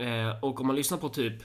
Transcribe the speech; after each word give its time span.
Eh, 0.00 0.38
och 0.42 0.60
om 0.60 0.66
man 0.66 0.76
lyssnar 0.76 0.98
på 0.98 1.08
typ 1.08 1.42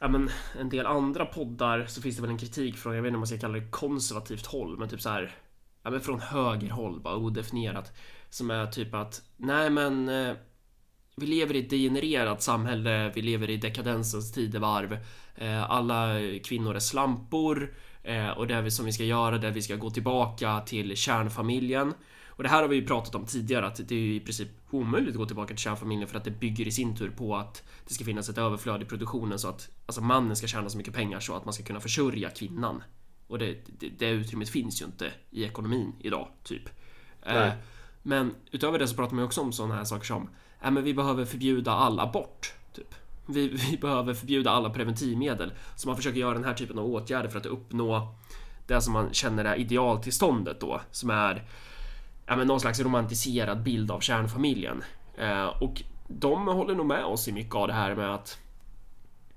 ja, 0.00 0.08
men 0.08 0.30
en 0.60 0.68
del 0.68 0.86
andra 0.86 1.26
poddar 1.26 1.86
så 1.86 2.02
finns 2.02 2.16
det 2.16 2.22
väl 2.22 2.30
en 2.30 2.38
kritik 2.38 2.76
från, 2.76 2.94
jag 2.94 3.02
vet 3.02 3.08
inte 3.08 3.16
om 3.16 3.20
man 3.20 3.26
ska 3.26 3.38
kalla 3.38 3.58
det 3.58 3.70
konservativt 3.70 4.46
håll, 4.46 4.78
men 4.78 4.88
typ 4.88 5.00
så 5.00 5.08
här 5.08 5.34
ja, 5.82 5.90
men 5.90 6.00
från 6.00 6.20
högerhåll, 6.20 7.00
bara 7.00 7.16
odefinierat. 7.16 7.92
Som 8.30 8.50
är 8.50 8.66
typ 8.66 8.94
att, 8.94 9.22
nej 9.36 9.70
men 9.70 10.08
eh, 10.08 10.36
vi 11.16 11.26
lever 11.26 11.56
i 11.56 11.58
ett 11.58 11.70
degenererat 11.70 12.42
samhälle, 12.42 13.12
vi 13.14 13.22
lever 13.22 13.50
i 13.50 13.56
dekadensens 13.56 14.32
tidevarv. 14.32 14.98
Eh, 15.34 15.70
alla 15.70 16.20
kvinnor 16.44 16.74
är 16.74 16.80
slampor 16.80 17.74
eh, 18.02 18.28
och 18.28 18.46
det 18.46 18.62
vi 18.62 18.70
som 18.70 18.86
vi 18.86 18.92
ska 18.92 19.04
göra, 19.04 19.38
det 19.38 19.46
är 19.46 19.50
att 19.50 19.56
vi 19.56 19.62
ska 19.62 19.76
gå 19.76 19.90
tillbaka 19.90 20.60
till 20.60 20.96
kärnfamiljen. 20.96 21.94
Och 22.36 22.42
det 22.42 22.48
här 22.48 22.62
har 22.62 22.68
vi 22.68 22.76
ju 22.76 22.86
pratat 22.86 23.14
om 23.14 23.26
tidigare 23.26 23.66
att 23.66 23.88
det 23.88 23.94
är 23.94 23.98
i 23.98 24.20
princip 24.20 24.48
omöjligt 24.70 25.10
att 25.10 25.16
gå 25.16 25.26
tillbaka 25.26 25.54
till 25.54 25.62
kärnfamiljen 25.62 26.08
för 26.08 26.16
att 26.16 26.24
det 26.24 26.30
bygger 26.30 26.68
i 26.68 26.70
sin 26.70 26.96
tur 26.96 27.10
på 27.10 27.36
att 27.36 27.62
det 27.88 27.94
ska 27.94 28.04
finnas 28.04 28.28
ett 28.28 28.38
överflöd 28.38 28.82
i 28.82 28.84
produktionen 28.84 29.38
så 29.38 29.48
att 29.48 29.70
alltså 29.86 30.00
mannen 30.00 30.36
ska 30.36 30.46
tjäna 30.46 30.68
så 30.68 30.78
mycket 30.78 30.94
pengar 30.94 31.20
så 31.20 31.36
att 31.36 31.44
man 31.44 31.54
ska 31.54 31.64
kunna 31.64 31.80
försörja 31.80 32.30
kvinnan. 32.30 32.82
Och 33.26 33.38
det, 33.38 33.56
det, 33.78 33.88
det 33.88 34.08
utrymmet 34.08 34.48
finns 34.48 34.82
ju 34.82 34.86
inte 34.86 35.12
i 35.30 35.44
ekonomin 35.44 35.92
idag, 36.00 36.28
typ. 36.42 36.62
Eh, 37.22 37.52
men 38.02 38.34
utöver 38.50 38.78
det 38.78 38.88
så 38.88 38.94
pratar 38.94 39.14
man 39.14 39.22
ju 39.22 39.26
också 39.26 39.40
om 39.40 39.52
sådana 39.52 39.74
här 39.74 39.84
saker 39.84 40.04
som 40.04 40.28
äh, 40.62 40.70
men 40.70 40.84
vi 40.84 40.94
behöver 40.94 41.24
förbjuda 41.24 41.72
all 41.72 42.00
abort, 42.00 42.54
typ. 42.72 42.94
Vi, 43.26 43.48
vi 43.70 43.76
behöver 43.76 44.14
förbjuda 44.14 44.50
alla 44.50 44.70
preventivmedel. 44.70 45.52
Så 45.76 45.88
man 45.88 45.96
försöker 45.96 46.20
göra 46.20 46.34
den 46.34 46.44
här 46.44 46.54
typen 46.54 46.78
av 46.78 46.86
åtgärder 46.86 47.28
för 47.28 47.38
att 47.38 47.46
uppnå 47.46 48.14
det 48.66 48.80
som 48.80 48.92
man 48.92 49.12
känner 49.12 49.44
är 49.44 49.56
idealtillståndet 49.56 50.60
då, 50.60 50.80
som 50.90 51.10
är 51.10 51.44
ja, 52.26 52.36
men 52.36 52.46
någon 52.46 52.60
slags 52.60 52.80
romantiserad 52.80 53.62
bild 53.62 53.90
av 53.90 54.00
kärnfamiljen. 54.00 54.82
Eh, 55.18 55.62
och 55.62 55.82
de 56.08 56.46
håller 56.46 56.74
nog 56.74 56.86
med 56.86 57.04
oss 57.04 57.28
i 57.28 57.32
mycket 57.32 57.54
av 57.54 57.66
det 57.66 57.74
här 57.74 57.94
med 57.94 58.14
att 58.14 58.38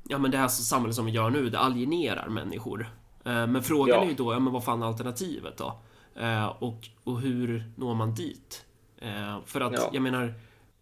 ja, 0.07 0.17
men 0.17 0.31
det 0.31 0.37
här 0.37 0.47
samhället 0.47 0.95
som 0.95 1.05
vi 1.05 1.11
gör 1.11 1.29
nu, 1.29 1.49
det 1.49 1.59
alienerar 1.59 2.29
människor. 2.29 2.81
Eh, 3.25 3.47
men 3.47 3.63
frågan 3.63 3.95
Ja. 3.95 4.03
är 4.03 4.07
ju 4.09 4.13
då, 4.15 4.33
ja, 4.33 4.39
men 4.39 4.53
vad 4.53 4.63
fan 4.63 4.81
är 4.81 4.85
alternativet 4.87 5.57
då? 5.57 5.79
Eh, 6.15 6.45
och, 6.45 6.89
och 7.03 7.21
hur 7.21 7.71
når 7.75 7.95
man 7.95 8.13
dit? 8.13 8.65
Eh, 8.97 9.37
för 9.45 9.61
att 9.61 9.73
Ja. 9.73 9.89
jag 9.93 10.03
menar, 10.03 10.33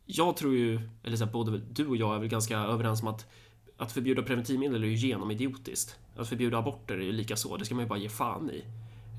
jag 0.05 0.37
tror 0.37 0.53
ju, 0.55 0.89
eller 1.03 1.17
så 1.17 1.25
här, 1.25 1.31
både 1.31 1.57
du 1.57 1.87
och 1.87 1.97
jag 1.97 2.15
är 2.15 2.19
väl 2.19 2.27
ganska 2.29 2.57
överens 2.57 3.01
om 3.01 3.07
att 3.07 3.25
att 3.79 3.91
förbjuda 3.91 4.21
preventivmedel 4.21 4.83
är 4.83 4.87
ju 4.87 4.95
genomidiotiskt. 4.95 5.95
Att 6.17 6.29
förbjuda 6.29 6.57
aborter 6.57 6.93
är 6.95 7.01
ju 7.03 7.11
lika 7.11 7.35
så, 7.35 7.57
det 7.57 7.65
ska 7.65 7.75
man 7.75 7.83
ju 7.83 7.89
bara 7.89 7.99
ge 7.99 8.09
fan 8.09 8.49
i. 8.51 8.63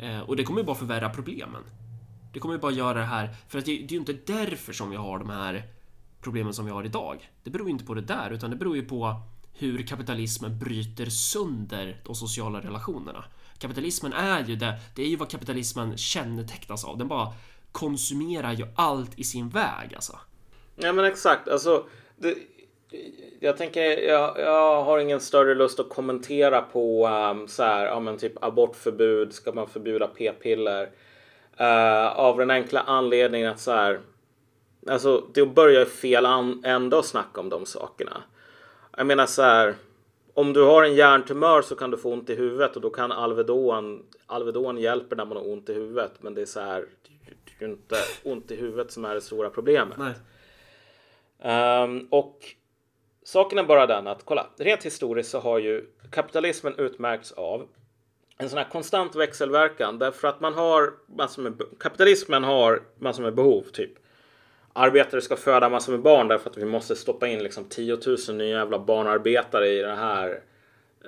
Eh, 0.03 0.21
och 0.21 0.37
det 0.37 0.45
kommer 0.45 0.61
ju 0.61 0.67
bara 0.67 0.77
förvärra 0.77 1.09
problemen. 1.11 1.63
Det 2.33 2.41
kommer 2.41 2.55
ju 2.55 2.61
bara 2.61 2.73
göra 2.73 2.99
det 2.99 3.05
här, 3.05 3.29
för 3.49 3.59
att 3.59 3.65
det, 3.65 3.73
det 3.73 3.85
är 3.85 3.93
ju 3.93 3.99
inte 3.99 4.13
därför 4.13 4.73
som 4.73 4.91
vi 4.91 4.97
har 4.97 5.19
de 5.19 5.31
här 5.31 5.63
problemen 6.21 6.55
som 6.55 6.65
vi 6.65 6.71
har 6.71 6.85
idag. 6.85 7.31
Det 7.45 7.51
beror 7.51 7.67
ju 7.67 7.73
inte 7.73 7.85
på 7.85 7.95
det 7.95 8.01
där, 8.01 8.31
utan 8.31 8.51
det 8.51 8.57
beror 8.57 8.77
ju 8.77 8.83
på 8.83 9.21
hur 9.59 9.87
kapitalismen 9.87 10.59
bryter 10.59 11.07
sönder 11.07 12.01
de 12.05 12.15
sociala 12.15 12.61
relationerna. 12.61 13.25
Kapitalismen 13.59 14.13
är 14.13 14.45
ju 14.45 14.57
det, 14.57 14.81
det 14.97 15.03
är 15.03 15.07
ju 15.07 15.17
vad 15.17 15.31
kapitalismen 15.31 15.97
kännetecknas 15.97 16.85
av. 16.85 16.99
Den 16.99 17.09
bara 17.09 17.33
konsumerar 17.73 18.53
ju 18.53 18.67
allt 18.75 19.19
i 19.19 19.25
sin 19.25 19.49
väg 19.49 19.95
alltså. 19.95 20.19
Ja 20.77 20.93
men 20.93 21.05
exakt. 21.05 21.49
Alltså, 21.49 21.85
det, 22.17 22.35
jag 23.41 23.57
tänker, 23.57 23.81
jag, 23.83 24.39
jag 24.39 24.85
har 24.85 24.99
ingen 24.99 25.21
större 25.21 25.55
lust 25.55 25.81
att 25.81 25.89
kommentera 25.89 26.63
på 26.63 27.09
um, 27.09 27.49
så 27.49 27.63
här, 27.63 27.87
ja 27.87 28.01
men 28.01 28.19
typ 28.19 28.45
abortförbud, 28.45 29.35
ska 29.35 29.53
man 29.53 29.69
förbjuda 29.69 30.07
p-piller? 30.07 30.91
Eh, 31.59 32.19
av 32.19 32.39
den 32.39 32.51
enkla 32.51 32.81
anledningen 32.81 33.51
att 33.51 33.61
så 33.61 33.73
här, 33.73 34.01
alltså 34.87 35.25
det 35.35 35.47
börjar 35.47 35.85
fel 35.85 36.27
ända 36.65 36.99
att 36.99 37.07
snacka 37.07 37.41
om 37.41 37.49
de 37.49 37.67
sakerna. 37.67 38.23
Jag 38.97 39.07
menar 39.07 39.27
så 39.27 39.43
här, 39.43 39.75
om 40.35 40.53
du 40.53 40.63
har 40.63 40.83
en 40.83 40.95
hjärntumör 40.95 41.63
så 41.63 41.77
kan 41.77 41.91
du 41.91 41.97
få 41.97 42.13
ont 42.13 42.31
i 42.31 42.35
huvudet 42.35 42.77
och 42.77 42.83
då 42.83 42.91
kan 42.91 43.13
Alvedon, 43.13 44.07
Alvedon 44.27 44.79
hjälper 44.79 45.17
när 45.17 45.25
man 45.25 45.37
har 45.37 45.53
ont 45.53 45.69
i 45.69 45.75
huvudet. 45.75 46.13
Men 46.21 46.35
det 46.35 46.43
är 46.43 46.47
så 46.47 46.61
här, 46.61 46.87
det 47.03 47.65
är 47.65 47.69
ju 47.69 47.73
inte 47.73 47.97
ont 48.25 48.51
i 48.51 48.57
huvudet 48.57 48.93
som 48.93 49.05
är 49.05 49.15
det 49.15 49.21
stora 49.21 49.51
problemet. 49.51 49.99
Ehm, 51.43 52.09
och 52.11 52.39
saken 53.25 53.59
är 53.59 53.65
bara 53.65 53.87
den 53.87 54.07
att 54.07 54.25
kolla, 54.25 54.47
rent 54.57 54.87
historiskt 54.87 55.31
så 55.31 55.39
har 55.39 55.59
ju 55.59 55.87
kapitalismen 56.11 56.75
utmärkts 56.79 57.33
av 57.33 57.67
en 58.39 58.49
sån 58.49 58.59
här 58.59 58.69
konstant 58.71 59.17
växelverkan 59.17 59.99
därför 59.99 60.29
att 60.29 60.41
man 60.41 60.55
har 60.55 60.93
massor 61.17 61.43
med, 61.43 61.63
kapitalismen 61.79 62.45
har 62.45 62.83
massor 62.99 63.23
med 63.23 63.35
behov 63.35 63.63
typ. 63.73 63.91
Arbetare 64.73 65.21
ska 65.21 65.37
föda 65.37 65.69
massor 65.69 65.93
med 65.93 66.01
barn 66.01 66.29
därför 66.29 66.51
att 66.51 66.57
vi 66.57 66.65
måste 66.65 66.97
stoppa 66.97 67.29
in 67.29 67.43
liksom 67.43 67.65
10 67.65 67.99
000 68.29 68.37
nya 68.37 68.59
jävla 68.59 68.79
barnarbetare 68.79 69.69
i 69.69 69.83
den 69.83 69.99
här 69.99 70.41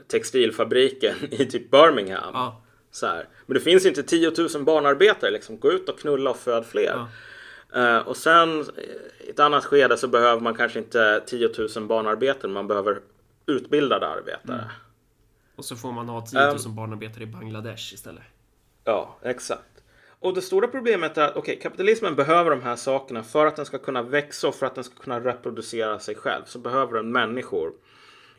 textilfabriken 0.07 1.15
i 1.31 1.47
typ 1.47 1.71
Birmingham. 1.71 2.31
Ja. 2.35 2.63
Så 2.91 3.07
här. 3.07 3.29
Men 3.47 3.55
det 3.55 3.61
finns 3.61 3.87
inte 3.87 4.03
10 4.03 4.33
000 4.55 4.65
barnarbetare 4.65 5.31
liksom. 5.31 5.59
Gå 5.59 5.73
ut 5.73 5.89
och 5.89 5.99
knulla 5.99 6.31
och 6.31 6.37
föd 6.37 6.67
fler. 6.67 7.07
Eh, 7.75 7.99
och 7.99 8.17
sen 8.17 8.61
eh, 8.61 8.67
i 9.27 9.31
ett 9.31 9.41
annat 9.41 9.65
skede 9.65 9.97
så 9.97 10.09
behöver 10.09 10.41
man 10.41 10.55
kanske 10.55 10.79
inte 10.79 11.23
10 11.27 11.51
000 11.77 11.87
barnarbetare. 11.87 12.51
Man 12.51 12.67
behöver 12.69 13.01
utbildade 13.47 14.07
arbetare. 14.07 14.71
Och 15.61 15.65
så 15.65 15.77
får 15.77 15.93
man 15.93 16.09
ha 16.09 16.27
10 16.27 16.41
000 16.47 16.57
Ehm. 16.67 16.75
barnarbetare 16.75 17.23
i 17.23 17.27
Bangladesh 17.27 17.95
istället. 17.95 18.23
Ja, 18.85 19.17
exakt. 19.23 19.65
Och 20.21 20.35
det 20.35 20.43
stora 20.43 20.69
problemet 20.69 21.19
är 21.19 21.23
att 21.29 21.37
okej, 21.37 21.59
kapitalismen 21.63 22.15
behöver 22.17 22.51
de 22.51 22.63
här 22.63 22.77
sakerna 22.77 23.23
för 23.23 23.47
att 23.47 23.57
den 23.57 23.67
ska 23.67 23.79
kunna 23.79 24.03
växa 24.03 24.49
och 24.49 24.55
för 24.55 24.67
att 24.67 24.75
den 24.75 24.85
ska 24.85 24.95
kunna 25.03 25.21
reproducera 25.21 25.99
sig 25.99 26.15
själv. 26.15 26.43
Så 26.47 26.59
behöver 26.59 26.95
den 26.95 27.13
människor 27.13 27.73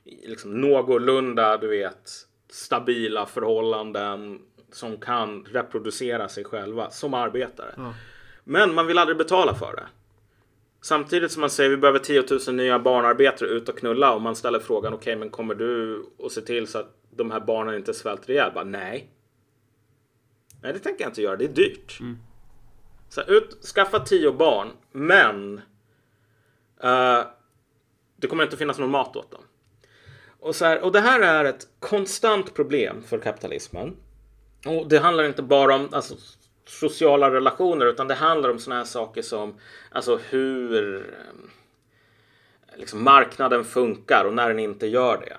liksom 0.03 0.61
någorlunda, 0.61 1.57
du 1.57 1.67
vet, 1.67 2.11
stabila 2.49 3.25
förhållanden 3.25 4.39
som 4.71 4.97
kan 4.97 5.45
reproducera 5.45 6.29
sig 6.29 6.43
själva 6.43 6.89
som 6.89 7.13
arbetare. 7.13 7.73
Ja. 7.77 7.93
Men 8.43 8.73
man 8.73 8.87
vill 8.87 8.97
aldrig 8.97 9.17
betala 9.17 9.55
för 9.55 9.75
det. 9.75 9.85
Samtidigt 10.81 11.31
som 11.31 11.41
man 11.41 11.49
säger 11.49 11.69
vi 11.69 11.77
behöver 11.77 11.99
10 11.99 12.23
000 12.47 12.55
nya 12.55 12.79
barnarbetare 12.79 13.49
ut 13.49 13.69
och 13.69 13.77
knulla 13.77 14.13
och 14.13 14.21
man 14.21 14.35
ställer 14.35 14.59
frågan 14.59 14.93
okej 14.93 15.15
men 15.15 15.29
kommer 15.29 15.55
du 15.55 16.03
att 16.23 16.31
se 16.31 16.41
till 16.41 16.67
så 16.67 16.79
att 16.79 16.97
de 17.09 17.31
här 17.31 17.39
barnen 17.39 17.75
inte 17.75 17.93
svälter 17.93 18.31
ihjäl? 18.31 18.51
Bara, 18.53 18.63
nej. 18.63 19.09
Nej 20.61 20.73
det 20.73 20.79
tänker 20.79 21.03
jag 21.03 21.09
inte 21.09 21.21
göra, 21.21 21.35
det 21.35 21.45
är 21.45 21.53
dyrt. 21.53 21.99
Så 23.09 23.21
här, 23.21 23.31
ut, 23.31 23.65
skaffa 23.75 23.99
10 23.99 24.31
barn 24.31 24.71
men 24.91 25.57
eh, 26.83 27.21
det 28.15 28.27
kommer 28.27 28.43
inte 28.43 28.57
finnas 28.57 28.79
någon 28.79 28.91
mat 28.91 29.15
åt 29.15 29.31
dem. 29.31 29.41
Och, 30.39 30.55
så 30.55 30.65
här, 30.65 30.81
och 30.81 30.91
det 30.91 30.99
här 30.99 31.19
är 31.19 31.45
ett 31.45 31.67
konstant 31.79 32.53
problem 32.53 33.03
för 33.03 33.19
kapitalismen. 33.19 33.95
Och 34.65 34.87
det 34.89 34.99
handlar 34.99 35.23
inte 35.23 35.43
bara 35.43 35.75
om 35.75 35.89
alltså, 35.91 36.15
sociala 36.65 37.31
relationer 37.31 37.85
utan 37.85 38.07
det 38.07 38.13
handlar 38.13 38.49
om 38.49 38.59
sådana 38.59 38.79
här 38.79 38.85
saker 38.85 39.21
som 39.21 39.55
alltså 39.91 40.19
hur 40.29 40.95
eh, 40.97 41.01
liksom, 42.75 43.03
marknaden 43.03 43.63
funkar 43.63 44.25
och 44.25 44.33
när 44.33 44.47
den 44.47 44.59
inte 44.59 44.87
gör 44.87 45.17
det. 45.17 45.37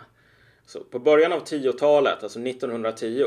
Så 0.66 0.80
på 0.80 0.98
början 0.98 1.32
av 1.32 1.44
10-talet, 1.44 2.22
alltså 2.22 2.40
1910, 2.40 3.24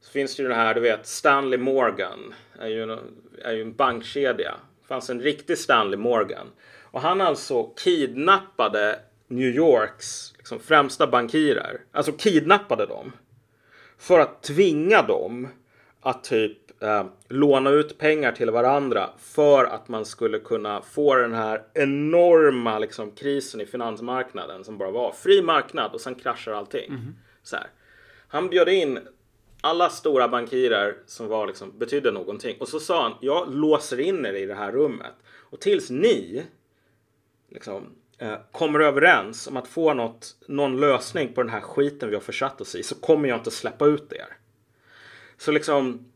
så 0.00 0.10
finns 0.10 0.36
det 0.36 0.42
ju 0.42 0.48
den 0.48 0.58
här, 0.58 0.74
du 0.74 0.80
vet, 0.80 1.06
Stanley 1.06 1.58
Morgan 1.58 2.34
är 2.58 2.68
ju 2.68 2.82
en, 2.82 2.98
är 3.42 3.52
ju 3.52 3.62
en 3.62 3.74
bankkedja. 3.74 4.54
Det 4.82 4.88
fanns 4.88 5.10
en 5.10 5.20
riktig 5.20 5.58
Stanley 5.58 5.98
Morgan. 5.98 6.46
Och 6.82 7.00
han 7.00 7.20
alltså 7.20 7.64
kidnappade 7.64 9.00
New 9.26 9.48
Yorks 9.48 10.34
liksom, 10.36 10.60
främsta 10.60 11.06
bankirer. 11.06 11.80
Alltså 11.92 12.12
kidnappade 12.12 12.86
dem 12.86 13.12
för 13.98 14.18
att 14.18 14.42
tvinga 14.42 15.02
dem 15.02 15.48
att 16.00 16.24
typ 16.24 16.58
eh, 16.80 17.06
låna 17.28 17.70
ut 17.70 17.98
pengar 17.98 18.32
till 18.32 18.50
varandra 18.50 19.10
för 19.18 19.64
att 19.64 19.88
man 19.88 20.04
skulle 20.04 20.38
kunna 20.38 20.82
få 20.82 21.14
den 21.14 21.34
här 21.34 21.62
enorma 21.74 22.78
liksom, 22.78 23.10
krisen 23.10 23.60
i 23.60 23.66
finansmarknaden 23.66 24.64
som 24.64 24.78
bara 24.78 24.90
var 24.90 25.12
fri 25.12 25.42
marknad 25.42 25.92
och 25.92 26.00
sen 26.00 26.14
kraschar 26.14 26.52
allting. 26.52 26.92
Så 27.42 27.56
här. 27.56 27.66
Han 28.28 28.48
bjöd 28.48 28.68
in 28.68 28.98
alla 29.60 29.90
stora 29.90 30.28
bankirer 30.28 30.96
som 31.06 31.28
var 31.28 31.46
liksom, 31.46 31.78
betydde 31.78 32.10
någonting 32.12 32.56
och 32.60 32.68
så 32.68 32.80
sa 32.80 33.02
han 33.02 33.14
jag 33.20 33.54
låser 33.54 34.00
in 34.00 34.26
er 34.26 34.32
i 34.32 34.46
det 34.46 34.54
här 34.54 34.72
rummet 34.72 35.14
och 35.28 35.60
tills 35.60 35.90
ni 35.90 36.42
liksom, 37.48 37.94
eh, 38.18 38.38
kommer 38.52 38.80
överens 38.80 39.46
om 39.46 39.56
att 39.56 39.68
få 39.68 39.94
något, 39.94 40.36
någon 40.46 40.80
lösning 40.80 41.32
på 41.32 41.42
den 41.42 41.52
här 41.52 41.60
skiten 41.60 42.08
vi 42.08 42.14
har 42.14 42.22
försatt 42.22 42.60
oss 42.60 42.74
i 42.74 42.82
så 42.82 42.94
kommer 42.94 43.28
jag 43.28 43.38
inte 43.38 43.50
släppa 43.50 43.86
ut 43.86 44.12
er. 44.12 44.36
Så 45.36 45.52
liksom, 45.52 46.12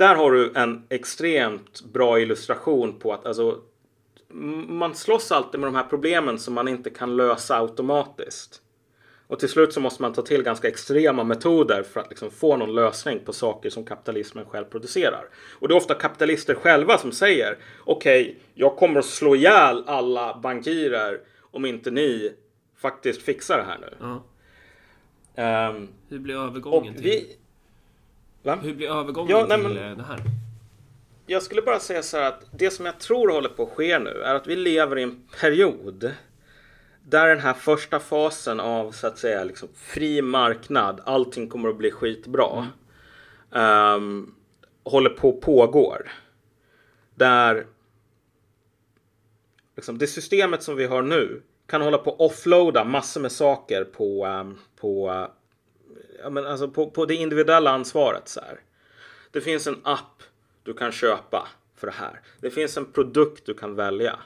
där 0.00 0.14
har 0.14 0.32
du 0.32 0.52
en 0.54 0.82
extremt 0.88 1.82
bra 1.92 2.20
illustration 2.20 2.98
på 2.98 3.12
att 3.12 3.26
alltså, 3.26 3.58
man 4.68 4.94
slåss 4.94 5.32
alltid 5.32 5.60
med 5.60 5.66
de 5.66 5.74
här 5.74 5.84
problemen 5.84 6.38
som 6.38 6.54
man 6.54 6.68
inte 6.68 6.90
kan 6.90 7.16
lösa 7.16 7.58
automatiskt. 7.58 8.62
Och 9.26 9.38
till 9.38 9.48
slut 9.48 9.72
så 9.72 9.80
måste 9.80 10.02
man 10.02 10.12
ta 10.12 10.22
till 10.22 10.42
ganska 10.42 10.68
extrema 10.68 11.24
metoder 11.24 11.82
för 11.82 12.00
att 12.00 12.08
liksom 12.08 12.30
få 12.30 12.56
någon 12.56 12.74
lösning 12.74 13.20
på 13.24 13.32
saker 13.32 13.70
som 13.70 13.84
kapitalismen 13.84 14.44
själv 14.44 14.64
producerar. 14.64 15.24
Och 15.58 15.68
det 15.68 15.74
är 15.74 15.76
ofta 15.76 15.94
kapitalister 15.94 16.54
själva 16.54 16.98
som 16.98 17.12
säger 17.12 17.58
okej, 17.84 18.38
jag 18.54 18.76
kommer 18.76 18.98
att 18.98 19.06
slå 19.06 19.36
ihjäl 19.36 19.84
alla 19.86 20.38
bankirer 20.42 21.20
om 21.40 21.66
inte 21.66 21.90
ni 21.90 22.32
faktiskt 22.76 23.22
fixar 23.22 23.56
det 23.56 23.64
här 23.64 23.78
nu. 23.80 23.96
Ja. 24.00 24.24
Ehm, 25.42 25.88
Hur 26.08 26.18
blir 26.18 26.34
övergången 26.34 26.94
till... 26.94 27.04
vi... 27.04 27.36
Va? 28.42 28.54
Hur 28.62 28.74
blir 28.74 28.88
övergången 28.90 29.30
Ja, 29.30 29.46
nej, 29.48 29.58
till 29.64 29.68
men- 29.74 29.90
eh, 29.90 29.96
det 29.96 30.02
här? 30.02 30.20
Jag 31.26 31.42
skulle 31.42 31.62
bara 31.62 31.80
säga 31.80 32.02
så 32.02 32.16
här 32.16 32.28
att 32.28 32.44
det 32.52 32.70
som 32.70 32.86
jag 32.86 32.98
tror 33.00 33.28
håller 33.32 33.48
på 33.48 33.62
att 33.62 33.68
ske 33.68 33.98
nu 33.98 34.10
är 34.22 34.34
att 34.34 34.46
vi 34.46 34.56
lever 34.56 34.98
i 34.98 35.02
en 35.02 35.22
period 35.40 36.10
där 37.02 37.28
den 37.28 37.38
här 37.40 37.52
första 37.54 38.00
fasen 38.00 38.60
av 38.60 38.92
så 38.92 39.06
att 39.06 39.18
säga 39.18 39.44
liksom 39.44 39.68
fri 39.74 40.22
marknad, 40.22 41.00
allting 41.04 41.48
kommer 41.48 41.68
att 41.68 41.76
bli 41.76 41.90
skitbra, 41.90 42.66
ehm, 43.52 44.34
håller 44.84 45.10
på 45.10 45.28
att 45.28 45.40
pågår. 45.40 46.10
Där 47.14 47.66
liksom, 49.76 49.98
det 49.98 50.06
systemet 50.06 50.62
som 50.62 50.76
vi 50.76 50.86
har 50.86 51.02
nu 51.02 51.42
kan 51.66 51.82
hålla 51.82 51.98
på 51.98 52.10
att 52.12 52.20
offloada 52.20 52.84
massor 52.84 53.20
med 53.20 53.32
saker 53.32 53.84
på, 53.84 54.24
ehm, 54.26 54.58
på, 54.80 55.10
eh, 55.10 55.26
ja, 56.22 56.30
men 56.30 56.46
alltså 56.46 56.68
på, 56.68 56.90
på 56.90 57.06
det 57.06 57.14
individuella 57.14 57.70
ansvaret. 57.70 58.28
Så 58.28 58.40
här. 58.40 58.60
Det 59.30 59.40
finns 59.40 59.66
en 59.66 59.80
app 59.82 60.22
du 60.62 60.74
kan 60.74 60.92
köpa 60.92 61.48
för 61.76 61.86
det 61.86 61.92
här. 61.92 62.20
Det 62.40 62.50
finns 62.50 62.76
en 62.76 62.92
produkt 62.92 63.46
du 63.46 63.54
kan 63.54 63.74
välja. 63.74 64.18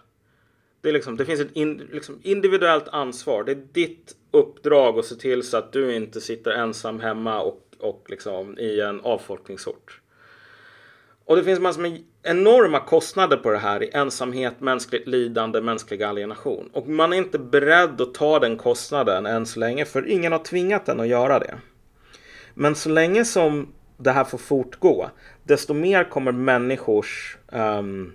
Det, 0.81 0.89
är 0.89 0.93
liksom, 0.93 1.17
det 1.17 1.25
finns 1.25 1.41
ett 1.41 1.57
in, 1.57 1.89
liksom 1.93 2.21
individuellt 2.23 2.89
ansvar. 2.89 3.45
Det 3.45 3.53
är 3.53 3.67
ditt 3.73 4.17
uppdrag 4.31 4.99
att 4.99 5.05
se 5.05 5.15
till 5.15 5.43
så 5.43 5.57
att 5.57 5.73
du 5.73 5.95
inte 5.95 6.21
sitter 6.21 6.51
ensam 6.51 7.01
hemma 7.01 7.41
och, 7.41 7.61
och 7.79 8.05
liksom 8.09 8.59
i 8.59 8.81
en 8.81 9.01
avfolkningsort. 9.01 10.01
Och 11.25 11.37
det 11.37 11.45
finns 11.45 11.61
massor 11.61 11.83
med 11.83 12.03
enorma 12.23 12.81
kostnader 12.81 13.37
på 13.37 13.51
det 13.51 13.59
här 13.59 13.83
i 13.83 13.91
ensamhet, 13.93 14.61
mänskligt 14.61 15.07
lidande, 15.07 15.61
mänsklig 15.61 16.03
alienation. 16.03 16.71
Och 16.73 16.89
man 16.89 17.13
är 17.13 17.17
inte 17.17 17.39
beredd 17.39 18.01
att 18.01 18.15
ta 18.15 18.39
den 18.39 18.57
kostnaden 18.57 19.27
än 19.27 19.47
så 19.47 19.61
länge 19.61 19.85
för 19.85 20.09
ingen 20.09 20.33
har 20.33 20.39
tvingat 20.39 20.87
den 20.87 21.01
att 21.01 21.09
göra 21.09 21.39
det. 21.39 21.59
Men 22.55 22.75
så 22.75 22.89
länge 22.89 23.25
som 23.25 23.73
det 23.97 24.11
här 24.11 24.25
får 24.25 24.39
fortgå, 24.39 25.11
desto 25.43 25.75
mer 25.75 26.05
kommer 26.05 26.33
människors, 26.33 27.37
ehm, 27.53 28.13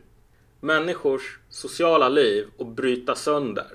människors 0.60 1.40
sociala 1.50 2.10
liv 2.10 2.48
att 2.60 2.68
bryta 2.68 3.16
sönder. 3.16 3.72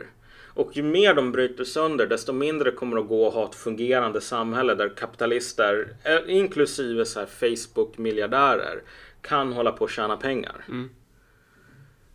Och 0.55 0.77
ju 0.77 0.83
mer 0.83 1.15
de 1.15 1.33
bryter 1.33 1.65
sönder, 1.65 2.07
desto 2.07 2.33
mindre 2.33 2.71
kommer 2.71 2.97
det 2.97 3.03
att 3.03 3.09
gå 3.09 3.29
att 3.29 3.35
ha 3.35 3.45
ett 3.49 3.55
fungerande 3.55 4.21
samhälle 4.21 4.75
där 4.75 4.89
kapitalister, 4.89 5.97
eh, 6.05 6.37
inklusive 6.37 7.05
så 7.05 7.21
här 7.21 7.27
Facebook-miljardärer, 7.27 8.83
kan 9.21 9.53
hålla 9.53 9.73
på 9.73 9.85
att 9.85 9.91
tjäna 9.91 10.17
pengar. 10.17 10.65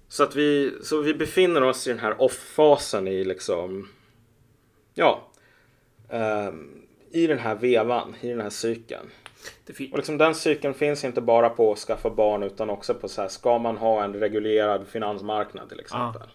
Så 0.07 0.23
att 0.23 0.35
vi, 0.35 0.73
så 0.81 1.01
vi 1.01 1.13
befinner 1.13 1.63
oss 1.63 1.87
i 1.87 1.89
den 1.89 1.99
här 1.99 2.21
off-fasen 2.21 3.07
i 3.07 3.23
liksom, 3.23 3.89
ja, 4.93 5.31
ehm, 6.09 6.78
i 7.11 7.27
den 7.27 7.39
här 7.39 7.55
vevan, 7.55 8.15
i 8.21 8.27
den 8.27 8.41
här 8.41 8.49
cykeln. 8.49 9.09
Och 9.91 9.97
liksom 9.97 10.17
den 10.17 10.35
cykeln 10.35 10.73
finns 10.73 11.03
inte 11.03 11.21
bara 11.21 11.49
på 11.49 11.71
att 11.71 11.79
skaffa 11.79 12.09
barn 12.09 12.43
utan 12.43 12.69
också 12.69 12.93
på 12.93 13.07
så 13.07 13.21
här, 13.21 13.29
ska 13.29 13.57
man 13.57 13.77
ha 13.77 14.03
en 14.03 14.13
reglerad 14.13 14.87
finansmarknad 14.87 15.69
till 15.69 15.79
exempel. 15.79 16.29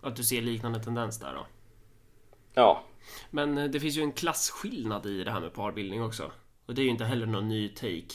Att 0.00 0.16
du 0.16 0.24
ser 0.24 0.42
liknande 0.42 0.82
tendens 0.82 1.18
där 1.18 1.34
då? 1.34 1.46
Ja, 2.54 2.84
Men 3.30 3.58
eh, 3.58 3.64
det 3.64 3.80
finns 3.80 3.96
ju 3.96 4.02
en 4.02 4.12
klasskillnad 4.12 5.06
i 5.06 5.24
det 5.24 5.30
här 5.30 5.40
med 5.40 5.52
parbildning 5.52 6.02
också. 6.02 6.32
Och 6.66 6.74
det 6.74 6.82
är 6.82 6.84
ju 6.84 6.90
inte 6.90 7.04
heller 7.04 7.26
någon 7.26 7.48
ny 7.48 7.68
take. 7.68 8.14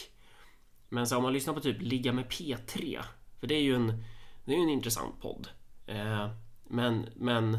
Men 0.89 1.07
så 1.07 1.17
om 1.17 1.23
man 1.23 1.33
lyssnar 1.33 1.53
på 1.53 1.59
typ 1.59 1.81
Ligga 1.81 2.13
med 2.13 2.25
P3. 2.25 3.01
För 3.39 3.47
det 3.47 3.55
är 3.55 3.61
ju 3.61 3.75
en, 3.75 4.03
det 4.45 4.53
är 4.53 4.57
en 4.57 4.69
intressant 4.69 5.21
podd. 5.21 5.47
Eh, 5.87 6.29
men, 6.63 7.09
men, 7.15 7.57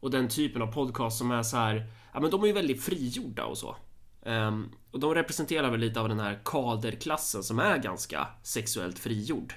och 0.00 0.10
den 0.10 0.28
typen 0.28 0.62
av 0.62 0.72
podcast 0.72 1.18
som 1.18 1.30
är 1.30 1.42
så 1.42 1.56
här, 1.56 1.86
ja 2.14 2.20
men 2.20 2.30
de 2.30 2.42
är 2.42 2.46
ju 2.46 2.52
väldigt 2.52 2.82
frigjorda 2.82 3.44
och 3.44 3.58
så. 3.58 3.76
Ehm, 4.22 4.68
och 4.90 5.00
de 5.00 5.14
representerar 5.14 5.70
väl 5.70 5.80
lite 5.80 6.00
av 6.00 6.08
den 6.08 6.20
här 6.20 6.40
kaderklassen 6.44 7.42
som 7.42 7.58
är 7.58 7.78
ganska 7.78 8.26
sexuellt 8.42 8.98
frigjord. 8.98 9.54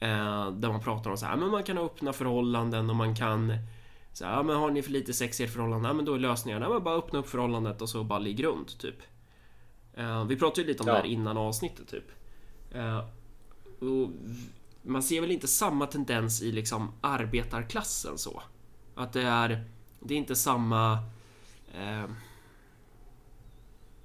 Eh, 0.00 0.50
där 0.50 0.68
man 0.68 0.80
pratar 0.80 1.10
om 1.10 1.16
så 1.16 1.26
här, 1.26 1.36
men 1.36 1.48
man 1.50 1.62
kan 1.62 1.76
ha 1.76 1.84
öppna 1.84 2.12
förhållanden 2.12 2.90
och 2.90 2.96
man 2.96 3.14
kan 3.16 3.52
så 4.12 4.24
här, 4.24 4.32
ja, 4.32 4.42
men 4.42 4.56
har 4.56 4.70
ni 4.70 4.82
för 4.82 4.90
lite 4.90 5.12
sex 5.12 5.40
i 5.40 5.44
ert 5.44 5.50
förhållande? 5.52 5.88
Ja, 5.88 5.92
men 5.94 6.04
då 6.04 6.14
är 6.14 6.18
lösningen, 6.18 6.62
ja, 6.62 6.68
men 6.68 6.82
bara 6.84 6.96
öppna 6.96 7.18
upp 7.18 7.28
förhållandet 7.28 7.82
och 7.82 7.88
så 7.88 8.04
bara 8.04 8.18
ligg 8.18 8.44
runt, 8.44 8.78
typ. 8.78 8.96
Eh, 9.94 10.24
vi 10.24 10.36
pratade 10.36 10.60
ju 10.60 10.66
lite 10.66 10.82
om 10.82 10.88
Ja. 10.88 10.94
det 10.94 11.00
här 11.00 11.06
innan 11.06 11.36
avsnittet, 11.36 11.88
typ. 11.88 12.04
Eh, 12.74 12.98
och 13.80 14.10
man 14.82 15.02
ser 15.02 15.20
väl 15.20 15.30
inte 15.30 15.48
samma 15.48 15.86
tendens 15.86 16.42
i 16.42 16.52
liksom 16.52 16.92
arbetarklassen 17.00 18.18
så. 18.18 18.42
Att 18.94 19.12
det 19.12 19.22
är, 19.22 19.64
det 20.00 20.14
är 20.14 20.18
inte 20.18 20.36
samma 20.36 20.98
eh, 21.76 22.10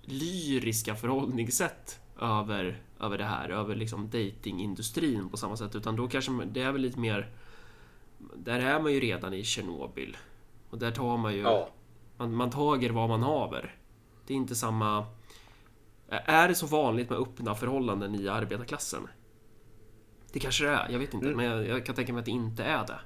lyriska 0.02 0.96
förhållningssätt 0.96 2.00
över, 2.22 2.82
över 3.00 3.18
det 3.18 3.24
här, 3.24 3.50
över 3.50 3.76
liksom 3.76 4.10
datingindustrin 4.10 5.30
på 5.30 5.38
samma 5.38 5.58
sätt, 5.58 5.76
utan 5.76 5.96
då 5.96 6.08
kanske 6.08 6.32
man- 6.32 6.54
det 6.54 6.62
är 6.62 6.72
väl 6.72 6.82
lite 6.82 7.00
mer 7.00 7.32
där 8.36 8.60
är 8.60 8.80
man 8.80 8.94
ju 8.94 9.00
redan 9.00 9.34
i 9.34 9.44
Tjernobyl. 9.44 10.18
Och 10.70 10.78
där 10.78 10.92
tar 10.92 11.18
man 11.18 11.34
ju... 11.34 11.42
ja. 11.42 11.70
Man, 12.18 12.36
man 12.36 12.50
tager 12.50 12.90
vad 12.90 13.10
man 13.10 13.24
haver. 13.24 13.76
Det 14.28 14.34
är 14.34 14.38
inte 14.38 14.56
samma... 14.56 15.06
Är 16.10 16.48
det 16.48 16.56
så 16.56 16.66
vanligt 16.66 17.10
med 17.10 17.20
öppna 17.20 17.56
förhållanden 17.56 18.16
i 18.16 18.28
arbetarklassen? 18.28 19.08
Det 20.34 20.40
kanske 20.40 20.66
det 20.66 20.72
är, 20.72 20.90
jag 20.90 21.00
vet 21.00 21.14
inte. 21.14 21.26
Mm. 21.26 21.38
Men 21.38 21.46
jag, 21.46 21.68
jag 21.68 21.86
kan 21.86 21.96
tänka 21.96 22.14
mig 22.14 22.20
att 22.20 22.26
det 22.26 22.32
inte 22.32 22.64
är 22.64 22.88
det. 22.88 23.00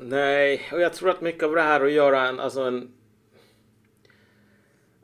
Nej, 0.00 0.68
och 0.72 0.80
jag 0.80 0.92
tror 0.94 1.10
att 1.10 1.20
mycket 1.20 1.42
av 1.42 1.54
det 1.54 1.62
här 1.62 1.80
att 1.84 1.92
göra 1.92 2.28
en, 2.28 2.40
alltså 2.40 2.62
en, 2.62 2.94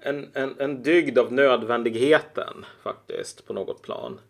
en, 0.05 0.29
en, 0.35 0.55
en 0.59 0.83
dygd 0.83 1.19
av 1.19 1.33
nödvändigheten 1.33 2.65
faktiskt 2.83 3.47
på 3.47 3.53
något 3.53 3.83
plan. 3.83 4.21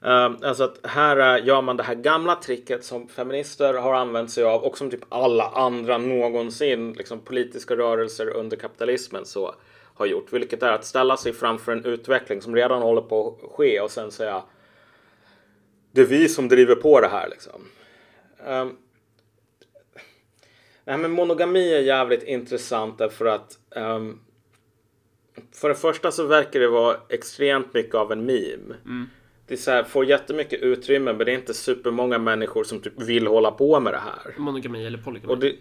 Um, 0.00 0.38
alltså 0.42 0.64
att 0.64 0.80
här 0.82 1.38
gör 1.38 1.62
man 1.62 1.76
det 1.76 1.82
här 1.82 1.94
gamla 1.94 2.36
tricket 2.36 2.84
som 2.84 3.08
feminister 3.08 3.74
har 3.74 3.94
använt 3.94 4.30
sig 4.30 4.44
av 4.44 4.62
och 4.62 4.78
som 4.78 4.90
typ 4.90 5.04
alla 5.08 5.44
andra 5.44 5.98
någonsin 5.98 6.92
liksom 6.92 7.20
politiska 7.20 7.76
rörelser 7.76 8.28
under 8.28 8.56
kapitalismen 8.56 9.24
så 9.24 9.54
har 9.94 10.06
gjort. 10.06 10.32
Vilket 10.32 10.62
är 10.62 10.72
att 10.72 10.84
ställa 10.84 11.16
sig 11.16 11.32
framför 11.32 11.72
en 11.72 11.84
utveckling 11.84 12.42
som 12.42 12.56
redan 12.56 12.82
håller 12.82 13.02
på 13.02 13.28
att 13.28 13.50
ske 13.50 13.80
och 13.80 13.90
sen 13.90 14.10
säga 14.10 14.42
det 15.92 16.00
är 16.00 16.06
vi 16.06 16.28
som 16.28 16.48
driver 16.48 16.74
på 16.74 17.00
det 17.00 17.08
här 17.08 17.28
liksom. 17.28 17.68
Um, 18.46 18.76
Nej 20.84 20.98
men 20.98 21.10
monogami 21.10 21.74
är 21.74 21.80
jävligt 21.80 22.22
intressant 22.22 22.98
därför 22.98 23.26
att 23.26 23.58
um, 23.76 24.20
för 25.52 25.68
det 25.68 25.74
första 25.74 26.12
så 26.12 26.26
verkar 26.26 26.60
det 26.60 26.68
vara 26.68 26.96
extremt 27.08 27.74
mycket 27.74 27.94
av 27.94 28.12
en 28.12 28.26
meme. 28.26 28.74
Det 29.46 29.54
är 29.54 29.58
så 29.58 29.70
här, 29.70 29.84
får 29.84 30.04
jättemycket 30.04 30.62
utrymme 30.62 31.12
men 31.12 31.26
det 31.26 31.32
är 31.32 31.36
inte 31.36 31.54
supermånga 31.54 32.18
människor 32.18 32.64
som 32.64 32.80
typ 32.80 33.02
vill 33.02 33.26
hålla 33.26 33.50
på 33.50 33.80
med 33.80 33.92
det 33.92 33.98
här. 33.98 34.34
Monogami 34.38 34.86
eller 34.86 34.98
polygami. 34.98 35.32
Och 35.32 35.38
det... 35.38 35.54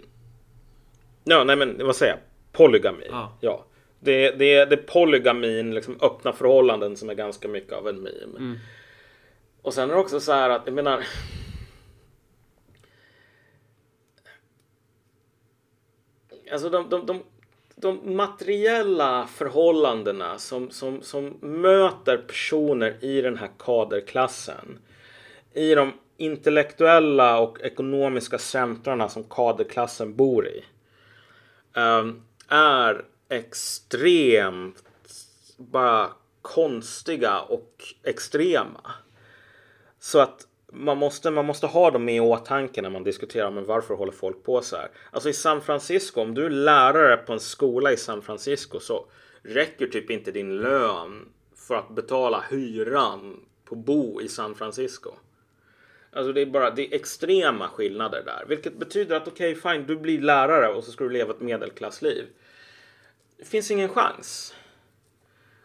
Ja, 1.23 1.43
nej 1.43 1.55
men 1.55 1.85
vad 1.85 1.95
säger 1.95 2.13
jag? 2.13 2.21
Polygami. 2.51 3.07
Ja. 3.09 3.37
Ja. 3.41 3.65
Det, 3.99 4.31
det, 4.31 4.65
det 4.65 4.75
är 4.75 4.83
polygamin, 4.87 5.75
liksom 5.75 5.97
öppna 6.01 6.33
förhållanden 6.33 6.97
som 6.97 7.09
är 7.09 7.13
ganska 7.13 7.47
mycket 7.47 7.73
av 7.73 7.87
en 7.87 7.99
meme. 8.01 8.59
Och 9.61 9.73
sen 9.73 9.89
är 9.89 9.93
det 9.93 9.99
också 9.99 10.19
så 10.19 10.31
här 10.31 10.49
att, 10.49 10.61
jag 10.65 10.73
menar... 10.73 11.03
Alltså 16.51 16.69
de, 16.69 16.89
de, 16.89 17.05
de, 17.05 17.23
de 17.83 18.15
materiella 18.15 19.27
förhållandena 19.27 20.37
som, 20.37 20.71
som, 20.71 21.01
som 21.01 21.37
möter 21.41 22.17
personer 22.17 22.97
i 23.01 23.21
den 23.21 23.37
här 23.37 23.49
kaderklassen. 23.59 24.79
I 25.53 25.75
de 25.75 25.93
intellektuella 26.17 27.39
och 27.39 27.61
ekonomiska 27.61 28.37
centrarna 28.37 29.09
som 29.09 29.23
kaderklassen 29.23 30.15
bor 30.15 30.47
i. 30.47 30.63
Ehm, 31.73 32.21
är 32.47 33.05
extremt 33.29 34.83
bara 35.57 36.09
konstiga 36.41 37.39
och 37.39 37.83
extrema. 38.03 38.91
Så 39.99 40.19
att 40.19 40.47
man 40.73 40.97
måste, 40.97 41.31
man 41.31 41.45
måste 41.45 41.67
ha 41.67 41.91
dem 41.91 42.05
med 42.05 42.15
i 42.15 42.19
åtanke 42.19 42.81
när 42.81 42.89
man 42.89 43.03
diskuterar 43.03 43.51
men 43.51 43.65
varför 43.65 43.93
håller 43.93 44.11
folk 44.11 44.43
på 44.43 44.61
så 44.61 44.75
här. 44.75 44.89
Alltså 45.11 45.29
i 45.29 45.33
San 45.33 45.61
Francisco, 45.61 46.21
om 46.21 46.33
du 46.33 46.45
är 46.45 46.49
lärare 46.49 47.17
på 47.17 47.33
en 47.33 47.39
skola 47.39 47.91
i 47.91 47.97
San 47.97 48.21
Francisco 48.21 48.79
så 48.79 49.05
räcker 49.43 49.87
typ 49.87 50.09
inte 50.09 50.31
din 50.31 50.57
lön 50.57 51.29
för 51.55 51.75
att 51.75 51.89
betala 51.89 52.43
hyran 52.49 53.39
på 53.65 53.75
bo 53.75 54.21
i 54.21 54.27
San 54.27 54.55
Francisco. 54.55 55.11
Alltså 56.11 56.33
det 56.33 56.41
är 56.41 56.45
bara 56.45 56.71
det 56.71 56.87
är 56.87 56.95
extrema 56.95 57.67
skillnader 57.67 58.23
där. 58.25 58.45
Vilket 58.47 58.77
betyder 58.77 59.15
att 59.15 59.27
okej, 59.27 59.55
fine, 59.55 59.85
du 59.87 59.95
blir 59.95 60.21
lärare 60.21 60.73
och 60.73 60.83
så 60.83 60.91
ska 60.91 61.03
du 61.03 61.09
leva 61.09 61.33
ett 61.33 61.41
medelklassliv. 61.41 62.25
Det 63.37 63.45
finns 63.45 63.71
ingen 63.71 63.89
chans. 63.89 64.55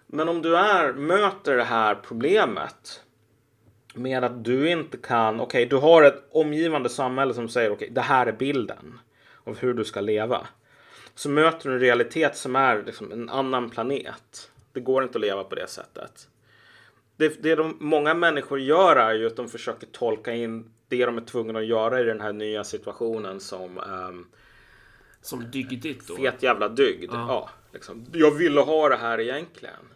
Men 0.06 0.28
om 0.28 0.42
du 0.42 0.56
är, 0.56 0.92
möter 0.92 1.56
det 1.56 1.64
här 1.64 1.94
problemet 1.94 3.02
med 3.94 4.24
att 4.24 4.44
du 4.44 4.70
inte 4.70 4.96
kan, 4.96 5.40
okej, 5.40 5.66
du 5.66 5.76
har 5.76 6.02
ett 6.02 6.24
omgivande 6.30 6.88
samhälle 6.88 7.34
som 7.34 7.48
säger 7.48 7.72
okej, 7.72 7.88
det 7.90 8.00
här 8.00 8.26
är 8.26 8.32
bilden. 8.32 8.98
av 9.44 9.58
hur 9.58 9.74
du 9.74 9.84
ska 9.84 10.00
leva. 10.00 10.46
Så 11.14 11.30
möter 11.30 11.68
du 11.68 11.74
en 11.74 11.80
realitet 11.80 12.36
som 12.36 12.56
är 12.56 12.82
liksom 12.82 13.12
en 13.12 13.28
annan 13.28 13.70
planet. 13.70 14.50
Det 14.72 14.80
går 14.80 15.02
inte 15.02 15.18
att 15.18 15.22
leva 15.22 15.44
på 15.44 15.54
det 15.54 15.66
sättet. 15.66 16.28
Det, 17.16 17.42
det 17.42 17.54
de, 17.54 17.76
många 17.80 18.14
människor 18.14 18.60
gör 18.60 18.96
är 18.96 19.14
ju 19.14 19.26
att 19.26 19.36
de 19.36 19.48
försöker 19.48 19.86
tolka 19.86 20.34
in 20.34 20.70
det 20.88 21.06
de 21.06 21.16
är 21.16 21.22
tvungna 21.22 21.58
att 21.58 21.66
göra 21.66 22.00
i 22.00 22.04
den 22.04 22.20
här 22.20 22.32
nya 22.32 22.64
situationen 22.64 23.40
som 23.40 23.78
um, 23.78 24.26
som 25.22 25.50
dygdigt 25.50 26.08
då? 26.08 26.16
Fet 26.16 26.42
jävla 26.42 26.68
dygd. 26.68 27.10
Ja. 27.12 27.26
ja 27.28 27.50
liksom. 27.72 28.06
Jag 28.12 28.30
ville 28.30 28.60
ha 28.60 28.88
det 28.88 28.96
här 28.96 29.20
egentligen. 29.20 29.88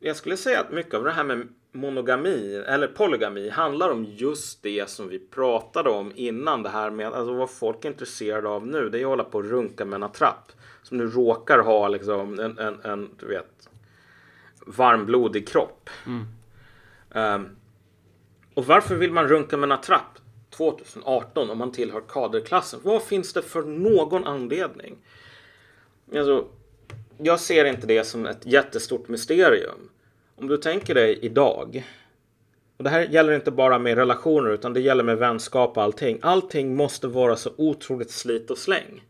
Jag 0.00 0.16
skulle 0.16 0.36
säga 0.36 0.60
att 0.60 0.72
mycket 0.72 0.94
av 0.94 1.04
det 1.04 1.12
här 1.12 1.24
med 1.24 1.48
monogami 1.72 2.62
eller 2.66 2.86
polygami 2.86 3.48
handlar 3.48 3.90
om 3.90 4.04
just 4.04 4.62
det 4.62 4.90
som 4.90 5.08
vi 5.08 5.18
pratade 5.18 5.90
om 5.90 6.12
innan. 6.14 6.62
Det 6.62 6.68
här 6.68 6.90
med 6.90 7.06
alltså 7.06 7.34
vad 7.34 7.50
folk 7.50 7.84
är 7.84 7.88
intresserade 7.88 8.48
av 8.48 8.66
nu. 8.66 8.88
Det 8.88 8.98
är 8.98 9.02
att 9.02 9.08
hålla 9.08 9.24
på 9.24 9.38
och 9.38 9.44
runka 9.44 9.84
med 9.84 9.96
en 9.96 10.02
attrapp. 10.02 10.52
Som 10.82 10.98
nu 10.98 11.06
råkar 11.06 11.58
ha 11.58 11.88
liksom 11.88 12.38
en, 12.40 12.58
en, 12.58 12.80
en 12.84 13.10
du 13.18 13.26
vet 13.26 13.68
varmblodig 14.66 15.48
kropp. 15.48 15.90
Mm. 16.06 16.26
Um, 17.10 17.56
och 18.54 18.66
varför 18.66 18.94
vill 18.96 19.12
man 19.12 19.28
runka 19.28 19.56
med 19.56 19.66
en 19.66 19.72
attrapp 19.72 20.18
2018 20.50 21.50
om 21.50 21.58
man 21.58 21.72
tillhör 21.72 22.00
kaderklassen? 22.08 22.80
Vad 22.82 23.02
finns 23.02 23.32
det 23.32 23.42
för 23.42 23.62
någon 23.62 24.26
anledning? 24.26 24.96
Alltså, 26.14 26.46
jag 27.18 27.40
ser 27.40 27.64
inte 27.64 27.86
det 27.86 28.04
som 28.04 28.26
ett 28.26 28.46
jättestort 28.46 29.08
mysterium. 29.08 29.90
Om 30.40 30.48
du 30.48 30.56
tänker 30.56 30.94
dig 30.94 31.18
idag. 31.22 31.84
Och 32.76 32.84
det 32.84 32.90
här 32.90 33.00
gäller 33.00 33.32
inte 33.32 33.50
bara 33.50 33.78
med 33.78 33.96
relationer 33.96 34.50
utan 34.50 34.72
det 34.72 34.80
gäller 34.80 35.04
med 35.04 35.18
vänskap 35.18 35.76
och 35.76 35.82
allting. 35.82 36.18
Allting 36.22 36.76
måste 36.76 37.06
vara 37.06 37.36
så 37.36 37.50
otroligt 37.56 38.10
slit 38.10 38.50
och 38.50 38.58
släng. 38.58 39.02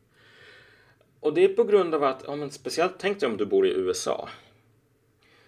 Och 1.20 1.34
det 1.34 1.44
är 1.44 1.48
på 1.48 1.64
grund 1.64 1.94
av 1.94 2.04
att, 2.04 2.22
om 2.22 2.42
en 2.42 2.50
speciellt 2.50 2.92
tänk 2.98 3.20
dig 3.20 3.28
om 3.28 3.36
du 3.36 3.46
bor 3.46 3.66
i 3.66 3.70
USA. 3.70 4.28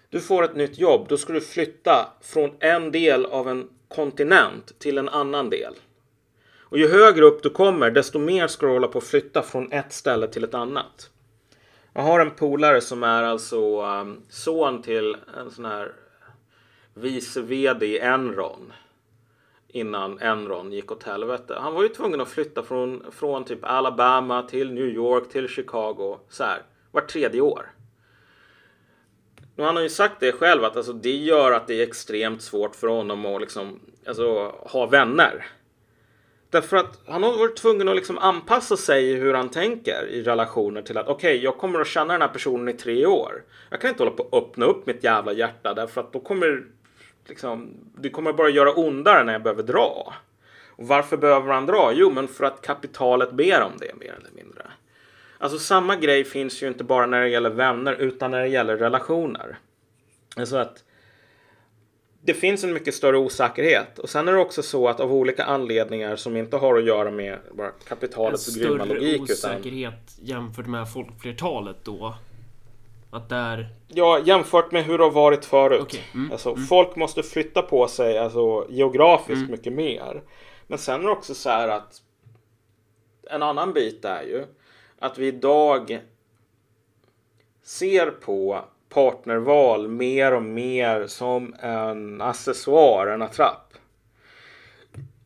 Du 0.09 0.19
får 0.19 0.43
ett 0.43 0.55
nytt 0.55 0.77
jobb, 0.77 1.05
då 1.09 1.17
ska 1.17 1.33
du 1.33 1.41
flytta 1.41 2.09
från 2.21 2.51
en 2.59 2.91
del 2.91 3.25
av 3.25 3.49
en 3.49 3.69
kontinent 3.87 4.79
till 4.79 4.97
en 4.97 5.09
annan 5.09 5.49
del. 5.49 5.73
Och 6.59 6.77
ju 6.77 6.87
högre 6.87 7.25
upp 7.25 7.43
du 7.43 7.49
kommer, 7.49 7.91
desto 7.91 8.19
mer 8.19 8.47
ska 8.47 8.65
du 8.65 8.71
hålla 8.71 8.87
på 8.87 8.97
att 8.97 9.03
flytta 9.03 9.41
från 9.41 9.71
ett 9.71 9.93
ställe 9.93 10.27
till 10.27 10.43
ett 10.43 10.53
annat. 10.53 11.09
Jag 11.95 12.01
har 12.01 12.19
en 12.19 12.31
polare 12.31 12.81
som 12.81 13.03
är 13.03 13.23
alltså 13.23 13.81
um, 13.81 14.21
son 14.29 14.81
till 14.81 15.17
en 15.37 15.51
sån 15.51 15.65
här 15.65 15.91
vice 16.93 17.41
vd 17.41 17.85
i 17.85 17.99
Enron. 17.99 18.73
Innan 19.67 20.19
Enron 20.19 20.71
gick 20.71 20.91
åt 20.91 21.03
helvete. 21.03 21.57
Han 21.59 21.73
var 21.73 21.83
ju 21.83 21.89
tvungen 21.89 22.21
att 22.21 22.29
flytta 22.29 22.63
från, 22.63 23.03
från 23.11 23.43
typ 23.43 23.59
Alabama 23.63 24.43
till 24.43 24.73
New 24.73 24.87
York 24.87 25.29
till 25.29 25.47
Chicago. 25.47 26.19
Så 26.29 26.43
här, 26.43 26.61
var 26.91 27.01
tredje 27.01 27.41
år. 27.41 27.71
Nu, 29.55 29.63
han 29.63 29.75
har 29.75 29.83
ju 29.83 29.89
sagt 29.89 30.19
det 30.19 30.31
själv 30.31 30.63
att 30.63 30.77
alltså, 30.77 30.93
det 30.93 31.15
gör 31.15 31.51
att 31.51 31.67
det 31.67 31.73
är 31.73 31.87
extremt 31.87 32.41
svårt 32.41 32.75
för 32.75 32.87
honom 32.87 33.25
att 33.25 33.41
liksom, 33.41 33.79
alltså, 34.07 34.55
ha 34.59 34.85
vänner. 34.85 35.45
Därför 36.53 36.77
att 36.77 36.99
han 37.07 37.23
har 37.23 37.37
varit 37.37 37.55
tvungen 37.55 37.87
att 37.87 37.95
liksom 37.95 38.17
anpassa 38.17 38.77
sig 38.77 39.13
hur 39.13 39.33
han 39.33 39.49
tänker 39.49 40.07
i 40.09 40.23
relationer 40.23 40.81
till 40.81 40.97
att 40.97 41.07
okej, 41.07 41.35
okay, 41.35 41.43
jag 41.43 41.57
kommer 41.57 41.79
att 41.79 41.87
känna 41.87 42.13
den 42.13 42.21
här 42.21 42.29
personen 42.29 42.69
i 42.69 42.73
tre 42.73 43.05
år. 43.05 43.43
Jag 43.69 43.81
kan 43.81 43.89
inte 43.89 44.03
hålla 44.03 44.15
på 44.15 44.23
att 44.23 44.43
öppna 44.43 44.65
upp 44.65 44.85
mitt 44.85 45.03
jävla 45.03 45.33
hjärta 45.33 45.73
därför 45.73 46.01
att 46.01 46.13
då 46.13 46.19
kommer 46.19 46.63
liksom, 47.27 47.73
det 47.97 48.09
kommer 48.09 48.33
bara 48.33 48.49
göra 48.49 48.73
ondare 48.73 49.23
när 49.23 49.33
jag 49.33 49.43
behöver 49.43 49.63
dra. 49.63 50.13
Och 50.69 50.87
varför 50.87 51.17
behöver 51.17 51.53
han 51.53 51.65
dra? 51.65 51.91
Jo, 51.93 52.11
men 52.11 52.27
för 52.27 52.45
att 52.45 52.61
kapitalet 52.61 53.31
ber 53.31 53.61
om 53.61 53.71
det 53.79 53.95
mer 53.99 54.15
eller 54.19 54.43
mindre. 54.43 54.63
Alltså 55.37 55.59
samma 55.59 55.95
grej 55.95 56.23
finns 56.23 56.63
ju 56.63 56.67
inte 56.67 56.83
bara 56.83 57.05
när 57.05 57.21
det 57.21 57.29
gäller 57.29 57.49
vänner 57.49 57.93
utan 57.93 58.31
när 58.31 58.41
det 58.41 58.47
gäller 58.47 58.77
relationer. 58.77 59.57
Alltså 60.35 60.55
att 60.55 60.83
det 62.25 62.33
finns 62.33 62.63
en 62.63 62.73
mycket 62.73 62.95
större 62.95 63.17
osäkerhet. 63.17 63.99
Och 63.99 64.09
sen 64.09 64.27
är 64.27 64.33
det 64.33 64.39
också 64.39 64.63
så 64.63 64.87
att 64.87 64.99
av 64.99 65.13
olika 65.13 65.43
anledningar 65.43 66.15
som 66.15 66.37
inte 66.37 66.57
har 66.57 66.77
att 66.77 66.85
göra 66.85 67.11
med 67.11 67.39
bara 67.51 67.69
kapitalets 67.69 68.55
grymma 68.55 68.85
logik. 68.85 69.19
En 69.19 69.27
större 69.27 69.55
osäkerhet 69.55 69.93
utan... 69.93 70.25
jämfört 70.25 70.67
med 70.67 70.93
folkflertalet 70.93 71.77
då? 71.83 72.15
Att 73.11 73.29
där... 73.29 73.69
Ja, 73.87 74.19
jämfört 74.25 74.71
med 74.71 74.83
hur 74.83 74.97
det 74.97 75.03
har 75.03 75.11
varit 75.11 75.45
förut. 75.45 75.81
Okay. 75.81 76.01
Mm. 76.13 76.31
Alltså, 76.31 76.49
mm. 76.49 76.63
Folk 76.63 76.95
måste 76.95 77.23
flytta 77.23 77.61
på 77.61 77.87
sig 77.87 78.17
alltså, 78.17 78.67
geografiskt 78.69 79.39
mm. 79.39 79.51
mycket 79.51 79.73
mer. 79.73 80.23
Men 80.67 80.77
sen 80.77 81.01
är 81.01 81.05
det 81.05 81.11
också 81.11 81.35
så 81.35 81.49
här 81.49 81.67
att 81.67 82.01
en 83.29 83.43
annan 83.43 83.73
bit 83.73 84.05
är 84.05 84.23
ju 84.23 84.45
att 84.99 85.17
vi 85.17 85.27
idag 85.27 85.99
ser 87.63 88.11
på 88.11 88.65
partnerval 88.93 89.87
mer 89.87 90.33
och 90.33 90.43
mer 90.43 91.07
som 91.07 91.55
en 91.59 92.21
accessoar, 92.21 93.07
en 93.07 93.21
attrapp. 93.21 93.73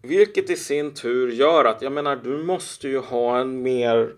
Vilket 0.02 0.50
i 0.50 0.56
sin 0.56 0.94
tur 0.94 1.32
gör 1.32 1.66
att, 1.66 1.82
jag 1.82 1.92
menar, 1.92 2.16
du 2.16 2.44
måste 2.44 2.88
ju 2.88 3.00
ha 3.00 3.40
en 3.40 3.62
mer... 3.62 4.14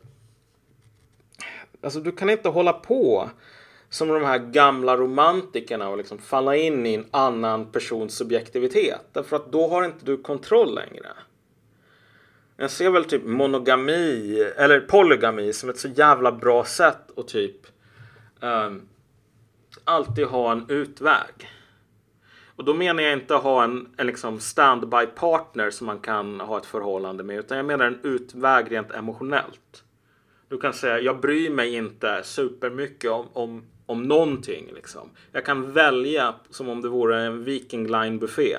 Alltså 1.82 2.00
du 2.00 2.12
kan 2.12 2.30
inte 2.30 2.50
hålla 2.50 2.74
på 2.74 3.30
som 3.90 4.08
de 4.08 4.24
här 4.24 4.40
gamla 4.40 4.98
romantikerna 4.98 5.90
och 5.90 5.98
liksom 5.98 6.18
falla 6.18 6.56
in 6.56 6.86
i 6.86 6.94
en 6.94 7.06
annan 7.12 7.72
persons 7.72 8.18
subjektivitet. 8.18 9.02
Därför 9.14 9.36
att 9.36 9.52
då 9.52 9.68
har 9.68 9.86
inte 9.86 10.06
du 10.06 10.18
kontroll 10.18 10.76
längre. 10.76 11.08
Jag 12.58 12.72
ser 12.72 12.90
väl 12.90 13.06
typ 13.06 13.26
monogami 13.26 14.40
eller 14.58 14.80
polygami 14.80 15.54
som 15.54 15.70
ett 15.70 15.80
så 15.80 15.88
jävla 15.88 16.32
bra 16.32 16.66
sätt 16.66 17.18
att 17.20 17.28
typ 17.28 17.56
um, 18.40 18.88
alltid 19.84 20.26
ha 20.26 20.52
en 20.52 20.66
utväg. 20.70 21.50
Och 22.56 22.66
då 22.66 22.74
menar 22.74 23.04
jag 23.04 23.14
inte 23.14 23.34
ha 23.34 23.64
en, 23.64 23.88
en 23.98 24.08
liksom 24.08 24.40
standby 24.40 25.06
partner 25.16 25.72
som 25.72 25.88
man 25.88 26.00
kan 26.00 26.40
ha 26.40 26.58
ett 26.58 26.66
förhållande 26.66 27.24
med. 27.24 27.40
Utan 27.40 27.58
jag 27.58 27.66
menar 27.66 27.86
en 27.86 28.00
utväg 28.04 28.72
rent 28.72 28.92
emotionellt. 28.92 29.84
Du 30.48 30.58
kan 30.58 30.74
säga, 30.74 31.00
jag 31.00 31.20
bryr 31.20 31.50
mig 31.50 31.76
inte 31.76 32.22
supermycket 32.24 33.12
om, 33.12 33.28
om, 33.34 33.64
om 33.86 34.04
någonting. 34.04 34.70
Liksom. 34.76 35.10
Jag 35.32 35.46
kan 35.46 35.74
välja 35.74 36.36
som 36.50 36.70
om 36.70 36.82
det 36.82 36.90
vore 36.90 37.22
en 37.22 37.44
Viking 37.44 37.88
Line 37.88 38.20
buffé. 38.20 38.58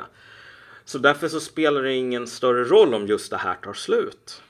Så 0.85 0.99
därför 0.99 1.29
så 1.29 1.41
spelar 1.41 1.83
det 1.83 1.95
ingen 1.95 2.27
större 2.27 2.65
roll 2.65 2.95
om 2.95 3.07
just 3.07 3.31
det 3.31 3.37
här 3.37 3.55
tar 3.55 3.73
slut. 3.73 4.43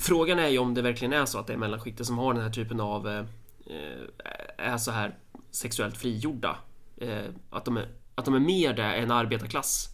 Frågan 0.00 0.38
är 0.38 0.48
ju 0.48 0.58
om 0.58 0.74
det 0.74 0.82
verkligen 0.82 1.12
är 1.12 1.24
så 1.24 1.38
att 1.38 1.46
det 1.46 1.52
är 1.52 1.56
mellanskiktet 1.56 2.06
som 2.06 2.18
har 2.18 2.34
den 2.34 2.42
här 2.42 2.50
typen 2.50 2.80
av 2.80 3.08
eh, 3.08 3.18
eh 3.66 4.66
är 4.72 4.78
så 4.78 4.90
här 4.90 5.14
sexuellt 5.50 5.96
frigjorda. 5.96 6.56
Eh, 6.96 7.24
att, 7.50 7.64
de 7.64 7.76
är, 7.76 7.88
att 8.14 8.24
de 8.24 8.34
är 8.34 8.40
mer 8.40 8.72
det 8.72 8.82
än 8.82 9.10
arbetarklass. 9.10 9.88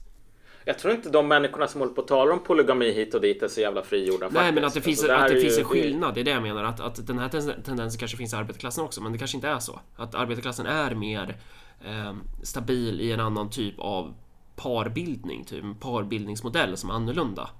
Jag 0.68 0.78
tror 0.78 0.94
inte 0.94 1.10
de 1.10 1.28
människorna 1.28 1.68
som 1.68 1.80
håller 1.80 1.94
på 1.94 2.00
att 2.00 2.08
tala 2.08 2.32
om 2.32 2.42
polygami 2.44 2.92
hit 2.92 3.14
och 3.14 3.20
dit 3.20 3.42
är 3.42 3.48
så 3.48 3.60
jävla 3.60 3.82
frigjorda. 3.82 4.28
Nej, 4.28 4.34
faktiskt. 4.34 4.54
men 4.54 4.64
att 4.64 4.74
det 4.74 4.80
finns, 4.80 5.00
alltså, 5.00 5.16
det 5.16 5.24
att 5.24 5.28
det 5.28 5.40
finns 5.40 5.58
en 5.58 5.64
skillnad. 5.64 6.14
Det 6.14 6.20
är 6.20 6.24
det 6.24 6.30
jag 6.30 6.42
menar. 6.42 6.64
Att, 6.64 6.80
att 6.80 7.06
den 7.06 7.18
här 7.18 7.28
tendensen 7.62 7.98
kanske 7.98 8.16
finns 8.16 8.32
i 8.32 8.36
arbetarklassen 8.36 8.84
också, 8.84 9.02
men 9.02 9.12
det 9.12 9.18
kanske 9.18 9.36
inte 9.36 9.48
är 9.48 9.58
så. 9.58 9.80
Att 9.96 10.14
arbetarklassen 10.14 10.66
är 10.66 10.94
mer 10.94 11.36
eh, 11.84 12.14
stabil 12.42 13.00
i 13.00 13.12
en 13.12 13.20
annan 13.20 13.50
typ 13.50 13.74
av 13.78 14.14
parbildning, 14.56 15.44
typ 15.44 15.64
en 15.64 15.74
parbildningsmodell 15.74 16.76
som 16.76 16.90
är 16.90 16.94
annorlunda. 16.94 17.50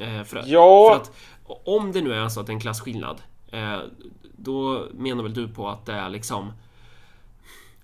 Eh, 0.00 0.24
för, 0.24 0.42
ja. 0.46 0.90
för 0.90 1.02
att 1.02 1.16
om 1.64 1.92
det 1.92 2.00
nu 2.00 2.14
är 2.14 2.28
så 2.28 2.40
att 2.40 2.46
det 2.46 2.50
är 2.50 2.54
en 2.54 2.60
klasskillnad, 2.60 3.22
eh, 3.50 3.78
då 4.36 4.86
menar 4.92 5.22
väl 5.22 5.34
du 5.34 5.48
på 5.48 5.68
att 5.68 5.86
det 5.86 5.92
är 5.92 6.08
liksom 6.08 6.52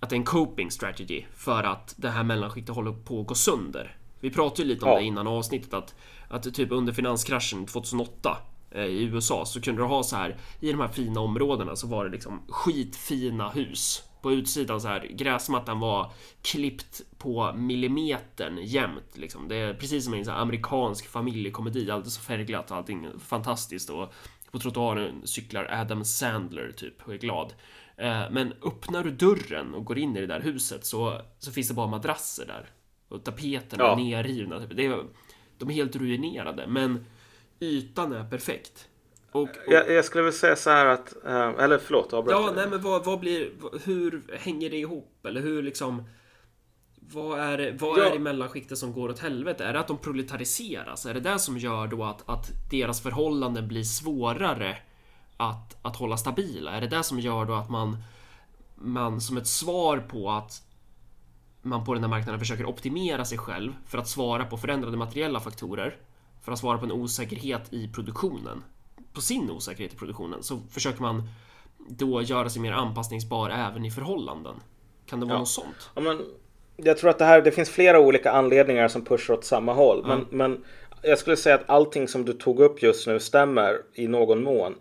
att 0.00 0.10
det 0.10 0.14
är 0.14 0.18
en 0.18 0.24
coping 0.24 0.70
strategy 0.70 1.24
för 1.34 1.64
att 1.64 1.94
det 1.96 2.10
här 2.10 2.24
mellanskiktet 2.24 2.74
håller 2.74 2.92
på 2.92 3.20
att 3.20 3.26
gå 3.26 3.34
sönder. 3.34 3.96
Vi 4.20 4.30
pratade 4.30 4.62
ju 4.62 4.68
lite 4.68 4.84
om 4.84 4.90
ja. 4.90 4.98
det 4.98 5.04
innan 5.04 5.26
avsnittet 5.26 5.74
att, 5.74 5.94
att 6.28 6.54
typ 6.54 6.72
under 6.72 6.92
finanskraschen 6.92 7.66
2008 7.66 8.36
eh, 8.70 8.84
i 8.84 9.02
USA 9.02 9.44
så 9.46 9.60
kunde 9.60 9.82
du 9.82 9.86
ha 9.86 10.02
så 10.02 10.16
här 10.16 10.36
i 10.60 10.72
de 10.72 10.80
här 10.80 10.88
fina 10.88 11.20
områdena 11.20 11.76
så 11.76 11.86
var 11.86 12.04
det 12.04 12.10
liksom 12.10 12.40
skitfina 12.48 13.48
hus. 13.48 14.02
På 14.22 14.32
utsidan 14.32 14.80
så 14.80 14.88
här 14.88 15.06
gräsmattan 15.10 15.80
var 15.80 16.12
klippt 16.42 17.00
på 17.18 17.52
millimetern 17.56 18.58
jämt 18.62 19.16
liksom. 19.16 19.48
Det 19.48 19.56
är 19.56 19.74
precis 19.74 20.04
som 20.04 20.14
en 20.14 20.24
så 20.24 20.30
amerikansk 20.30 21.08
familjekomedi, 21.08 21.90
alldeles 21.90 22.14
så 22.14 22.20
färgglatt, 22.20 22.70
allting 22.70 23.06
fantastiskt 23.18 23.90
och 23.90 24.12
på 24.50 24.58
trottoaren 24.58 25.20
cyklar 25.24 25.68
Adam 25.70 26.04
Sandler 26.04 26.72
typ 26.76 27.02
och 27.02 27.14
är 27.14 27.18
glad. 27.18 27.52
Eh, 28.00 28.30
men 28.30 28.52
öppnar 28.62 29.04
du 29.04 29.10
dörren 29.10 29.74
och 29.74 29.84
går 29.84 29.98
in 29.98 30.16
i 30.16 30.20
det 30.20 30.26
där 30.26 30.40
huset 30.40 30.84
så, 30.84 31.20
så 31.38 31.52
finns 31.52 31.68
det 31.68 31.74
bara 31.74 31.86
madrasser 31.86 32.46
där. 32.46 32.70
Och 33.08 33.24
tapeterna 33.24 33.84
ja. 33.84 33.92
är 33.92 33.96
nerrivna. 33.96 34.58
Det 34.58 34.86
är, 34.86 35.04
de 35.58 35.70
är 35.70 35.74
helt 35.74 35.96
ruinerade, 35.96 36.66
men 36.66 37.04
ytan 37.60 38.12
är 38.12 38.30
perfekt. 38.30 38.88
Och, 39.32 39.42
och... 39.42 39.48
Jag, 39.66 39.90
jag, 39.90 40.04
skulle 40.04 40.24
väl 40.24 40.32
säga 40.32 40.56
så 40.56 40.70
här 40.70 40.86
att, 40.86 41.24
eh, 41.24 41.48
eller 41.64 41.78
förlåt, 41.78 42.12
avbröt 42.12 42.32
Ja, 42.32 42.52
nej 42.56 42.68
men 42.70 42.82
vad, 42.82 43.04
vad, 43.04 43.20
blir, 43.20 43.50
hur 43.84 44.22
hänger 44.38 44.70
det 44.70 44.78
ihop? 44.78 45.26
Eller 45.26 45.40
hur 45.40 45.62
liksom, 45.62 46.04
vad 46.96 47.40
är 47.40 47.76
vad 47.80 47.98
ja. 47.98 48.04
är 48.04 48.12
det 48.12 48.18
mellanskiktet 48.18 48.78
som 48.78 48.92
går 48.92 49.08
åt 49.08 49.18
helvete? 49.18 49.64
Är 49.64 49.72
det 49.72 49.80
att 49.80 49.88
de 49.88 49.98
proletariseras? 49.98 51.06
Är 51.06 51.14
det 51.14 51.20
det 51.20 51.38
som 51.38 51.58
gör 51.58 51.86
då 51.86 52.04
att, 52.04 52.28
att 52.28 52.50
deras 52.70 53.02
förhållanden 53.02 53.68
blir 53.68 53.82
svårare 53.82 54.76
att, 55.40 55.76
att 55.82 55.96
hålla 55.96 56.16
stabila? 56.16 56.70
Är 56.70 56.80
det 56.80 56.86
det 56.86 57.02
som 57.02 57.20
gör 57.20 57.44
då 57.44 57.54
att 57.54 57.70
man, 57.70 57.96
man 58.74 59.20
som 59.20 59.36
ett 59.36 59.46
svar 59.46 59.98
på 59.98 60.30
att 60.30 60.62
man 61.62 61.84
på 61.84 61.94
den 61.94 62.02
här 62.02 62.10
marknaden 62.10 62.40
försöker 62.40 62.64
optimera 62.64 63.24
sig 63.24 63.38
själv 63.38 63.72
för 63.86 63.98
att 63.98 64.08
svara 64.08 64.44
på 64.44 64.56
förändrade 64.56 64.96
materiella 64.96 65.40
faktorer 65.40 65.96
för 66.42 66.52
att 66.52 66.58
svara 66.58 66.78
på 66.78 66.84
en 66.84 66.92
osäkerhet 66.92 67.72
i 67.72 67.88
produktionen 67.88 68.62
på 69.12 69.20
sin 69.20 69.50
osäkerhet 69.50 69.92
i 69.94 69.96
produktionen 69.96 70.42
så 70.42 70.58
försöker 70.70 71.02
man 71.02 71.28
då 71.88 72.22
göra 72.22 72.50
sig 72.50 72.62
mer 72.62 72.72
anpassningsbar 72.72 73.50
även 73.50 73.84
i 73.84 73.90
förhållanden. 73.90 74.54
Kan 75.06 75.20
det 75.20 75.26
vara 75.26 75.34
Ja. 75.34 75.38
något 75.38 75.48
sånt? 75.48 75.90
Ja, 75.94 76.00
men 76.00 76.20
jag 76.76 76.98
tror 76.98 77.10
att 77.10 77.18
det 77.18 77.24
här, 77.24 77.42
det 77.42 77.50
finns 77.50 77.70
flera 77.70 78.00
olika 78.00 78.32
anledningar 78.32 78.88
som 78.88 79.04
pushar 79.04 79.34
åt 79.34 79.44
samma 79.44 79.72
håll. 79.72 80.06
Men, 80.06 80.26
men 80.30 80.64
jag 81.02 81.18
skulle 81.18 81.36
säga 81.36 81.54
att 81.54 81.70
allting 81.70 82.08
som 82.08 82.24
du 82.24 82.32
tog 82.32 82.60
upp 82.60 82.82
just 82.82 83.06
nu 83.06 83.20
stämmer 83.20 83.82
i 83.94 84.06
någon 84.08 84.42
mån. 84.42 84.74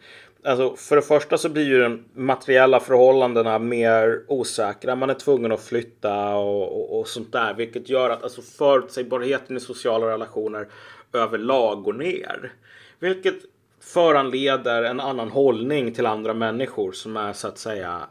Alltså, 0.43 0.75
för 0.75 0.95
det 0.95 1.01
första 1.01 1.37
så 1.37 1.49
blir 1.49 1.63
ju 1.63 1.79
de 1.79 2.03
materiella 2.13 2.79
förhållandena 2.79 3.59
mer 3.59 4.23
osäkra. 4.27 4.95
Man 4.95 5.09
är 5.09 5.13
tvungen 5.13 5.51
att 5.51 5.63
flytta 5.63 6.35
och, 6.35 6.63
och, 6.63 6.99
och 6.99 7.07
sånt 7.07 7.31
där. 7.31 7.53
Vilket 7.53 7.89
gör 7.89 8.09
att 8.09 8.23
alltså, 8.23 8.41
förutsägbarheten 8.41 9.57
i 9.57 9.59
sociala 9.59 10.07
relationer 10.07 10.67
överlag 11.13 11.83
går 11.83 11.93
ner. 11.93 12.53
Vilket 12.99 13.35
föranleder 13.81 14.83
en 14.83 14.99
annan 14.99 15.29
hållning 15.29 15.93
till 15.93 16.05
andra 16.05 16.33
människor 16.33 16.91
som 16.91 17.17
är 17.17 17.33
så 17.33 17.47
att 17.47 17.57
säga 17.57 18.01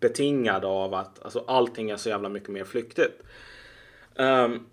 betingad 0.00 0.64
av 0.64 0.94
att 0.94 1.24
alltså, 1.24 1.44
allting 1.46 1.90
är 1.90 1.96
så 1.96 2.08
jävla 2.08 2.28
mycket 2.28 2.48
mer 2.48 2.64
flyktigt. 2.64 3.22
Um, 4.16 4.66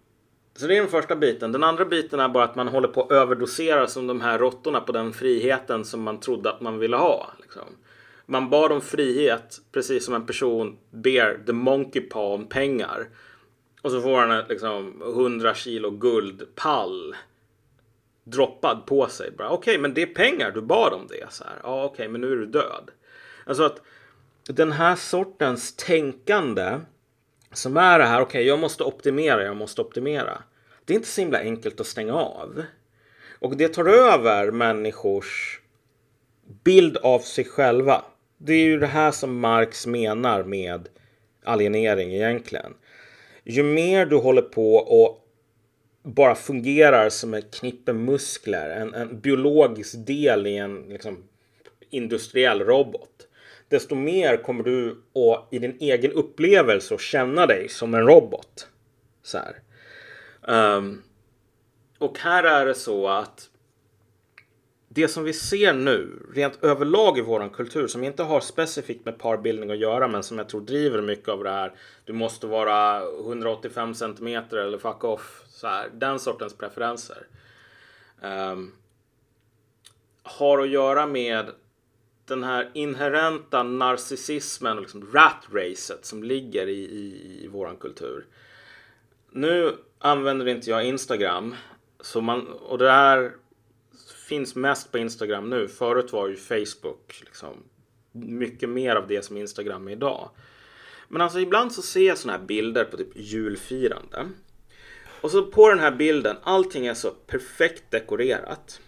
så 0.56 0.68
det 0.68 0.78
är 0.78 0.82
den 0.82 0.90
första 0.90 1.16
biten. 1.16 1.52
Den 1.52 1.64
andra 1.64 1.86
biten 1.86 2.20
är 2.20 2.30
bara 2.30 2.44
att 2.44 2.56
man 2.56 2.68
håller 2.68 2.88
på 2.88 3.04
att 3.04 3.12
överdosera 3.12 3.88
som 3.88 4.08
de 4.08 4.22
här 4.22 4.40
råttorna 4.40 4.82
på 4.82 4.92
den 4.92 5.14
friheten 5.14 5.86
som 5.86 6.02
man 6.02 6.20
trodde 6.20 6.50
att 6.50 6.62
man 6.62 6.80
ville 6.80 6.98
ha. 6.98 7.32
Liksom. 7.42 7.64
Man 8.26 8.50
bad 8.50 8.72
om 8.72 8.82
frihet 8.82 9.62
precis 9.72 10.06
som 10.06 10.14
en 10.14 10.26
person 10.26 10.78
ber 10.92 11.46
the 11.46 11.54
monkey 11.54 12.02
paw 12.02 12.44
om 12.44 12.50
pengar. 12.50 13.08
Och 13.82 13.92
så 13.92 14.02
får 14.02 14.18
han 14.18 14.32
ett 14.32 14.50
liksom 14.50 15.02
100 15.02 15.54
kilo 15.54 15.90
guldpall 15.90 17.16
droppad 18.24 18.86
på 18.86 19.08
sig. 19.08 19.32
Okej, 19.34 19.48
Okej, 19.50 19.78
men 19.78 19.94
det 19.94 20.02
är 20.02 20.06
pengar. 20.06 20.52
Du 20.52 20.62
bad 20.62 20.94
om 20.94 21.08
det. 21.08 21.34
Så 21.34 21.44
här. 21.44 21.56
Ja, 21.64 21.84
okej, 21.84 22.08
men 22.08 22.22
nu 22.22 22.32
är 22.32 22.36
du 22.36 22.46
död. 22.46 22.92
Alltså 23.46 23.64
att 23.64 23.82
den 24.44 24.72
här 24.72 24.96
sortens 24.96 25.76
tänkande 25.76 26.80
som 27.54 27.78
är 27.78 28.00
det 28.00 28.06
här, 28.06 28.22
okej, 28.22 28.48
jag 28.48 28.60
måste 28.60 28.84
optimera, 28.84 29.44
jag 29.44 29.58
måste 29.58 29.82
optimera. 29.82 30.44
Det 30.86 30.94
är 30.94 30.96
inte 30.96 31.08
så 31.08 31.22
himla 31.22 31.40
enkelt 31.40 31.80
att 31.80 31.88
stänga 31.88 32.14
av. 32.14 32.64
Och 33.40 33.58
det 33.58 33.68
tar 33.68 33.86
över 33.86 34.52
människors 34.52 35.62
bild 36.64 36.98
av 36.98 37.20
sig 37.20 37.46
själva. 37.46 38.06
Det 38.38 38.54
är 38.54 38.64
ju 38.64 38.80
det 38.80 38.88
här 38.88 39.12
som 39.12 39.40
Marx 39.40 39.88
menar 39.88 40.44
med 40.44 40.90
alienering 41.44 42.14
egentligen. 42.14 42.74
Ju 43.44 43.64
mer 43.64 44.06
du 44.06 44.16
håller 44.16 44.42
på 44.42 44.76
och 44.76 45.28
bara 46.04 46.36
fungerar 46.36 47.10
som 47.10 47.34
ett 47.34 47.54
knippe 47.54 47.94
muskler, 47.94 48.70
en, 48.70 48.94
en 48.94 49.20
biologisk 49.20 49.94
del 49.98 50.48
i 50.48 50.58
en 50.58 50.82
liksom, 50.90 51.24
industriell 51.90 52.60
robot. 52.60 53.28
Desto 53.72 53.96
mer 53.96 54.38
kommer 54.38 54.64
du 54.64 54.90
att 54.92 55.48
i 55.52 55.60
din 55.60 55.78
egen 55.80 56.12
upplevelse 56.12 56.96
att 56.96 57.02
känna 57.02 57.46
dig 57.46 57.70
som 57.70 57.94
en 57.94 58.08
robot. 58.08 58.68
Så 59.24 59.38
här. 59.38 59.56
Um, 60.78 61.02
och 61.98 62.20
här 62.20 62.44
är 62.44 62.66
det 62.66 62.74
så 62.74 63.08
att 63.08 63.50
det 64.88 65.08
som 65.08 65.24
vi 65.24 65.34
ser 65.34 65.74
nu, 65.74 66.28
rent 66.34 66.64
överlag 66.64 67.18
i 67.18 67.22
vår 67.22 67.50
kultur, 67.54 67.88
som 67.88 68.04
inte 68.04 68.24
har 68.24 68.40
specifikt 68.40 69.06
med 69.06 69.20
parbildning 69.20 69.72
att 69.72 69.78
göra, 69.78 70.08
men 70.08 70.24
som 70.24 70.38
jag 70.38 70.50
tror 70.50 70.62
driver 70.62 71.02
mycket 71.02 71.30
av 71.30 71.44
det 71.44 71.52
här. 71.52 71.74
Du 72.06 72.14
måste 72.14 72.48
vara 72.48 73.02
185 73.02 73.96
centimeter 73.96 74.58
eller 74.58 74.78
fuck 74.78 75.04
off. 75.04 75.44
Så 75.48 75.68
här, 75.68 75.90
den 75.94 76.20
sortens 76.20 76.58
preferenser. 76.58 77.28
Um, 78.22 78.74
har 80.24 80.60
att 80.60 80.70
göra 80.70 81.08
med 81.08 81.52
den 82.26 82.44
här 82.44 82.72
inherenta 82.74 83.64
narcissismen 83.64 84.78
och 84.78 84.82
liksom 84.82 85.12
rat-racet 85.14 86.06
som 86.06 86.24
ligger 86.24 86.68
i, 86.68 86.80
i, 86.80 87.40
i 87.44 87.48
våran 87.48 87.78
kultur. 87.78 88.26
Nu 89.32 89.78
använder 90.00 90.48
inte 90.48 90.70
jag 90.70 90.86
Instagram. 90.86 91.56
Så 92.00 92.22
man, 92.22 92.48
och 92.48 92.78
det 92.78 92.92
här 92.92 93.32
finns 94.28 94.56
mest 94.56 94.92
på 94.92 94.98
Instagram 94.98 95.50
nu. 95.50 95.68
Förut 95.68 96.14
var 96.14 96.28
ju 96.28 96.36
Facebook 96.36 97.22
liksom 97.22 97.64
mycket 98.12 98.70
mer 98.70 98.96
av 98.96 99.08
det 99.08 99.26
som 99.26 99.38
Instagram 99.38 99.88
är 99.88 99.92
idag. 99.92 100.30
Men 101.08 101.22
alltså 101.22 101.40
ibland 101.40 101.74
så 101.74 101.82
ser 101.82 102.08
jag 102.08 102.18
såna 102.18 102.34
här 102.34 102.46
bilder 102.46 102.84
på 102.84 102.98
typ 102.98 103.16
julfirande. 103.16 104.30
Och 105.22 105.32
så 105.32 105.46
på 105.46 105.70
den 105.70 105.80
här 105.80 105.92
bilden, 105.92 106.38
allting 106.44 106.88
är 106.88 106.94
så 106.94 107.12
perfekt 107.12 107.84
dekorerat. 107.92 108.82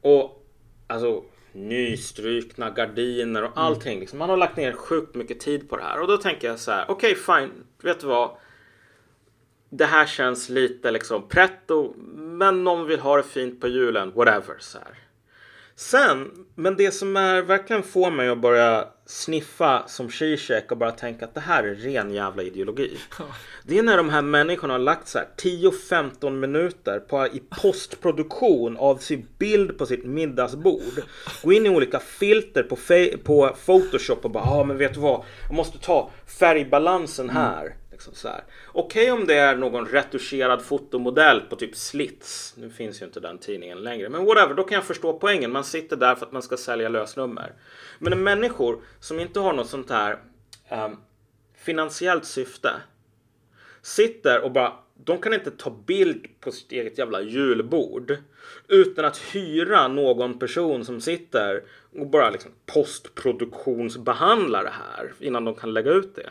Och 0.00 0.46
alltså 0.86 1.24
nystrukna 1.58 2.70
gardiner 2.70 3.44
och 3.44 3.52
allting. 3.54 4.00
Liksom. 4.00 4.18
Man 4.18 4.30
har 4.30 4.36
lagt 4.36 4.56
ner 4.56 4.72
sjukt 4.72 5.14
mycket 5.14 5.40
tid 5.40 5.68
på 5.68 5.76
det 5.76 5.82
här. 5.82 6.00
Och 6.00 6.08
då 6.08 6.16
tänker 6.16 6.48
jag 6.48 6.58
så 6.58 6.70
här, 6.70 6.90
okej 6.90 7.14
fine, 7.14 7.50
vet 7.82 8.00
du 8.00 8.06
vad? 8.06 8.30
Det 9.70 9.84
här 9.84 10.06
känns 10.06 10.48
lite 10.48 10.90
liksom 10.90 11.28
pretto, 11.28 11.94
men 12.16 12.64
någon 12.64 12.86
vill 12.86 13.00
ha 13.00 13.16
det 13.16 13.22
fint 13.22 13.60
på 13.60 13.68
julen, 13.68 14.12
whatever. 14.14 14.56
Så 14.58 14.78
här. 14.78 15.07
Sen, 15.80 16.30
men 16.54 16.76
det 16.76 16.90
som 16.90 17.16
är 17.16 17.42
verkligen 17.42 17.82
får 17.82 18.10
mig 18.10 18.28
att 18.28 18.40
börja 18.40 18.88
sniffa 19.06 19.82
som 19.86 20.10
Zizek 20.10 20.72
och 20.72 20.78
bara 20.78 20.90
tänka 20.90 21.24
att 21.24 21.34
det 21.34 21.40
här 21.40 21.64
är 21.64 21.74
ren 21.74 22.10
jävla 22.10 22.42
ideologi. 22.42 22.98
Det 23.64 23.78
är 23.78 23.82
när 23.82 23.96
de 23.96 24.08
här 24.08 24.22
människorna 24.22 24.74
har 24.74 24.78
lagt 24.78 25.08
så 25.08 25.18
här 25.18 25.26
10-15 25.36 26.30
minuter 26.30 27.00
på, 27.00 27.26
i 27.26 27.42
postproduktion 27.62 28.76
av 28.76 28.96
sin 28.96 29.26
bild 29.38 29.78
på 29.78 29.86
sitt 29.86 30.04
middagsbord. 30.04 31.02
Gå 31.42 31.52
in 31.52 31.66
i 31.66 31.68
olika 31.68 31.98
filter 31.98 32.62
på, 32.62 32.76
på 33.24 33.56
Photoshop 33.66 34.24
och 34.24 34.30
bara, 34.30 34.44
ja 34.44 34.60
ah, 34.60 34.64
men 34.64 34.78
vet 34.78 34.94
du 34.94 35.00
vad, 35.00 35.24
jag 35.48 35.56
måste 35.56 35.78
ta 35.78 36.10
färgbalansen 36.38 37.30
här. 37.30 37.74
Liksom 38.06 38.30
Okej 38.30 38.42
okay, 38.72 38.82
Okej 38.84 39.12
om 39.12 39.26
det 39.26 39.34
är 39.34 39.56
någon 39.56 39.86
retuscherad 39.86 40.62
fotomodell 40.62 41.40
på 41.40 41.56
typ 41.56 41.76
Slits. 41.76 42.54
Nu 42.56 42.70
finns 42.70 43.02
ju 43.02 43.06
inte 43.06 43.20
den 43.20 43.38
tidningen 43.38 43.78
längre. 43.78 44.08
Men 44.08 44.24
whatever, 44.24 44.54
då 44.54 44.64
kan 44.64 44.74
jag 44.74 44.84
förstå 44.84 45.18
poängen. 45.18 45.52
Man 45.52 45.64
sitter 45.64 45.96
där 45.96 46.14
för 46.14 46.26
att 46.26 46.32
man 46.32 46.42
ska 46.42 46.56
sälja 46.56 46.88
lösnummer. 46.88 47.52
Men 47.98 48.22
människor 48.22 48.82
som 49.00 49.20
inte 49.20 49.40
har 49.40 49.52
något 49.52 49.68
sånt 49.68 49.90
här 49.90 50.18
ehm, 50.68 50.96
finansiellt 51.54 52.24
syfte 52.24 52.70
sitter 53.82 54.40
och 54.40 54.52
bara 54.52 54.72
de 55.04 55.20
kan 55.20 55.34
inte 55.34 55.50
ta 55.50 55.70
bild 55.86 56.26
på 56.40 56.52
sitt 56.52 56.72
eget 56.72 56.98
jävla 56.98 57.22
julbord 57.22 58.16
utan 58.68 59.04
att 59.04 59.18
hyra 59.18 59.88
någon 59.88 60.38
person 60.38 60.84
som 60.84 61.00
sitter 61.00 61.62
och 61.98 62.06
bara 62.06 62.30
liksom 62.30 62.50
postproduktionsbehandlar 62.66 64.64
det 64.64 64.70
här 64.70 65.12
innan 65.18 65.44
de 65.44 65.54
kan 65.54 65.72
lägga 65.72 65.90
ut 65.90 66.16
det. 66.16 66.30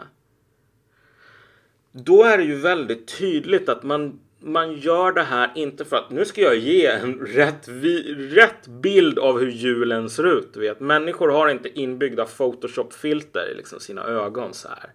Då 2.03 2.23
är 2.23 2.37
det 2.37 2.43
ju 2.43 2.55
väldigt 2.55 3.17
tydligt 3.17 3.69
att 3.69 3.83
man, 3.83 4.19
man 4.39 4.73
gör 4.73 5.11
det 5.11 5.23
här 5.23 5.51
inte 5.55 5.85
för 5.85 5.97
att 5.97 6.09
nu 6.09 6.25
ska 6.25 6.41
jag 6.41 6.57
ge 6.57 6.85
en 6.85 7.19
rätt, 7.19 7.67
vi, 7.67 8.13
rätt 8.13 8.67
bild 8.67 9.19
av 9.19 9.39
hur 9.39 9.51
julen 9.51 10.09
ser 10.09 10.37
ut. 10.37 10.53
Du 10.53 10.59
vet. 10.59 10.79
Människor 10.79 11.29
har 11.29 11.49
inte 11.49 11.79
inbyggda 11.79 12.25
Photoshop-filter 12.25 13.51
i 13.51 13.57
liksom 13.57 13.79
sina 13.79 14.03
ögon 14.03 14.53
så 14.53 14.67
här. 14.67 14.91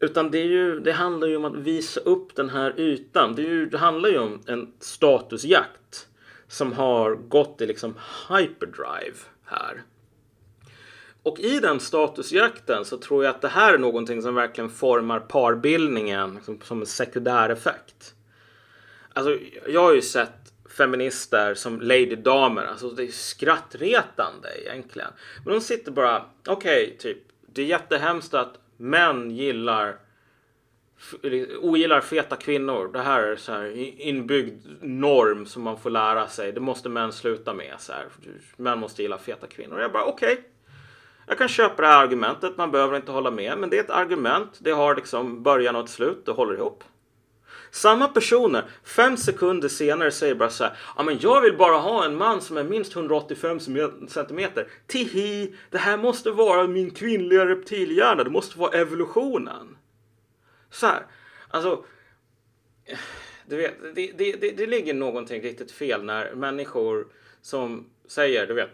Utan 0.00 0.30
det, 0.30 0.38
är 0.38 0.46
ju, 0.46 0.80
det 0.80 0.92
handlar 0.92 1.28
ju 1.28 1.36
om 1.36 1.44
att 1.44 1.56
visa 1.56 2.00
upp 2.00 2.34
den 2.34 2.50
här 2.50 2.80
ytan. 2.80 3.34
Det, 3.34 3.42
ju, 3.42 3.66
det 3.66 3.78
handlar 3.78 4.08
ju 4.08 4.18
om 4.18 4.40
en 4.46 4.72
statusjakt 4.80 6.08
som 6.48 6.72
har 6.72 7.14
gått 7.14 7.60
i 7.60 7.66
liksom 7.66 7.94
hyperdrive 8.28 9.16
här. 9.44 9.82
Och 11.26 11.40
i 11.40 11.60
den 11.60 11.80
statusjakten 11.80 12.84
så 12.84 12.98
tror 12.98 13.24
jag 13.24 13.34
att 13.34 13.40
det 13.42 13.48
här 13.48 13.74
är 13.74 13.78
någonting 13.78 14.22
som 14.22 14.34
verkligen 14.34 14.70
formar 14.70 15.20
parbildningen 15.20 16.34
liksom, 16.34 16.60
som 16.60 16.80
en 16.80 16.86
sekundär 16.86 17.50
effekt. 17.50 18.14
Alltså, 19.12 19.38
jag 19.66 19.82
har 19.82 19.94
ju 19.94 20.02
sett 20.02 20.52
feminister 20.76 21.54
som 21.54 21.80
Lady 21.80 22.16
Damer, 22.16 22.64
alltså 22.64 22.90
det 22.90 23.04
är 23.04 23.08
skrattretande 23.08 24.48
egentligen. 24.60 25.08
Men 25.44 25.54
de 25.54 25.60
sitter 25.60 25.92
bara, 25.92 26.24
okej, 26.46 26.96
typ, 26.98 27.18
det 27.46 27.62
är 27.62 27.66
jättehemskt 27.66 28.34
att 28.34 28.54
män 28.76 29.30
gillar 29.30 29.96
ogillar 31.60 32.00
feta 32.00 32.36
kvinnor. 32.36 32.90
Det 32.92 33.02
här 33.02 33.22
är 33.22 33.36
så 33.36 33.52
här 33.52 33.76
inbyggd 34.00 34.66
norm 34.80 35.46
som 35.46 35.62
man 35.62 35.78
får 35.78 35.90
lära 35.90 36.28
sig. 36.28 36.52
Det 36.52 36.60
måste 36.60 36.88
män 36.88 37.12
sluta 37.12 37.54
med. 37.54 37.74
Så 37.78 37.92
här. 37.92 38.06
Män 38.56 38.78
måste 38.78 39.02
gilla 39.02 39.18
feta 39.18 39.46
kvinnor. 39.46 39.80
Jag 39.80 39.92
bara 39.92 40.04
okej. 40.04 40.32
Okay. 40.32 40.44
Jag 41.26 41.38
kan 41.38 41.48
köpa 41.48 41.82
det 41.82 41.88
här 41.88 42.02
argumentet. 42.02 42.56
Man 42.56 42.70
behöver 42.70 42.96
inte 42.96 43.12
hålla 43.12 43.30
med. 43.30 43.58
Men 43.58 43.70
det 43.70 43.78
är 43.78 43.82
ett 43.82 43.90
argument. 43.90 44.58
Det 44.58 44.70
har 44.70 44.96
liksom 44.96 45.42
början 45.42 45.76
och 45.76 45.84
ett 45.84 45.90
slut. 45.90 46.26
Det 46.26 46.32
håller 46.32 46.54
ihop. 46.54 46.84
Samma 47.70 48.08
personer 48.08 48.64
fem 48.84 49.16
sekunder 49.16 49.68
senare 49.68 50.10
säger 50.10 50.34
bara 50.34 50.50
så 50.50 50.64
här. 50.64 50.76
Ja, 50.96 51.02
men 51.02 51.18
jag 51.20 51.40
vill 51.40 51.56
bara 51.56 51.76
ha 51.76 52.04
en 52.04 52.16
man 52.16 52.40
som 52.40 52.56
är 52.56 52.64
minst 52.64 52.96
185 52.96 53.60
centimeter. 54.08 54.68
Tihi, 54.86 55.54
det 55.70 55.78
här 55.78 55.96
måste 55.96 56.30
vara 56.30 56.66
min 56.66 56.90
kvinnliga 56.90 57.46
reptilhjärna. 57.46 58.24
Det 58.24 58.30
måste 58.30 58.58
vara 58.58 58.78
evolutionen. 58.78 59.76
Så 60.70 60.86
här, 60.86 61.06
alltså. 61.48 61.84
Du 63.46 63.56
vet, 63.56 63.74
det, 63.94 64.12
det, 64.18 64.32
det, 64.32 64.50
det 64.50 64.66
ligger 64.66 64.94
någonting 64.94 65.42
riktigt 65.42 65.72
fel 65.72 66.04
när 66.04 66.34
människor 66.34 67.06
som 67.42 67.90
säger, 68.08 68.46
du 68.46 68.54
vet, 68.54 68.70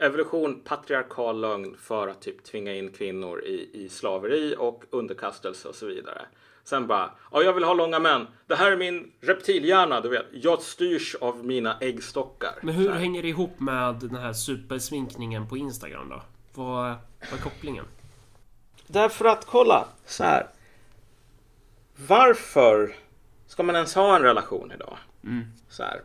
evolution, 0.00 0.60
patriarkal 0.64 1.40
lögn 1.40 1.76
för 1.78 2.08
att 2.08 2.22
typ 2.22 2.44
tvinga 2.44 2.74
in 2.74 2.92
kvinnor 2.92 3.44
i, 3.44 3.70
i 3.72 3.88
slaveri 3.88 4.54
och 4.58 4.84
underkastelse 4.90 5.68
och 5.68 5.74
så 5.74 5.86
vidare. 5.86 6.26
Sen 6.64 6.86
bara, 6.86 7.10
ja 7.32 7.42
jag 7.42 7.52
vill 7.52 7.64
ha 7.64 7.74
långa 7.74 7.98
män. 7.98 8.26
Det 8.46 8.54
här 8.54 8.72
är 8.72 8.76
min 8.76 9.12
reptilhjärna, 9.20 10.00
du 10.00 10.08
vet. 10.08 10.26
Jag 10.32 10.62
styrs 10.62 11.14
av 11.14 11.44
mina 11.44 11.78
äggstockar. 11.78 12.58
Men 12.62 12.74
hur 12.74 12.90
hänger 12.90 13.22
det 13.22 13.28
ihop 13.28 13.60
med 13.60 13.94
den 13.94 14.14
här 14.14 14.32
supersminkningen 14.32 15.48
på 15.48 15.56
Instagram 15.56 16.08
då? 16.08 16.22
Vad, 16.54 16.94
vad 17.30 17.38
är 17.38 17.42
kopplingen? 17.42 17.84
Därför 18.86 19.24
att 19.24 19.44
kolla, 19.44 19.88
så 20.06 20.24
här. 20.24 20.46
Varför 22.08 22.94
ska 23.46 23.62
man 23.62 23.74
ens 23.76 23.94
ha 23.94 24.16
en 24.16 24.22
relation 24.22 24.72
idag? 24.74 24.98
Mm. 25.24 25.44
Så 25.68 25.82
här. 25.82 26.00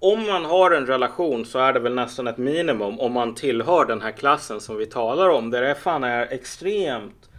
Om 0.00 0.26
man 0.26 0.44
har 0.44 0.70
en 0.70 0.86
relation 0.86 1.44
så 1.46 1.58
är 1.58 1.72
det 1.72 1.80
väl 1.80 1.94
nästan 1.94 2.26
ett 2.26 2.38
minimum 2.38 3.00
om 3.00 3.12
man 3.12 3.34
tillhör 3.34 3.84
den 3.84 4.00
här 4.00 4.12
klassen 4.12 4.60
som 4.60 4.76
vi 4.76 4.86
talar 4.86 5.28
om. 5.28 5.50
Där 5.50 5.62
det 5.62 5.74
fan 5.74 6.04
är 6.04 6.26
extremt 6.26 7.30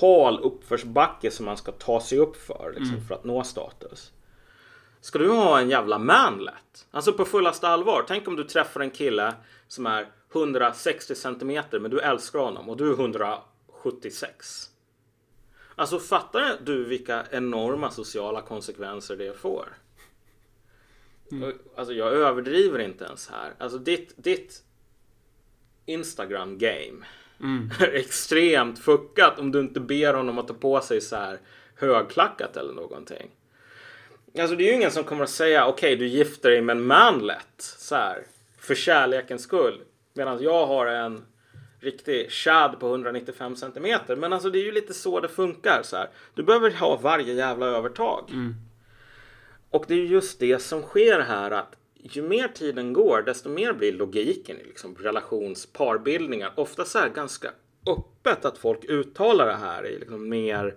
hal 0.00 0.40
uppförsbacke 0.42 1.30
som 1.30 1.46
man 1.46 1.56
ska 1.56 1.72
ta 1.72 2.00
sig 2.00 2.18
upp 2.18 2.36
för 2.36 2.72
liksom, 2.76 2.94
Mm. 2.94 3.06
för 3.06 3.14
att 3.14 3.24
nå 3.24 3.44
status. 3.44 4.12
Ska 5.00 5.18
du 5.18 5.30
ha 5.30 5.60
en 5.60 5.70
jävla 5.70 5.98
manlet? 5.98 6.86
Alltså 6.90 7.12
på 7.12 7.24
fullaste 7.24 7.68
allvar. 7.68 8.04
Tänk 8.08 8.28
om 8.28 8.36
du 8.36 8.44
träffar 8.44 8.80
en 8.80 8.90
kille 8.90 9.34
som 9.68 9.86
är 9.86 10.06
160 10.32 11.14
centimeter 11.14 11.78
men 11.80 11.90
du 11.90 12.00
älskar 12.00 12.38
honom 12.38 12.68
och 12.68 12.76
du 12.76 12.90
är 12.90 12.94
176. 12.94 14.66
Alltså 15.74 15.98
fattar 15.98 16.56
du 16.64 16.84
vilka 16.84 17.24
enorma 17.30 17.90
sociala 17.90 18.40
konsekvenser 18.42 19.16
det 19.16 19.38
får? 19.40 19.68
Och, 21.32 21.78
Alltså 21.78 21.94
jag 21.94 22.12
överdriver 22.12 22.78
inte 22.78 23.04
ens 23.04 23.28
här. 23.28 23.54
Alltså 23.58 23.78
ditt, 23.78 24.14
ditt 24.16 24.62
Instagram 25.86 26.58
game 26.58 27.06
Mm. 27.40 27.70
är 27.80 27.94
extremt 27.94 28.78
fuckat 28.78 29.38
om 29.38 29.52
du 29.52 29.60
inte 29.60 29.80
ber 29.80 30.14
honom 30.14 30.38
att 30.38 30.48
ta 30.48 30.54
på 30.54 30.80
sig 30.80 31.00
så 31.00 31.16
här 31.16 31.38
högklackat 31.74 32.56
eller 32.56 32.72
någonting. 32.72 33.30
Alltså 34.38 34.56
det 34.56 34.64
är 34.64 34.66
ju 34.66 34.74
ingen 34.74 34.90
som 34.90 35.04
kommer 35.04 35.24
att 35.24 35.30
säga 35.30 35.66
okej 35.66 35.96
du 35.96 36.06
gifter 36.06 36.50
dig 36.50 36.60
med 36.60 36.76
en 36.76 36.82
manlet 36.82 37.54
så 37.56 37.94
här 37.94 38.26
för 38.58 38.74
kärlekens 38.74 39.42
skull. 39.42 39.80
Medan 40.14 40.42
jag 40.42 40.66
har 40.66 40.86
en 40.86 41.22
riktig 41.80 42.30
chad 42.30 42.80
på 42.80 42.88
195 42.88 43.56
centimeter. 43.56 44.16
Men 44.16 44.32
alltså 44.32 44.50
det 44.50 44.58
är 44.58 44.64
ju 44.64 44.72
lite 44.72 44.94
så 44.94 45.20
det 45.20 45.28
funkar 45.28 45.82
så 45.82 45.96
här. 45.96 46.08
Du 46.34 46.42
behöver 46.42 46.70
ha 46.70 46.96
varje 46.96 47.34
jävla 47.34 47.66
övertag. 47.66 48.30
Och 49.70 49.84
det 49.88 49.94
är 49.94 50.04
just 50.04 50.40
det 50.40 50.62
som 50.62 50.82
sker 50.82 51.20
här 51.20 51.50
att 51.50 51.76
ju 52.02 52.22
mer 52.22 52.48
tiden 52.48 52.92
går 52.92 53.22
desto 53.22 53.48
mer 53.48 53.72
blir 53.72 53.92
logiken 53.92 54.56
i 54.56 54.64
liksom 54.64 54.94
relationsparbildningar. 54.94 56.52
Ofta 56.56 56.84
så 56.84 56.98
här 56.98 57.08
ganska 57.08 57.50
öppet 57.86 58.44
att 58.44 58.58
folk 58.58 58.84
uttalar 58.84 59.46
det 59.46 59.56
här 59.56 59.86
i 59.86 59.98
liksom 59.98 60.28
mer 60.28 60.74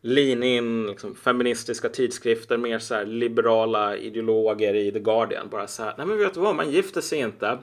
lean 0.00 0.42
in, 0.42 0.86
liksom 0.86 1.14
feministiska 1.14 1.88
tidskrifter, 1.88 2.56
mer 2.56 2.78
så 2.78 2.94
här 2.94 3.04
liberala 3.06 3.96
ideologer 3.96 4.74
i 4.74 4.92
The 4.92 5.00
Guardian. 5.00 5.48
Bara 5.48 5.66
så 5.66 5.82
här, 5.82 5.94
nej 5.98 6.06
men 6.06 6.18
vet 6.18 6.34
du 6.34 6.40
vad, 6.40 6.56
man 6.56 6.70
gifter 6.70 7.00
sig 7.00 7.18
inte 7.18 7.58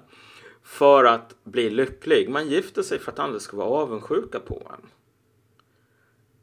för 0.64 1.06
att 1.06 1.36
bli 1.44 1.70
lycklig. 1.70 2.30
Man 2.30 2.48
gifter 2.48 2.82
sig 2.82 3.00
för 3.00 3.12
att 3.12 3.20
andra 3.20 3.40
ska 3.40 3.58
vara 3.58 3.70
avundsjuka 3.70 4.40
på 4.40 4.72
en. 4.74 4.90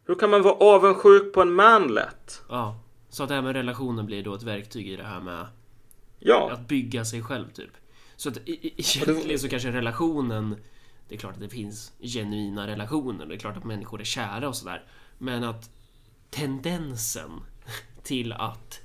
Hur 0.07 0.15
kan 0.15 0.31
man 0.31 0.43
vara 0.43 0.55
avundsjuk 0.55 1.33
på 1.33 1.43
en 1.43 1.53
manlet? 1.53 2.43
Ja. 2.49 2.86
Så 3.17 3.23
att 3.23 3.31
även 3.31 3.53
relationen 3.55 4.07
blir 4.07 4.23
då 4.23 4.35
ett 4.35 4.43
verktyg 4.43 4.89
i 4.89 4.97
det 4.97 5.05
här 5.05 5.21
med 5.21 5.47
Ja, 6.19 6.53
att 6.53 6.69
bygga 6.69 7.05
sig 7.05 7.23
själv 7.23 7.51
typ. 7.51 7.71
Så 8.17 8.29
att 8.29 8.39
egentligen 8.47 9.39
så 9.39 9.49
kanske 9.49 9.73
relationen 9.73 10.57
Det 11.09 11.15
är 11.15 11.19
klart 11.19 11.35
att 11.35 11.41
det 11.41 11.49
finns 11.49 11.93
genuina 12.01 12.67
relationer. 12.67 13.27
Det 13.27 13.35
är 13.35 13.39
klart 13.39 13.57
att 13.57 13.65
människor 13.65 14.01
är 14.01 14.05
kära 14.05 14.49
och 14.49 14.57
sådär. 14.57 14.85
Men 15.19 15.45
att 15.45 15.71
tendensen 16.31 17.31
till 18.03 18.33
att 18.33 18.81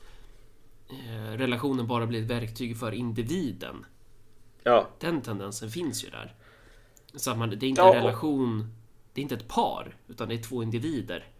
eh, 0.89 1.31
relationen 1.37 1.87
bara 1.87 2.07
blir 2.07 2.21
ett 2.21 2.29
verktyg 2.29 2.77
för 2.79 2.91
individen. 2.91 3.85
ja, 4.63 4.89
Den 4.99 5.21
tendensen 5.21 5.71
finns 5.71 6.05
ju 6.05 6.09
där. 6.09 6.35
Så 7.15 7.31
att 7.31 7.37
man, 7.37 7.49
det 7.49 7.65
är 7.65 7.69
inte 7.69 7.81
Ja, 7.81 7.95
en 7.95 8.03
relation. 8.03 8.75
Det 9.13 9.21
är 9.21 9.23
inte 9.23 9.35
ett 9.35 9.47
par, 9.47 9.95
utan 10.07 10.29
det 10.29 10.35
är 10.35 10.43
två 10.43 10.63
individer 10.63 11.30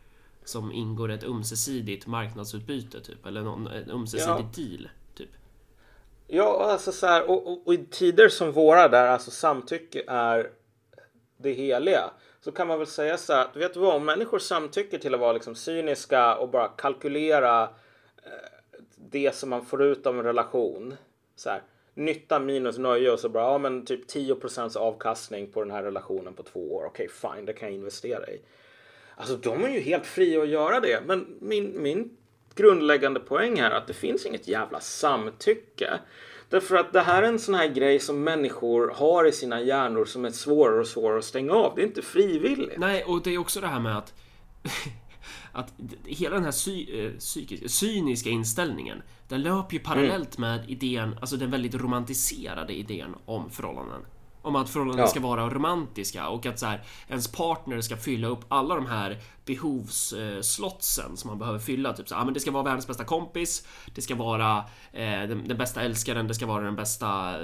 som 0.51 0.71
ingår 0.71 1.11
ett 1.11 1.23
ömsesidigt 1.23 2.07
marknadsutbyte 2.07 3.01
typ. 3.01 3.25
Eller 3.25 3.41
någon, 3.41 3.67
en 3.67 3.91
ömsesidig 3.91 4.45
deal. 4.55 4.89
Typ. 5.15 5.29
Ja, 6.27 6.71
alltså 6.71 6.91
så 6.91 7.07
här, 7.07 7.29
och, 7.29 7.47
och, 7.47 7.67
och 7.67 7.73
i 7.73 7.85
tider 7.85 8.29
som 8.29 8.51
våra 8.51 8.87
där 8.87 9.07
alltså 9.07 9.31
samtycke 9.31 10.03
är 10.07 10.49
det 11.37 11.51
heliga 11.51 12.11
så 12.41 12.51
kan 12.51 12.67
man 12.67 12.77
väl 12.77 12.87
säga 12.87 13.17
så 13.17 13.33
här 13.33 13.45
att 13.45 13.55
vet 13.55 13.73
du 13.73 13.79
vad, 13.79 13.95
om 13.95 14.05
människor 14.05 14.39
samtycker 14.39 14.97
till 14.97 15.13
att 15.13 15.19
vara 15.19 15.33
liksom 15.33 15.55
cyniska 15.55 16.35
och 16.35 16.49
bara 16.49 16.67
kalkylera 16.67 17.63
eh, 18.23 18.49
det 18.95 19.35
som 19.35 19.49
man 19.49 19.65
får 19.65 19.83
ut 19.83 20.05
av 20.05 20.19
en 20.19 20.23
relation. 20.23 20.95
Så 21.35 21.49
här, 21.49 21.61
nytta 21.93 22.39
minus 22.39 22.77
nöje 22.77 23.11
och 23.11 23.19
så 23.19 23.29
bara, 23.29 23.43
ja 23.43 23.57
men 23.57 23.85
typ 23.85 24.09
10% 24.09 24.77
avkastning 24.77 25.51
på 25.51 25.61
den 25.61 25.71
här 25.71 25.83
relationen 25.83 26.33
på 26.33 26.43
två 26.43 26.75
år. 26.75 26.85
Okej, 26.85 27.09
fine, 27.09 27.45
det 27.45 27.53
kan 27.53 27.67
jag 27.67 27.75
investera 27.75 28.27
i. 28.27 28.41
Alltså 29.21 29.37
de 29.37 29.63
är 29.63 29.69
ju 29.69 29.79
helt 29.79 30.05
fria 30.05 30.41
att 30.41 30.49
göra 30.49 30.79
det. 30.79 31.03
Men 31.05 31.27
min, 31.41 31.81
min 31.81 32.09
grundläggande 32.55 33.19
poäng 33.19 33.59
här 33.59 33.71
är 33.71 33.75
att 33.75 33.87
det 33.87 33.93
finns 33.93 34.25
inget 34.25 34.47
jävla 34.47 34.79
samtycke. 34.79 35.99
Därför 36.49 36.75
att 36.75 36.93
det 36.93 37.01
här 37.01 37.23
är 37.23 37.27
en 37.27 37.39
sån 37.39 37.55
här 37.55 37.67
grej 37.67 37.99
som 37.99 38.23
människor 38.23 38.93
har 38.95 39.25
i 39.25 39.31
sina 39.31 39.61
hjärnor 39.61 40.05
som 40.05 40.25
är 40.25 40.29
svårare 40.29 40.79
och 40.79 40.87
svårare 40.87 41.19
att 41.19 41.25
stänga 41.25 41.53
av. 41.53 41.75
Det 41.75 41.81
är 41.81 41.85
inte 41.85 42.01
frivilligt. 42.01 42.77
Nej, 42.77 43.03
och 43.03 43.23
det 43.23 43.33
är 43.33 43.37
också 43.37 43.61
det 43.61 43.67
här 43.67 43.79
med 43.79 43.97
att 43.97 44.13
att 45.51 45.73
hela 46.05 46.35
den 46.35 46.43
här 46.43 46.51
sy, 46.51 47.05
eh, 47.05 47.11
psykiska, 47.11 47.69
cyniska 47.69 48.29
inställningen 48.29 49.01
den 49.27 49.41
löper 49.41 49.73
ju 49.73 49.79
parallellt 49.79 50.37
med 50.37 50.69
idén, 50.69 51.15
alltså 51.21 51.37
den 51.37 51.51
väldigt 51.51 51.75
romantiserade 51.75 52.73
idén 52.73 53.15
om 53.25 53.49
förhållanden. 53.49 54.01
Om 54.41 54.55
att 54.55 54.69
förhållanden 54.69 55.05
Ja. 55.05 55.07
ska 55.09 55.19
vara 55.19 55.49
romantiska 55.49 56.27
och 56.27 56.45
att 56.45 56.59
så 56.59 56.65
här, 56.65 56.83
ens 57.07 57.31
partner 57.31 57.81
ska 57.81 57.97
fylla 57.97 58.27
upp 58.27 58.45
alla 58.47 58.75
de 58.75 58.85
här 58.85 59.19
behovsslotsen 59.45 61.17
som 61.17 61.27
man 61.29 61.39
behöver 61.39 61.59
fylla. 61.59 61.93
Typ 61.93 62.07
så 62.09 62.15
här, 62.15 62.21
ah, 62.21 62.25
men 62.25 62.33
det 62.33 62.39
ska 62.39 62.51
vara 62.51 62.63
världens 62.63 62.87
bästa 62.87 63.03
kompis, 63.03 63.67
det 63.95 64.01
ska 64.01 64.15
vara 64.15 64.57
eh, 64.93 65.03
den, 65.03 65.47
den 65.47 65.57
bästa 65.57 65.81
älskaren, 65.81 66.27
det 66.27 66.33
ska 66.35 66.45
vara 66.45 66.63
den 66.63 66.75
bästa, 66.75 67.35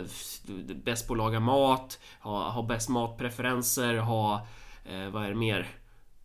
bäst 0.84 1.08
på 1.08 1.14
att 1.14 1.18
laga 1.18 1.40
mat, 1.40 2.00
ha, 2.22 2.50
ha 2.50 2.64
bäst 2.64 2.90
matpreferenser, 2.90 3.96
ha, 3.96 4.48
eh, 4.86 5.10
vad 5.10 5.24
är 5.26 5.30
det 5.30 5.36
mer? 5.36 5.68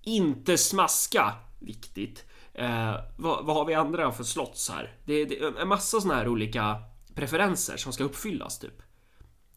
Inte 0.02 0.58
smaska, 0.58 1.32
viktigt. 1.58 2.24
Eh, 2.54 2.94
vad, 3.16 3.44
vad 3.44 3.56
har 3.56 3.64
vi 3.64 3.74
andra 3.74 4.12
för 4.12 4.24
slots 4.24 4.70
här? 4.70 4.94
Det, 5.04 5.24
det 5.24 5.38
är 5.38 5.60
en 5.60 5.68
massa 5.68 6.00
såna 6.00 6.14
här 6.14 6.28
olika 6.28 6.82
preferenser 7.14 7.76
som 7.76 7.92
ska 7.92 8.04
uppfyllas 8.04 8.58
typ. 8.58 8.82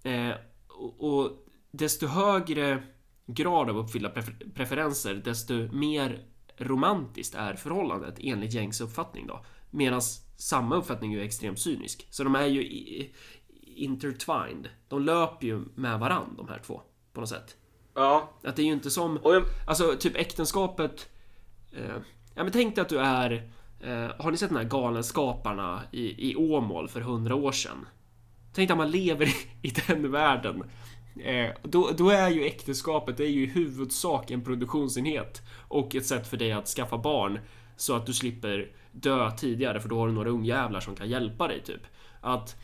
Eh, 0.04 0.30
och, 0.78 1.04
och 1.20 1.32
desto 1.72 2.08
högre 2.08 2.84
grad 3.26 3.70
av 3.70 3.78
uppfyllda 3.78 4.10
prefer- 4.10 4.54
preferenser, 4.56 5.16
desto 5.16 5.54
mer 5.54 6.26
romantiskt 6.58 7.36
är 7.36 7.54
förhållandet 7.54 8.16
enligt 8.20 8.54
gängs 8.54 8.82
uppfattning 8.82 9.28
då. 9.28 9.46
Medan 9.72 10.02
samma 10.38 10.76
uppfattning 10.76 11.14
är 11.14 11.18
ju 11.18 11.24
extremt 11.26 11.60
cynisk. 11.60 12.08
Så 12.10 12.24
de 12.24 12.36
är 12.36 12.46
ju 12.46 12.64
intertwined. 13.76 14.70
De 14.88 15.02
löper 15.02 15.48
ju 15.48 15.64
med 15.76 16.00
varann 16.00 16.36
de 16.38 16.48
här 16.48 16.62
två 16.66 16.82
på 17.14 17.20
något 17.20 17.30
sätt. 17.30 17.58
Ja, 17.94 18.30
Att 18.44 18.56
det 18.56 18.62
är 18.62 18.66
ju 18.66 18.72
inte 18.74 18.92
som 18.92 19.20
jag, 19.24 19.44
Alltså 19.68 19.96
typ 20.00 20.16
äktenskapet 20.16 21.10
eh, 21.72 21.96
Ja 22.36 22.44
men 22.44 22.52
tänk 22.52 22.76
dig 22.76 22.82
att 22.82 22.90
du 22.90 23.00
är 23.00 23.52
eh, 23.80 24.12
Har 24.20 24.32
ni 24.32 24.38
sett 24.38 24.50
den 24.50 24.58
här 24.58 24.66
Galenskaparna 24.66 25.82
i, 25.92 26.32
i 26.32 26.36
Åmål 26.36 26.88
för 26.88 27.02
hundra 27.02 27.36
år 27.36 27.52
sedan? 27.52 27.88
Tänk 28.56 28.72
att 28.72 28.78
man 28.78 28.92
lever 28.92 29.26
i, 29.62 29.74
den 29.88 30.12
världen 30.12 30.64
eh, 31.24 31.50
då, 31.64 31.92
då 31.98 32.10
är 32.10 32.30
ju 32.30 32.46
äktenskapet 32.46 33.18
Det 33.18 33.24
är 33.24 33.30
ju 33.30 33.44
i 33.44 33.46
huvudsak 33.46 34.32
en 34.32 34.44
produktionsenhet 34.44 35.42
Och 35.68 35.96
ett 35.96 36.06
sätt 36.06 36.28
för 36.28 36.38
dig 36.38 36.52
att 36.52 36.68
skaffa 36.68 36.98
barn 36.98 37.40
Så 37.76 37.96
att 37.96 38.06
du 38.06 38.14
slipper 38.14 38.72
dö 38.92 39.32
tidigare 39.32 39.80
för 39.82 39.90
då 39.90 40.00
har 40.00 40.08
du 40.08 40.14
några 40.14 40.30
ungjävlar 40.30 40.80
som 40.80 40.96
kan 40.96 41.10
hjälpa 41.10 41.48
dig 41.48 41.64
typ 41.64 41.82
Att 42.22 42.56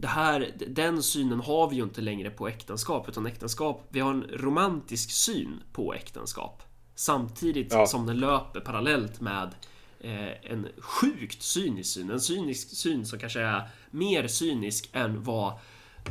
det 0.00 0.08
här, 0.08 0.50
den 0.68 1.02
synen 1.02 1.40
har 1.40 1.70
vi 1.70 1.76
ju 1.76 1.82
inte 1.82 2.00
längre 2.00 2.30
på 2.30 2.48
äktenskap 2.48 3.08
utan 3.08 3.26
äktenskap, 3.26 3.86
vi 3.88 4.00
har 4.00 4.10
en 4.10 4.26
romantisk 4.32 5.10
syn 5.10 5.62
på 5.72 5.94
äktenskap. 5.94 6.62
Samtidigt 6.94 7.72
Ja. 7.72 7.86
som 7.86 8.06
den 8.06 8.18
löper 8.18 8.60
parallellt 8.60 9.20
med 9.20 9.54
en 10.00 10.68
sjukt 10.78 11.42
cynisk 11.42 11.94
syn. 11.94 12.10
En 12.10 12.20
cynisk 12.20 12.76
syn 12.76 13.06
som 13.06 13.18
kanske 13.18 13.40
är 13.40 13.62
mer 13.90 14.26
cynisk 14.26 14.90
än 14.92 15.22
vad 15.22 15.52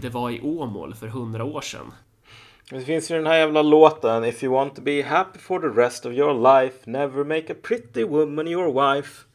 det 0.01 0.09
var 0.09 0.31
i 0.31 0.41
Åmål 0.41 0.95
för 0.95 1.07
hundra 1.07 1.43
år 1.43 1.61
sedan. 1.61 1.93
Det 2.69 2.81
finns 2.81 3.11
ju 3.11 3.15
den 3.15 3.25
här 3.25 3.37
jävla 3.37 3.61
låten 3.61 4.25
If 4.25 4.43
you 4.43 4.53
want 4.53 4.75
to 4.75 4.81
be 4.81 5.03
happy 5.03 5.39
for 5.39 5.59
the 5.59 5.81
rest 5.81 6.05
of 6.05 6.13
your 6.13 6.61
life 6.61 6.91
Never 6.91 7.23
make 7.23 7.53
a 7.53 7.55
pretty 7.61 8.03
woman 8.03 8.47
your 8.47 8.95
wife 8.95 9.25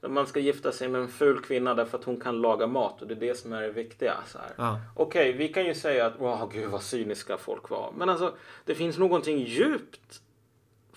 Där 0.00 0.08
Man 0.08 0.26
ska 0.26 0.40
gifta 0.40 0.72
sig 0.72 0.88
med 0.88 1.00
en 1.00 1.08
ful 1.08 1.40
kvinna 1.40 1.74
därför 1.74 1.98
att 1.98 2.04
hon 2.04 2.20
kan 2.20 2.40
laga 2.40 2.66
mat 2.66 3.02
och 3.02 3.08
det 3.08 3.14
är 3.14 3.20
det 3.20 3.38
som 3.38 3.52
är 3.52 3.62
det 3.62 3.70
viktiga. 3.70 4.14
Ja. 4.56 4.80
Okej, 4.96 5.32
vi 5.32 5.48
kan 5.48 5.64
ju 5.64 5.74
säga 5.74 6.06
att 6.06 6.20
wow, 6.20 6.50
gud 6.52 6.70
vad 6.70 6.82
cyniska 6.82 7.36
folk 7.36 7.70
var. 7.70 7.92
Men 7.96 8.08
alltså, 8.08 8.34
det 8.64 8.74
finns 8.74 8.98
någonting 8.98 9.38
djupt 9.38 10.20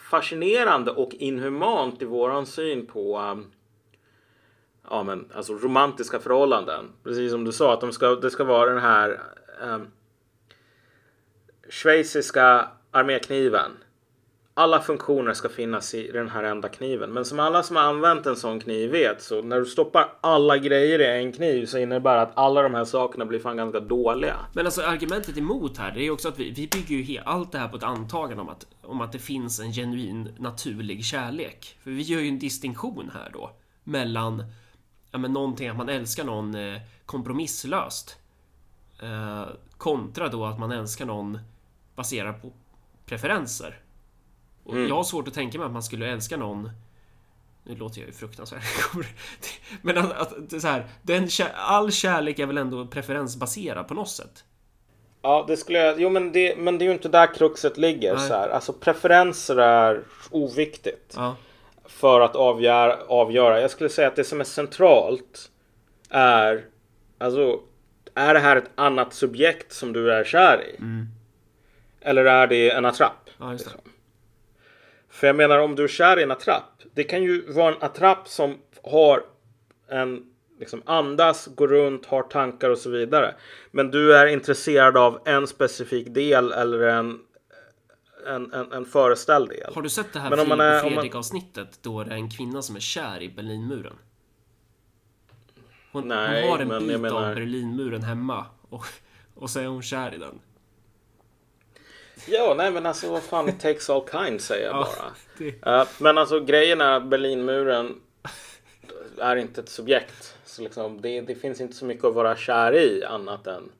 fascinerande 0.10 0.92
och 0.92 1.14
inhumant 1.14 2.02
i 2.02 2.06
våran 2.06 2.46
syn 2.46 2.86
på 2.86 3.20
um, 3.20 3.52
ja, 4.90 5.04
men, 5.04 5.32
alltså 5.36 5.54
romantiska 5.54 6.20
förhållanden. 6.20 6.92
Precis 7.04 7.32
som 7.32 7.44
du 7.44 7.52
sa, 7.52 7.74
att 7.74 7.82
de 7.82 7.92
ska, 7.92 8.16
det 8.16 8.32
ska 8.32 8.44
vara 8.44 8.70
den 8.70 8.82
här 8.82 9.22
um, 9.62 9.88
schweiziska 11.70 12.68
armékniven. 12.92 13.72
Alla 14.58 14.82
funktioner 14.82 15.34
ska 15.34 15.50
finnas 15.50 15.94
i 15.94 16.12
den 16.12 16.30
här 16.30 16.44
enda 16.44 16.70
kniven. 16.70 17.14
Men 17.14 17.26
som 17.26 17.40
alla 17.40 17.64
som 17.64 17.76
har 17.76 17.84
använt 17.84 18.26
en 18.26 18.36
sån 18.36 18.60
kniv 18.60 18.92
vet 18.92 19.22
så 19.22 19.42
när 19.42 19.60
du 19.60 19.66
stoppar 19.66 20.10
alla 20.22 20.58
grejer 20.58 21.00
i 21.00 21.24
en 21.24 21.32
kniv 21.32 21.66
så 21.66 21.78
innebär 21.78 22.16
det 22.16 22.22
att 22.22 22.38
alla 22.38 22.62
de 22.62 22.74
här 22.74 22.86
sakerna 22.86 23.26
blir 23.26 23.40
fan 23.40 23.58
ganska 23.58 23.80
dåliga. 23.80 24.36
Men 24.54 24.66
alltså 24.66 24.82
argumentet 24.82 25.38
emot 25.38 25.78
här, 25.78 25.92
det 25.92 26.00
är 26.00 26.04
ju 26.04 26.12
också 26.12 26.28
att 26.28 26.40
vi, 26.40 26.52
vi 26.52 26.68
bygger 26.68 26.96
ju 26.96 27.20
allt 27.26 27.52
det 27.52 27.58
här 27.58 27.68
på 27.68 27.78
ett 27.78 27.84
antagande 27.84 28.42
om 28.42 28.50
att, 28.50 28.68
om 28.82 29.02
att 29.02 29.12
det 29.12 29.20
finns 29.20 29.60
en 29.60 29.74
genuin 29.74 30.36
naturlig 30.40 31.06
kärlek. 31.06 31.78
För 31.84 31.92
vi 31.92 32.02
gör 32.02 32.20
ju 32.20 32.28
en 32.28 32.40
distinktion 32.40 33.12
här 33.14 33.30
då 33.34 33.52
mellan 33.84 34.44
ja, 35.12 35.18
men 35.18 35.34
någonting 35.34 35.70
att 35.70 35.78
man 35.78 35.90
älskar 35.90 36.24
någon 36.24 36.56
eh, 36.56 36.82
kompromisslöst 37.06 38.18
eh, 39.02 39.46
kontra 39.78 40.28
då 40.28 40.46
att 40.46 40.60
man 40.60 40.72
älskar 40.72 41.06
någon 41.06 41.40
baserat 41.96 42.42
på 42.42 42.52
preferenser. 43.06 43.80
Och 44.66 44.80
jag 44.80 44.96
har 44.96 45.04
svårt 45.04 45.28
att 45.28 45.34
tänka 45.34 45.58
mig 45.58 45.66
att 45.66 45.74
man 45.74 45.84
skulle 45.84 46.08
älska 46.08 46.38
någon 46.38 46.70
nu 47.68 47.76
låter 47.76 48.00
jag 48.00 48.08
ju 48.08 48.14
fruktansvärt. 48.14 48.64
Men 49.82 49.98
att, 49.98 50.34
att 50.34 50.62
så 50.62 50.68
här, 50.68 50.86
den, 51.02 51.30
all 51.56 51.92
kärlek 51.92 52.40
är 52.40 52.46
väl 52.46 52.58
ändå 52.58 52.88
preferensbaserad 52.88 53.88
på 53.88 53.94
något 53.94 54.10
sätt? 54.10 54.44
Ja, 55.22 55.46
det 55.48 55.58
skulle 55.58 55.80
jag... 55.80 56.02
Jo, 56.02 56.10
men 56.10 56.32
det, 56.32 56.58
men 56.58 56.78
det 56.78 56.84
är 56.86 56.88
ju 56.88 56.94
inte 56.94 57.10
där 57.10 57.36
kruxet 57.36 57.78
ligger. 57.78 58.16
Nej. 58.16 58.28
Så 58.28 58.34
här. 58.34 58.50
Alltså 58.50 58.74
preferenser 58.74 59.58
är 59.58 60.04
oviktigt. 60.32 61.14
Ja. 61.16 61.36
för 61.86 62.22
att 62.22 62.36
avgöra, 62.36 62.98
avgöra. 63.08 63.62
Jag 63.62 63.72
skulle 63.72 63.90
säga 63.90 64.08
att 64.08 64.16
det 64.16 64.24
som 64.24 64.40
är 64.40 64.44
centralt 64.44 65.52
är 66.10 66.66
alltså 67.18 67.60
är 68.16 68.34
det 68.34 68.40
här 68.40 68.56
ett 68.56 68.70
annat 68.76 69.14
subjekt 69.14 69.74
som 69.74 69.94
du 69.94 70.12
är 70.14 70.24
kär 70.24 70.64
i? 70.68 70.76
Eller 72.02 72.26
är 72.26 72.48
det 72.48 72.72
en 72.72 72.86
attrapp? 72.86 73.30
Ja, 73.38 73.52
just 73.52 73.66
det. 73.66 73.92
För 75.16 75.28
jag 75.28 75.36
menar 75.36 75.60
om 75.60 75.76
du 75.76 75.84
är 75.84 75.88
kär 75.88 76.20
i 76.20 76.24
en 76.24 76.32
attrapp. 76.32 76.82
Det 76.94 77.04
kan 77.04 77.24
ju 77.24 77.52
vara 77.52 77.76
en 77.76 77.84
attrapp 77.84 78.28
som 78.28 78.58
har 78.84 79.24
en 79.90 80.24
liksom 80.60 80.82
andas, 80.86 81.48
går 81.56 81.68
runt, 81.68 82.06
har 82.06 82.24
tankar 82.24 82.70
och 82.70 82.78
så 82.78 82.90
vidare. 82.90 83.36
Men 83.72 83.92
du 83.92 84.16
är 84.16 84.26
intresserad 84.28 84.98
av 84.98 85.22
en 85.26 85.48
specifik 85.48 86.08
del 86.14 86.52
eller 86.52 86.80
en, 86.88 87.20
en, 88.28 88.54
en, 88.54 88.72
en 88.72 88.86
föreställd 88.86 89.50
del. 89.50 89.74
Har 89.74 89.82
du 89.82 89.90
sett 89.90 90.14
det 90.14 90.20
här 90.20 90.30
Men 90.30 90.40
om 90.40 90.50
man 90.50 90.60
är- 90.60 90.80
och 90.82 90.88
om 90.88 90.94
man- 90.94 91.02
Fredrik-avsnittet 91.02 91.80
då 91.82 92.04
det 92.04 92.12
är 92.12 92.16
en 92.16 92.30
kvinna 92.32 92.62
som 92.62 92.76
är 92.76 92.80
kär 92.80 93.22
i 93.22 93.30
Berlinmuren? 93.30 93.94
Hon, 95.92 96.08
Nej, 96.08 96.42
hon 96.42 96.52
har 96.52 96.60
en 96.78 96.88
bit 96.88 97.00
menar- 97.02 97.30
av 97.30 97.36
Berlinmuren 97.36 98.04
hemma 98.04 98.46
och, 98.70 98.86
och 99.36 99.50
så 99.50 99.60
är 99.60 99.66
hon 99.66 99.82
kär 99.82 100.14
i 100.14 100.18
den. 100.18 100.40
Ja, 102.28 102.54
nej 102.58 102.72
men 102.72 102.86
alltså 102.86 103.12
vad 103.12 103.24
fan, 103.24 103.50
it 103.50 103.60
takes 103.62 103.90
all 103.90 104.04
kinds 104.12 104.46
säger 104.46 104.66
jag 104.68 104.76
Ja, 104.76 104.88
bara. 104.98 105.14
det- 105.38 105.80
Eh, 105.82 105.88
men 106.00 106.18
alltså 106.18 106.40
grejen 106.40 106.82
är 106.82 106.92
att 106.92 107.04
Berlinmuren 107.06 108.02
är 109.18 109.36
inte 109.36 109.62
ett 109.62 109.70
subjekt. 109.70 110.36
Så 110.46 110.62
liksom, 110.62 111.02
det, 111.02 111.22
det 111.22 111.36
finns 111.36 111.62
inte 111.62 111.76
så 111.76 111.86
mycket 111.86 112.06
att 112.06 112.14
vara 112.14 112.36
kär 112.36 112.76
i 112.76 113.04
annat 113.04 113.48
än 113.48 113.72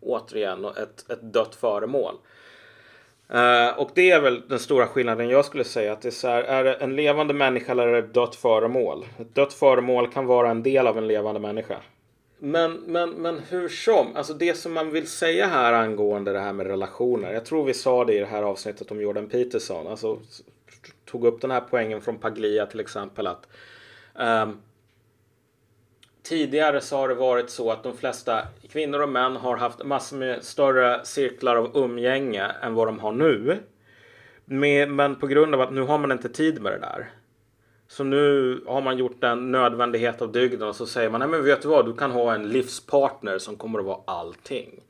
återigen 0.00 0.64
ett, 0.64 1.10
ett 1.10 1.22
dött 1.22 1.54
föremål. 1.54 2.14
Eh, 3.28 3.68
och 3.78 3.90
det 3.94 4.10
är 4.10 4.20
väl 4.20 4.48
den 4.48 4.58
stora 4.58 4.86
skillnaden 4.86 5.28
jag 5.28 5.44
skulle 5.44 5.64
säga. 5.64 5.92
Att 5.92 6.02
det 6.02 6.08
är, 6.08 6.10
så 6.10 6.28
här, 6.28 6.42
är 6.42 6.64
det 6.64 6.74
en 6.74 6.96
levande 6.96 7.34
människa 7.34 7.72
eller 7.72 7.86
är 7.86 7.92
det 7.92 7.98
ett 7.98 8.14
dött 8.14 8.34
föremål? 8.36 9.06
Ett 9.20 9.34
dött 9.34 9.52
föremål 9.52 10.12
kan 10.12 10.26
vara 10.26 10.50
en 10.50 10.62
del 10.62 10.86
av 10.86 10.98
en 10.98 11.08
levande 11.08 11.40
människa. 11.40 11.76
Men, 12.44 12.72
men, 12.72 13.10
men 13.10 13.38
hur 13.38 13.68
som, 13.68 14.16
alltså 14.16 14.34
det 14.34 14.54
som 14.54 14.72
man 14.72 14.90
vill 14.90 15.06
säga 15.06 15.46
här 15.46 15.72
angående 15.72 16.32
det 16.32 16.40
här 16.40 16.52
med 16.52 16.66
relationer. 16.66 17.32
Jag 17.32 17.44
tror 17.44 17.64
vi 17.64 17.74
sa 17.74 18.04
det 18.04 18.14
i 18.14 18.18
det 18.18 18.26
här 18.26 18.42
avsnittet 18.42 18.90
om 18.90 19.00
Jordan 19.00 19.28
Peterson. 19.28 19.86
Alltså 19.86 20.18
tog 21.04 21.26
upp 21.26 21.40
den 21.40 21.50
här 21.50 21.60
poängen 21.70 22.00
från 22.00 22.18
Paglia 22.18 22.66
till 22.66 22.80
exempel 22.80 23.26
att 23.26 23.46
um, 24.14 24.60
Tidigare 26.22 26.80
så 26.80 26.96
har 26.96 27.08
det 27.08 27.14
varit 27.14 27.50
så 27.50 27.70
att 27.70 27.82
de 27.82 27.96
flesta 27.96 28.42
kvinnor 28.68 29.00
och 29.00 29.08
män 29.08 29.36
har 29.36 29.56
haft 29.56 29.84
massor 29.84 30.16
med 30.16 30.44
större 30.44 31.04
cirklar 31.04 31.56
av 31.56 31.76
umgänge 31.76 32.50
än 32.62 32.74
vad 32.74 32.88
de 32.88 32.98
har 32.98 33.12
nu. 33.12 33.58
Med, 34.44 34.90
men 34.90 35.16
på 35.16 35.26
grund 35.26 35.54
av 35.54 35.60
att 35.60 35.72
nu 35.72 35.80
har 35.80 35.98
man 35.98 36.12
inte 36.12 36.28
tid 36.28 36.62
med 36.62 36.72
det 36.72 36.78
där. 36.78 37.10
Så 37.94 38.04
nu 38.04 38.60
har 38.66 38.82
man 38.82 38.98
gjort 38.98 39.24
en 39.24 39.52
nödvändighet 39.52 40.22
av 40.22 40.32
dygden 40.32 40.68
och 40.68 40.76
så 40.76 40.86
säger 40.86 41.10
man 41.10 41.20
nej 41.20 41.28
men 41.28 41.44
vet 41.44 41.62
du 41.62 41.68
vad, 41.68 41.86
du 41.86 41.96
kan 41.96 42.10
ha 42.10 42.34
en 42.34 42.48
livspartner 42.48 43.38
som 43.38 43.56
kommer 43.56 43.78
att 43.78 43.84
vara 43.84 44.00
allting. 44.04 44.80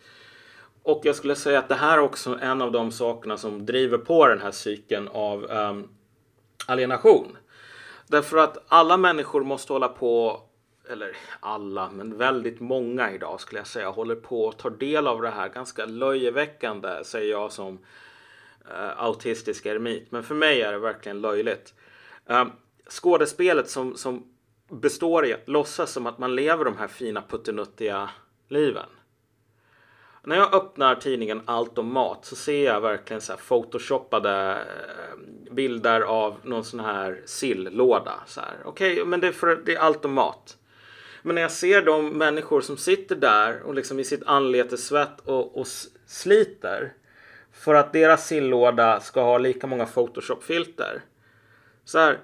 Och 0.82 1.00
jag 1.04 1.16
skulle 1.16 1.34
säga 1.34 1.58
att 1.58 1.68
det 1.68 1.74
här 1.74 1.98
är 1.98 2.02
också 2.02 2.38
en 2.42 2.62
av 2.62 2.72
de 2.72 2.92
sakerna 2.92 3.36
som 3.36 3.66
driver 3.66 3.98
på 3.98 4.26
den 4.26 4.40
här 4.40 4.50
cykeln 4.50 5.08
av 5.08 5.44
um, 5.44 5.88
alienation. 6.66 7.36
Därför 8.06 8.36
att 8.36 8.64
alla 8.68 8.96
människor 8.96 9.44
måste 9.44 9.72
hålla 9.72 9.88
på, 9.88 10.42
eller 10.90 11.16
alla, 11.40 11.90
men 11.90 12.18
väldigt 12.18 12.60
många 12.60 13.10
idag 13.10 13.40
skulle 13.40 13.60
jag 13.60 13.66
säga, 13.66 13.90
håller 13.90 14.16
på 14.16 14.44
och 14.44 14.56
tar 14.56 14.70
del 14.70 15.06
av 15.06 15.22
det 15.22 15.30
här 15.30 15.48
ganska 15.48 15.86
löjeväckande, 15.86 17.04
säger 17.04 17.30
jag 17.30 17.52
som 17.52 17.78
uh, 18.70 19.02
autistisk 19.04 19.66
eremit. 19.66 20.12
Men 20.12 20.22
för 20.22 20.34
mig 20.34 20.62
är 20.62 20.72
det 20.72 20.78
verkligen 20.78 21.20
löjligt. 21.20 21.74
Um, 22.26 22.52
skådespelet 22.88 23.70
som, 23.70 23.96
som 23.96 24.26
består 24.68 25.26
i 25.26 25.34
att 25.34 25.48
låtsas 25.48 25.92
som 25.92 26.06
att 26.06 26.18
man 26.18 26.34
lever 26.34 26.64
de 26.64 26.76
här 26.76 26.88
fina 26.88 27.22
puttinuttiga 27.22 28.10
liven. 28.48 28.88
När 30.26 30.36
jag 30.36 30.54
öppnar 30.54 30.94
tidningen 30.94 31.40
Allt 31.44 31.78
om 31.78 31.92
mat 31.92 32.24
så 32.24 32.36
ser 32.36 32.64
jag 32.64 32.80
verkligen 32.80 33.20
så 33.20 33.32
här 33.32 33.40
photoshoppade 33.40 34.52
eh, 34.52 35.52
bilder 35.54 36.00
av 36.00 36.36
någon 36.42 36.64
sån 36.64 36.80
här 36.80 37.22
sillåda. 37.24 38.20
Så 38.26 38.40
Okej, 38.40 38.92
Okej, 38.92 39.04
men 39.04 39.20
det 39.20 39.28
är, 39.28 39.32
för, 39.32 39.56
det 39.56 39.74
är 39.74 39.78
allt 39.78 40.04
om 40.04 40.12
mat. 40.12 40.56
Men 41.22 41.34
när 41.34 41.42
jag 41.42 41.50
ser 41.50 41.82
de 41.82 42.08
människor 42.08 42.60
som 42.60 42.76
sitter 42.76 43.16
där 43.16 43.62
och 43.62 43.74
liksom 43.74 44.00
i 44.00 44.04
sitt 44.04 44.22
anletes 44.26 44.86
svett 44.86 45.20
och, 45.20 45.58
och 45.58 45.66
sliter 46.06 46.92
för 47.52 47.74
att 47.74 47.92
deras 47.92 48.26
sillåda 48.26 49.00
ska 49.00 49.22
ha 49.22 49.38
lika 49.38 49.66
många 49.66 49.86
Photoshop-filter. 49.86 51.02
Så 51.84 51.98
här, 51.98 52.18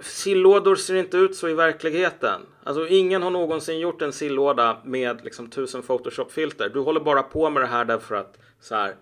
sillådor 0.00 0.76
ser 0.76 0.94
inte 0.94 1.16
ut 1.16 1.36
så 1.36 1.48
i 1.48 1.54
verkligheten. 1.54 2.40
Alltså 2.64 2.88
ingen 2.88 3.22
har 3.22 3.30
någonsin 3.30 3.78
gjort 3.78 4.02
en 4.02 4.12
sillåda 4.12 4.80
med 4.84 5.24
liksom 5.24 5.50
tusen 5.50 5.82
Photoshop-filter. 5.82 6.68
Du 6.68 6.80
håller 6.80 7.00
bara 7.00 7.22
på 7.22 7.50
med 7.50 7.62
det 7.62 7.66
här 7.66 7.84
därför 7.84 8.14
att 8.14 8.38
så 8.60 8.74
här, 8.74 8.96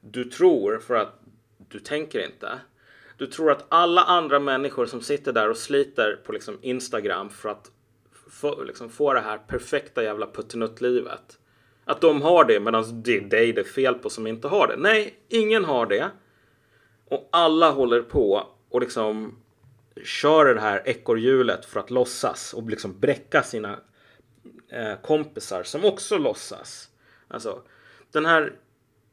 du 0.00 0.24
tror 0.24 0.78
för 0.78 0.94
att 0.94 1.20
du 1.68 1.80
tänker 1.80 2.24
inte. 2.24 2.48
Du 3.16 3.26
tror 3.26 3.50
att 3.50 3.66
alla 3.68 4.02
andra 4.02 4.38
människor 4.38 4.86
som 4.86 5.00
sitter 5.00 5.32
där 5.32 5.50
och 5.50 5.56
sliter 5.56 6.20
på 6.26 6.32
liksom 6.32 6.58
Instagram 6.62 7.30
för 7.30 7.48
att 7.48 7.70
få, 8.30 8.62
liksom 8.62 8.90
få 8.90 9.12
det 9.12 9.20
här 9.20 9.38
perfekta 9.38 10.02
jävla 10.02 10.26
puttinuttlivet. 10.26 11.38
Att 11.84 12.00
de 12.00 12.22
har 12.22 12.44
det 12.44 12.60
medan 12.60 13.02
det 13.02 13.16
är 13.16 13.20
dig 13.20 13.52
det 13.52 13.60
är 13.60 13.64
fel 13.64 13.94
på 13.94 14.10
som 14.10 14.26
inte 14.26 14.48
har 14.48 14.66
det. 14.66 14.76
Nej, 14.76 15.14
ingen 15.28 15.64
har 15.64 15.86
det. 15.86 16.10
Och 17.08 17.28
alla 17.32 17.70
håller 17.70 18.02
på 18.02 18.46
och 18.70 18.80
liksom 18.80 19.41
kör 20.04 20.54
det 20.54 20.60
här 20.60 20.82
ekorrhjulet 20.84 21.64
för 21.64 21.80
att 21.80 21.90
låtsas 21.90 22.54
och 22.54 22.70
liksom 22.70 23.00
bräcka 23.00 23.42
sina 23.42 23.78
eh, 24.68 24.94
kompisar 25.02 25.62
som 25.62 25.84
också 25.84 26.18
låtsas. 26.18 26.88
Alltså 27.28 27.62
den 28.12 28.26
här 28.26 28.52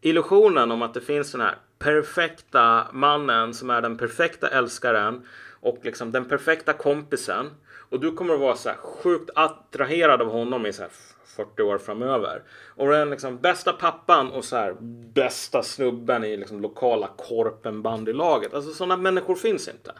illusionen 0.01 0.71
om 0.71 0.81
att 0.81 0.93
det 0.93 1.01
finns 1.01 1.31
den 1.31 1.41
här 1.41 1.57
perfekta 1.79 2.87
mannen 2.93 3.53
som 3.53 3.69
är 3.69 3.81
den 3.81 3.97
perfekta 3.97 4.47
älskaren 4.47 5.27
och 5.59 5.79
liksom 5.81 6.11
den 6.11 6.25
perfekta 6.25 6.73
kompisen. 6.73 7.49
Och 7.89 7.99
du 7.99 8.11
kommer 8.11 8.33
att 8.33 8.39
vara 8.39 8.55
så 8.55 8.69
här 8.69 8.77
sjukt 8.77 9.29
attraherad 9.35 10.21
av 10.21 10.31
honom 10.31 10.65
i 10.65 10.73
så 10.73 10.81
här 10.81 10.91
40 11.25 11.61
år 11.61 11.77
framöver. 11.77 12.43
Och 12.75 12.89
den 12.89 13.09
liksom 13.09 13.37
bästa 13.37 13.73
pappan 13.73 14.31
och 14.31 14.45
så 14.45 14.55
här 14.55 14.75
bästa 15.13 15.63
snubben 15.63 16.23
i 16.23 16.37
liksom 16.37 16.61
lokala 16.61 17.09
korpen 17.17 17.81
bandylaget. 17.81 18.53
Alltså 18.53 18.71
sådana 18.71 18.97
människor 18.97 19.35
finns 19.35 19.67
inte. 19.67 19.91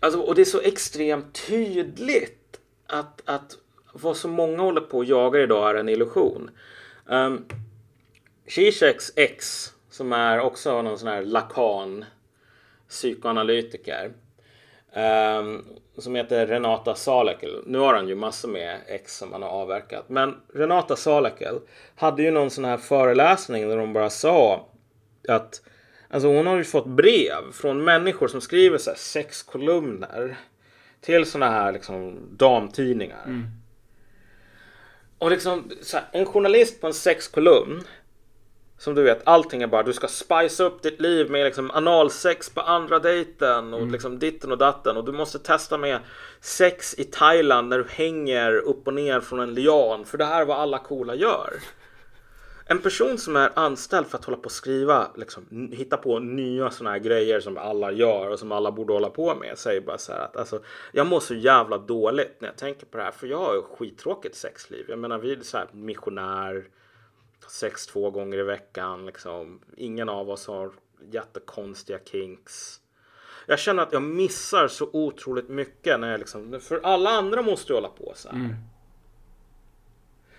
Alltså, 0.00 0.20
och 0.20 0.34
det 0.34 0.40
är 0.40 0.44
så 0.44 0.60
extremt 0.60 1.46
tydligt 1.46 2.60
att, 2.86 3.22
att 3.24 3.58
vad 3.92 4.16
så 4.16 4.28
många 4.28 4.62
håller 4.62 4.80
på 4.80 4.98
och 4.98 5.04
jagar 5.04 5.40
idag 5.40 5.70
är 5.70 5.74
en 5.74 5.88
illusion. 5.88 6.50
Ehm, 7.10 7.32
um, 7.32 7.44
Zizeks 8.48 9.12
ex, 9.16 9.68
som 9.90 10.12
är 10.12 10.40
också 10.40 10.82
någon 10.82 10.98
sån 10.98 11.08
här 11.08 11.22
lakan 11.22 12.04
psykoanalytiker. 12.88 14.12
Um, 14.96 15.64
som 15.98 16.14
heter 16.14 16.46
Renata 16.46 16.94
Salekel. 16.94 17.62
Nu 17.66 17.78
har 17.78 17.94
han 17.94 18.08
ju 18.08 18.14
massor 18.14 18.48
med 18.48 18.80
ex 18.86 19.16
som 19.16 19.32
han 19.32 19.42
har 19.42 19.48
avverkat. 19.48 20.08
Men 20.08 20.40
Renata 20.54 20.96
Salekel 20.96 21.60
hade 21.94 22.22
ju 22.22 22.30
någon 22.30 22.50
sån 22.50 22.64
här 22.64 22.76
föreläsning 22.76 23.68
där 23.68 23.76
hon 23.76 23.92
bara 23.92 24.10
sa 24.10 24.68
att 25.28 25.62
Alltså 26.14 26.28
hon 26.28 26.46
har 26.46 26.56
ju 26.56 26.64
fått 26.64 26.86
brev 26.86 27.52
från 27.52 27.84
människor 27.84 28.28
som 28.28 28.40
skriver 28.40 28.78
så 28.78 28.90
här 28.90 28.96
sex 28.96 29.42
kolumner 29.42 30.36
till 31.00 31.26
såna 31.26 31.50
här 31.50 31.72
liksom 31.72 32.18
damtidningar. 32.30 33.24
Mm. 33.26 33.46
Och 35.18 35.30
liksom 35.30 35.70
här, 35.92 36.04
en 36.12 36.26
journalist 36.26 36.80
på 36.80 36.86
en 36.86 36.94
sexkolumn 36.94 37.82
som 38.78 38.94
du 38.94 39.02
vet, 39.02 39.22
allting 39.24 39.62
är 39.62 39.66
bara 39.66 39.82
du 39.82 39.92
ska 39.92 40.08
spice 40.08 40.64
upp 40.64 40.82
ditt 40.82 41.00
liv 41.00 41.30
med 41.30 41.44
liksom 41.44 41.70
analsex 41.70 42.50
på 42.50 42.60
andra 42.60 42.98
dejten 42.98 43.74
och 43.74 43.80
mm. 43.80 43.92
liksom 43.92 44.18
ditten 44.18 44.52
och 44.52 44.58
datten 44.58 44.96
och 44.96 45.04
du 45.04 45.12
måste 45.12 45.38
testa 45.38 45.78
med 45.78 45.98
sex 46.40 46.94
i 46.98 47.04
Thailand 47.04 47.68
när 47.68 47.78
du 47.78 47.86
hänger 47.88 48.52
upp 48.52 48.86
och 48.86 48.94
ner 48.94 49.20
från 49.20 49.40
en 49.40 49.54
lian 49.54 50.04
för 50.04 50.18
det 50.18 50.24
här 50.24 50.40
är 50.40 50.46
vad 50.46 50.58
alla 50.58 50.78
coola 50.78 51.14
gör. 51.14 51.52
En 52.66 52.78
person 52.78 53.18
som 53.18 53.36
är 53.36 53.50
anställd 53.54 54.06
för 54.06 54.18
att 54.18 54.24
hålla 54.24 54.36
på 54.36 54.44
och 54.44 54.52
skriva, 54.52 55.10
liksom, 55.16 55.70
hitta 55.72 55.96
på 55.96 56.18
nya 56.18 56.70
sådana 56.70 56.90
här 56.90 56.98
grejer 56.98 57.40
som 57.40 57.58
alla 57.58 57.92
gör 57.92 58.30
och 58.30 58.38
som 58.38 58.52
alla 58.52 58.72
borde 58.72 58.92
hålla 58.92 59.10
på 59.10 59.34
med 59.34 59.58
säger 59.58 59.80
bara 59.80 59.98
så 59.98 60.12
här 60.12 60.20
att 60.20 60.36
alltså, 60.36 60.62
jag 60.92 61.06
mår 61.06 61.20
så 61.20 61.34
jävla 61.34 61.78
dåligt 61.78 62.40
när 62.40 62.48
jag 62.48 62.56
tänker 62.56 62.86
på 62.86 62.96
det 62.98 63.04
här 63.04 63.10
för 63.10 63.26
jag 63.26 63.38
har 63.38 63.54
ju 63.54 63.62
skittråkigt 63.62 64.36
sexliv. 64.36 64.86
Jag 64.88 64.98
menar 64.98 65.18
vi 65.18 65.32
är 65.32 65.40
så 65.42 65.58
här 65.58 65.66
missionär, 65.72 66.64
sex 67.48 67.86
två 67.86 68.10
gånger 68.10 68.38
i 68.38 68.42
veckan 68.42 69.06
liksom. 69.06 69.60
Ingen 69.76 70.08
av 70.08 70.30
oss 70.30 70.46
har 70.46 70.70
jättekonstiga 71.10 71.98
kinks. 72.04 72.80
Jag 73.46 73.58
känner 73.58 73.82
att 73.82 73.92
jag 73.92 74.02
missar 74.02 74.68
så 74.68 74.88
otroligt 74.92 75.48
mycket 75.48 76.00
när 76.00 76.10
jag 76.10 76.18
liksom, 76.18 76.60
för 76.60 76.80
alla 76.82 77.10
andra 77.10 77.42
måste 77.42 77.72
ju 77.72 77.76
hålla 77.76 77.88
på 77.88 78.12
så 78.14 78.28
här. 78.28 78.36
Mm. 78.36 78.54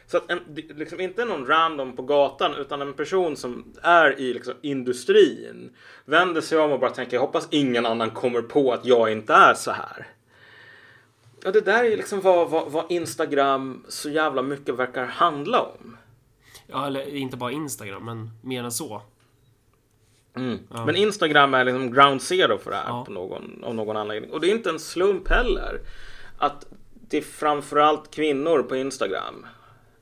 Så 0.07 0.17
att 0.17 0.31
en, 0.31 0.39
liksom 0.55 0.99
inte 0.99 1.25
någon 1.25 1.47
random 1.47 1.95
på 1.95 2.01
gatan 2.01 2.55
utan 2.55 2.81
en 2.81 2.93
person 2.93 3.35
som 3.35 3.73
är 3.81 4.19
i 4.19 4.33
liksom, 4.33 4.53
industrin 4.61 5.75
vänder 6.05 6.41
sig 6.41 6.57
om 6.57 6.71
och 6.71 6.79
bara 6.79 6.91
tänker 6.91 7.17
jag 7.17 7.21
hoppas 7.21 7.47
ingen 7.51 7.85
annan 7.85 8.11
kommer 8.11 8.41
på 8.41 8.73
att 8.73 8.85
jag 8.85 9.11
inte 9.11 9.33
är 9.33 9.53
så 9.53 9.71
här. 9.71 10.07
Ja, 11.43 11.51
det 11.51 11.61
där 11.61 11.83
är 11.83 11.97
liksom 11.97 12.21
vad, 12.21 12.49
vad, 12.49 12.71
vad 12.71 12.91
Instagram 12.91 13.85
så 13.87 14.09
jävla 14.09 14.41
mycket 14.41 14.75
verkar 14.75 15.05
handla 15.05 15.61
om. 15.61 15.97
Ja, 16.67 16.87
eller 16.87 17.15
inte 17.15 17.37
bara 17.37 17.51
Instagram, 17.51 18.05
men 18.05 18.31
mer 18.41 18.63
än 18.63 18.71
så. 18.71 19.01
Mm. 20.35 20.59
Ja. 20.69 20.85
Men 20.85 20.95
Instagram 20.95 21.53
är 21.53 21.63
liksom 21.63 21.93
ground 21.93 22.21
zero 22.21 22.57
för 22.57 22.71
det 22.71 22.77
här 22.77 22.87
ja. 22.87 23.05
på 23.05 23.11
någon, 23.11 23.63
av 23.63 23.75
någon 23.75 23.97
anledning. 23.97 24.31
Och 24.31 24.41
det 24.41 24.47
är 24.47 24.51
inte 24.51 24.69
en 24.69 24.79
slump 24.79 25.27
heller. 25.27 25.79
Att 26.37 26.65
det 27.09 27.17
är 27.17 27.21
framförallt 27.21 28.15
kvinnor 28.15 28.63
på 28.63 28.75
Instagram 28.75 29.45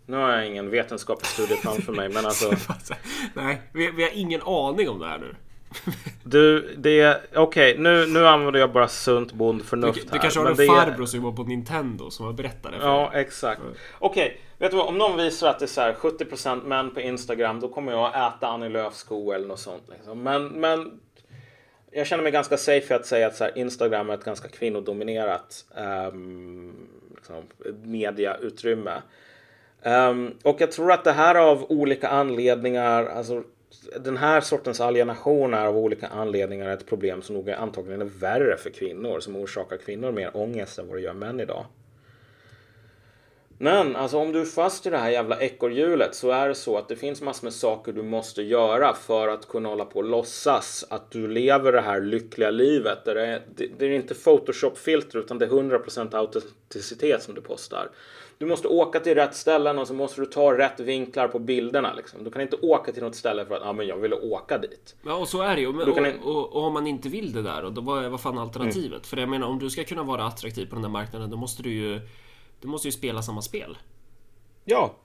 nu 0.06 0.18
har 0.18 0.30
jag 0.30 0.48
ingen 0.48 0.70
vetenskaplig 0.70 1.28
studie 1.28 1.56
framför 1.56 1.94
mig, 1.94 2.10
men 2.10 2.26
alltså... 2.26 2.54
Nej, 3.34 3.62
vi, 3.74 3.92
vi, 3.92 4.04
har 4.04 4.12
ingen 4.14 4.42
aning 4.42 4.90
om 4.90 5.00
det 5.00 5.08
här 5.08 5.18
nu. 5.18 5.36
du, 6.24 6.76
det 6.78 7.00
är... 7.00 7.22
Okej, 7.36 7.72
okay, 7.72 7.84
nu, 7.84 8.08
nu 8.08 8.28
använder 8.28 8.60
jag 8.60 8.72
bara 8.72 8.88
sunt 8.88 9.34
bondförnuft 9.34 10.04
här. 10.04 10.12
Du 10.12 10.20
kanske 10.20 10.40
har 10.40 10.50
en 10.50 10.56
det... 10.56 10.68
farbror 10.68 11.06
som 11.06 11.20
jobbar 11.20 11.44
på 11.44 11.50
Nintendo 11.50 12.10
som 12.10 12.26
har 12.26 12.34
berättat 12.34 12.72
det 12.72 12.80
för 12.80 12.88
Ja, 12.88 13.12
exakt. 13.14 13.62
Mm. 13.62 13.74
Okej, 14.00 14.26
okay, 14.26 14.38
vet 14.58 14.72
du 14.72 14.78
vad? 14.78 14.88
Om 14.88 14.98
någon 14.98 15.18
visar 15.18 15.50
att 15.50 15.60
det 15.60 15.66
är 15.66 15.68
så 15.68 15.82
här 15.82 15.94
70% 15.94 16.66
män 16.66 16.94
på 16.94 17.02
Instagram, 17.02 17.60
då 17.60 17.68
kommer 17.68 17.92
jag 17.92 18.16
att 18.16 18.38
äta 18.38 18.48
Annie 18.48 18.70
Lööfs 18.70 18.98
sko 18.98 19.32
eller 19.32 19.48
något 19.48 19.60
sånt. 19.60 19.84
Liksom. 19.90 20.24
Men, 20.24 20.48
men 20.48 21.00
jag 21.92 22.08
känner 22.08 22.24
mig 22.24 22.32
ganska 22.32 22.58
safe 22.58 22.94
i 22.94 22.98
att 22.98 23.06
säga 23.06 23.28
att 23.28 23.36
så 23.36 23.44
här, 23.44 23.58
Instagram 23.58 24.10
är 24.10 24.14
ett 24.14 24.24
ganska 24.24 24.48
kvinnodominerat 24.48 25.66
um, 26.12 26.90
liksom, 27.16 27.44
mediautrymme. 27.84 29.02
Um, 29.86 30.38
och 30.44 30.62
jag 30.62 30.72
tror 30.72 30.92
att 30.92 31.04
det 31.04 31.12
här 31.12 31.36
av 31.36 31.66
olika 31.72 32.08
anledningar, 32.08 33.06
alltså 33.06 33.44
den 34.00 34.18
här 34.18 34.42
sortens 34.42 34.82
alienation 34.82 35.54
är 35.54 35.66
av 35.66 35.78
olika 35.78 36.08
anledningar 36.08 36.70
ett 36.70 36.86
problem 36.86 37.22
som 37.22 37.36
nog 37.36 37.50
är 37.50 37.56
antagligen 37.56 38.02
är 38.02 38.06
värre 38.06 38.58
för 38.58 38.70
kvinnor, 38.70 39.20
som 39.20 39.36
orsakar 39.36 39.78
kvinnor 39.78 40.12
mer 40.12 40.38
ångest 40.38 40.80
än 40.80 40.88
vad 40.88 40.98
det 40.98 41.02
gör 41.02 41.14
män 41.14 41.40
idag. 41.40 41.66
Men 43.58 43.96
alltså 43.96 44.18
om 44.18 44.32
du 44.32 44.42
är 44.42 44.46
fast 44.46 44.86
i 44.86 44.90
det 44.90 44.98
här 44.98 45.10
jävla 45.10 45.42
ekorrhjulet 45.42 46.16
så 46.16 46.32
är 46.32 46.48
det 46.48 46.56
så 46.56 46.78
att 46.78 46.88
det 46.88 46.96
finns 46.96 47.22
massor 47.22 47.46
med 47.46 47.54
saker 47.54 47.94
du 47.94 48.04
måste 48.04 48.42
göra 48.42 48.94
för 48.94 49.28
att 49.28 49.48
kunna 49.48 49.70
hålla 49.70 49.86
på 49.86 50.00
och 50.00 50.04
låtsas 50.04 50.86
att 50.90 51.12
du 51.12 51.28
lever 51.28 51.72
det 51.72 51.82
här 51.82 52.02
lyckliga 52.02 52.52
livet. 52.52 53.06
Där 53.06 53.16
det, 53.16 53.26
är, 53.26 53.42
det, 53.56 53.68
det 53.78 53.86
är 53.86 53.90
inte 53.90 54.14
Photoshop-filter 54.14 55.20
utan 55.20 55.38
det 55.38 55.46
är 55.46 55.50
100% 55.50 56.16
autenticitet 56.16 57.24
som 57.24 57.34
du 57.36 57.42
postar. 57.42 57.90
Du 58.38 58.46
måste 58.46 58.68
åka 58.68 59.00
till 59.00 59.16
rätt 59.16 59.36
ställen 59.36 59.80
och 59.80 59.88
så 59.88 59.94
måste 59.94 60.22
du 60.22 60.26
ta 60.26 60.58
rätt 60.58 60.80
vinklar 60.80 61.28
på 61.28 61.40
bilderna. 61.40 61.94
Liksom. 61.94 62.24
Du 62.24 62.32
kan 62.32 62.42
inte 62.42 62.56
åka 62.56 62.92
till 62.92 63.04
något 63.04 63.16
ställe 63.16 63.46
för 63.46 63.56
att 63.56 63.66
ah, 63.66 63.74
men 63.74 63.88
jag 63.88 63.98
ville 63.98 64.16
åka 64.16 64.58
dit. 64.58 64.96
Ja, 65.06 65.16
och 65.16 65.28
så 65.28 65.42
är 65.42 65.56
det 65.56 65.62
ju. 65.62 65.68
Och, 65.68 65.88
och, 65.88 65.98
och, 66.24 66.56
och, 66.56 66.64
om 66.64 66.74
man 66.74 66.88
inte 66.88 67.10
vill 67.10 67.34
det 67.34 67.42
där, 67.42 67.70
då, 67.70 67.82
vad, 67.82 68.12
vad 68.12 68.22
fan 68.22 68.38
är 68.38 68.42
alternativet? 68.42 68.92
Mm. 68.92 69.04
För 69.04 69.18
jag 69.18 69.30
menar, 69.30 69.48
om 69.48 69.60
du 69.60 69.70
ska 69.70 69.84
kunna 69.84 70.04
vara 70.04 70.24
attraktiv 70.24 70.66
på 70.66 70.76
den 70.76 70.82
där 70.82 70.90
marknaden, 70.90 71.30
då 71.30 71.38
måste 71.38 71.64
du 71.64 71.72
ju, 71.74 72.02
du 72.62 72.68
måste 72.68 72.88
ju 72.88 72.92
spela 72.92 73.22
samma 73.22 73.42
spel. 73.42 73.78
Ja, 74.66 74.96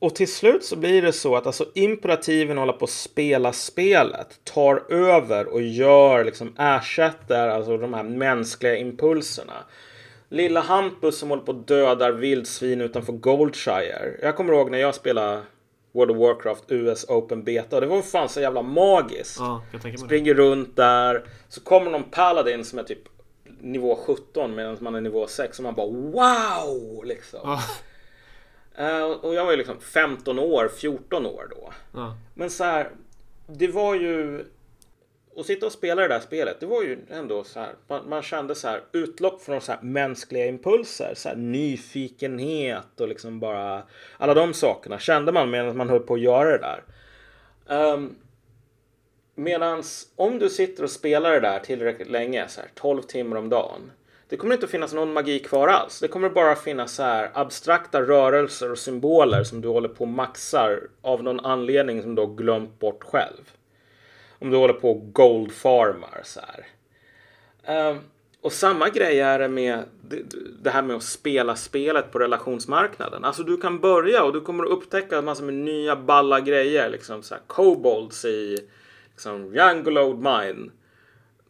och 0.00 0.14
till 0.14 0.32
slut 0.32 0.64
så 0.64 0.76
blir 0.76 1.02
det 1.02 1.12
så 1.12 1.36
att 1.36 1.46
alltså 1.46 1.66
imperativen 1.74 2.58
håller 2.58 2.72
på 2.72 2.84
att 2.84 2.90
spela 2.90 3.52
spelet 3.52 4.40
tar 4.44 4.92
över 4.92 5.46
och 5.46 5.62
gör 5.62 6.24
liksom 6.24 6.54
ersätter 6.58 7.48
alltså 7.48 7.76
de 7.76 7.94
här 7.94 8.02
mänskliga 8.02 8.76
impulserna. 8.76 9.64
Lilla 10.28 10.60
Hampus 10.60 11.18
som 11.18 11.30
håller 11.30 11.42
på 11.42 11.52
och 11.52 11.64
dödar 11.64 12.12
vildsvin 12.12 12.80
utanför 12.80 13.12
Goldshire. 13.12 14.16
Jag 14.22 14.36
kommer 14.36 14.52
ihåg 14.52 14.70
när 14.70 14.78
jag 14.78 14.94
spelade 14.94 15.42
World 15.92 16.10
of 16.10 16.16
Warcraft 16.16 16.64
US 16.68 17.04
Open 17.08 17.44
Beta. 17.44 17.80
Det 17.80 17.86
var 17.86 18.02
fan 18.02 18.28
så 18.28 18.40
jävla 18.40 18.62
magiskt. 18.62 19.36
Ja, 19.38 19.62
Springer 19.98 20.34
runt 20.34 20.76
där. 20.76 21.24
Så 21.48 21.60
kommer 21.60 21.90
någon 21.90 22.10
Paladin 22.10 22.64
som 22.64 22.78
är 22.78 22.82
typ 22.82 23.02
nivå 23.60 23.98
17 24.06 24.54
medan 24.54 24.76
man 24.80 24.94
är 24.94 25.00
nivå 25.00 25.26
6 25.26 25.58
och 25.58 25.62
man 25.62 25.74
bara 25.74 25.86
wow! 25.86 27.04
Liksom. 27.04 27.40
Ja. 27.44 27.60
Uh, 28.80 29.10
och 29.10 29.34
jag 29.34 29.44
var 29.44 29.50
ju 29.50 29.56
liksom 29.56 29.80
15 29.80 30.38
år, 30.38 30.70
14 30.76 31.26
år 31.26 31.48
då. 31.50 31.72
Ja. 31.94 32.16
Men 32.34 32.50
så 32.50 32.64
här, 32.64 32.90
det 33.46 33.68
var 33.68 33.94
ju 33.94 34.44
och 35.38 35.46
sitta 35.46 35.66
och 35.66 35.72
spela 35.72 36.02
det 36.02 36.08
där 36.08 36.20
spelet, 36.20 36.60
det 36.60 36.66
var 36.66 36.82
ju 36.82 36.98
ändå 37.10 37.44
så 37.44 37.60
här. 37.60 37.72
Man, 37.88 38.08
man 38.08 38.22
kände 38.22 38.54
så 38.54 38.68
här 38.68 38.80
utlopp 38.92 39.42
från 39.42 39.60
så 39.60 39.72
här 39.72 39.82
mänskliga 39.82 40.46
impulser, 40.46 41.12
så 41.16 41.28
här 41.28 41.36
nyfikenhet 41.36 43.00
och 43.00 43.08
liksom 43.08 43.40
bara 43.40 43.82
alla 44.16 44.34
de 44.34 44.54
sakerna 44.54 44.98
kände 44.98 45.32
man 45.32 45.50
medan 45.50 45.76
man 45.76 45.88
höll 45.88 46.00
på 46.00 46.14
att 46.14 46.20
göra 46.20 46.50
det 46.50 46.58
där. 46.58 46.82
Um, 47.92 48.16
medans 49.34 50.08
om 50.16 50.38
du 50.38 50.48
sitter 50.48 50.84
och 50.84 50.90
spelar 50.90 51.32
det 51.32 51.40
där 51.40 51.58
tillräckligt 51.58 52.10
länge, 52.10 52.48
så 52.48 52.60
här 52.60 52.70
12 52.74 53.02
timmar 53.02 53.36
om 53.36 53.48
dagen. 53.48 53.90
Det 54.28 54.36
kommer 54.36 54.54
inte 54.54 54.64
att 54.64 54.70
finnas 54.70 54.92
någon 54.92 55.12
magi 55.12 55.38
kvar 55.38 55.68
alls. 55.68 56.00
Det 56.00 56.08
kommer 56.08 56.30
bara 56.30 56.54
finnas 56.54 56.94
så 56.94 57.02
här 57.02 57.30
abstrakta 57.34 58.02
rörelser 58.02 58.72
och 58.72 58.78
symboler 58.78 59.44
som 59.44 59.60
du 59.60 59.68
håller 59.68 59.88
på 59.88 60.00
och 60.00 60.08
maxar 60.08 60.80
av 61.02 61.22
någon 61.22 61.40
anledning 61.40 62.02
som 62.02 62.14
du 62.14 62.22
har 62.22 62.34
glömt 62.34 62.78
bort 62.78 63.04
själv 63.04 63.57
om 64.38 64.50
du 64.50 64.56
håller 64.56 64.74
på 64.74 64.90
och 64.90 65.12
goldfarmar 65.12 66.20
så 66.24 66.40
här. 66.40 66.66
Um, 67.90 67.98
och 68.40 68.52
samma 68.52 68.88
grej 68.88 69.20
är 69.20 69.38
det 69.38 69.48
med 69.48 69.84
det 70.62 70.70
här 70.70 70.82
med 70.82 70.96
att 70.96 71.02
spela 71.02 71.56
spelet 71.56 72.12
på 72.12 72.18
relationsmarknaden. 72.18 73.24
Alltså 73.24 73.42
du 73.42 73.56
kan 73.56 73.80
börja 73.80 74.24
och 74.24 74.32
du 74.32 74.40
kommer 74.40 74.64
att 74.64 74.70
upptäcka 74.70 75.22
massor 75.22 75.44
med 75.44 75.54
nya 75.54 75.96
balla 75.96 76.40
grejer. 76.40 76.90
Liksom 76.90 77.22
så 77.22 77.34
här 77.34 77.42
kobolds 77.46 78.24
i 78.24 78.68
liksom, 79.10 79.54
Yangolode 79.54 80.16
Mine. 80.16 80.70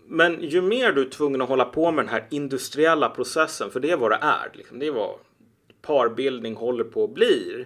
Men 0.07 0.43
ju 0.43 0.62
mer 0.62 0.93
du 0.93 1.01
är 1.01 1.11
tvungen 1.11 1.43
att 1.43 1.49
hålla 1.49 1.65
på 1.65 1.91
med 1.91 2.05
den 2.05 2.12
här 2.12 2.27
industriella 2.31 3.09
processen, 3.09 3.71
för 3.71 3.81
det 3.81 3.91
är 3.91 3.97
vad 3.97 4.11
det 4.11 4.19
är. 4.21 4.51
Liksom, 4.55 4.79
det 4.79 4.87
är 4.87 4.91
vad 4.91 5.15
parbildning 5.83 6.55
håller 6.55 6.85
på 6.85 7.05
att 7.05 7.15
bli 7.15 7.65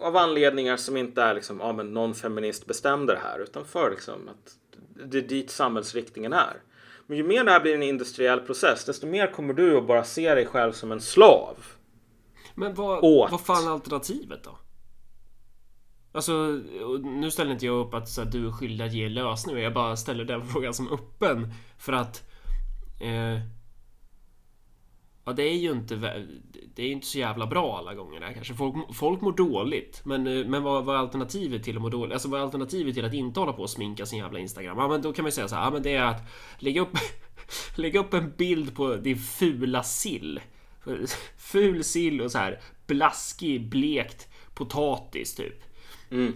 av 0.00 0.16
anledningar 0.16 0.76
som 0.76 0.96
inte 0.96 1.22
är 1.22 1.34
liksom, 1.34 1.60
ja 1.60 1.72
men 1.72 1.94
någon 1.94 2.14
feminist 2.14 2.66
bestämde 2.66 3.12
det 3.12 3.18
här, 3.18 3.38
utan 3.38 3.64
för 3.64 3.90
liksom 3.90 4.28
att 4.28 4.56
det 5.10 5.18
är 5.18 5.22
dit 5.22 5.50
samhällsriktningen 5.50 6.32
är. 6.32 6.62
Men 7.06 7.16
ju 7.16 7.24
mer 7.24 7.44
det 7.44 7.50
här 7.50 7.60
blir 7.60 7.74
en 7.74 7.82
industriell 7.82 8.40
process, 8.40 8.84
desto 8.84 9.06
mer 9.06 9.32
kommer 9.32 9.54
du 9.54 9.78
att 9.78 9.86
bara 9.86 10.04
se 10.04 10.34
dig 10.34 10.46
själv 10.46 10.72
som 10.72 10.92
en 10.92 11.00
slav. 11.00 11.56
Men 12.54 12.74
vad, 12.74 13.04
åt. 13.04 13.30
vad 13.30 13.40
fan 13.40 13.66
är 13.66 13.70
alternativet 13.70 14.44
då? 14.44 14.58
Alltså, 16.12 16.32
nu 17.02 17.30
ställer 17.30 17.52
inte 17.52 17.66
jag 17.66 17.86
upp 17.86 17.94
att 17.94 18.08
så 18.08 18.22
här, 18.22 18.30
du 18.30 18.46
är 18.46 18.52
skyldig 18.52 18.84
att 18.84 18.92
ge 18.92 19.08
lösningar. 19.08 19.60
Jag 19.60 19.74
bara 19.74 19.96
ställer 19.96 20.24
den 20.24 20.44
frågan 20.52 20.74
som 20.74 20.92
öppen. 20.92 21.52
För 21.78 21.92
att 21.92 22.22
Eh, 23.00 23.40
ja, 25.26 25.32
det 25.32 25.42
är 25.42 25.56
ju 25.56 25.72
inte 25.72 25.96
Det 26.74 26.82
är 26.82 26.90
inte 26.90 27.06
så 27.06 27.18
jävla 27.18 27.46
bra 27.46 27.78
alla 27.78 27.94
gånger 27.94 28.20
där 28.20 28.32
kanske. 28.32 28.54
Folk, 28.54 28.94
folk 28.94 29.20
mår 29.20 29.32
dåligt. 29.32 30.00
Men, 30.04 30.26
eh, 30.26 30.46
men 30.46 30.62
vad, 30.62 30.84
vad 30.84 30.96
är 30.96 31.00
alternativet 31.00 31.64
till 31.64 31.76
att 31.76 31.82
må 31.82 31.88
dåligt? 31.88 32.12
Alltså 32.12 32.28
vad 32.28 32.40
är 32.40 32.44
alternativet 32.44 32.94
till 32.94 33.04
att 33.04 33.14
inte 33.14 33.40
hålla 33.40 33.52
på 33.52 33.62
och 33.62 33.70
sminka 33.70 34.06
sin 34.06 34.18
jävla 34.18 34.38
Instagram? 34.38 34.78
Ja, 34.78 34.88
men 34.88 35.02
då 35.02 35.12
kan 35.12 35.22
man 35.22 35.28
ju 35.28 35.32
säga 35.32 35.48
så 35.48 35.54
här. 35.54 35.64
Ja, 35.64 35.70
men 35.70 35.82
det 35.82 35.94
är 35.94 36.04
att 36.04 36.22
lägga 36.58 36.80
upp 36.80 36.98
Lägga 37.76 38.00
upp 38.00 38.14
en 38.14 38.32
bild 38.36 38.76
på 38.76 38.96
din 38.96 39.18
fula 39.18 39.82
sill. 39.82 40.40
Ful 41.36 41.84
sill 41.84 42.20
och 42.20 42.32
så 42.32 42.38
här 42.38 42.60
blaskig, 42.86 43.68
blekt 43.68 44.28
potatis 44.54 45.34
typ. 45.34 45.62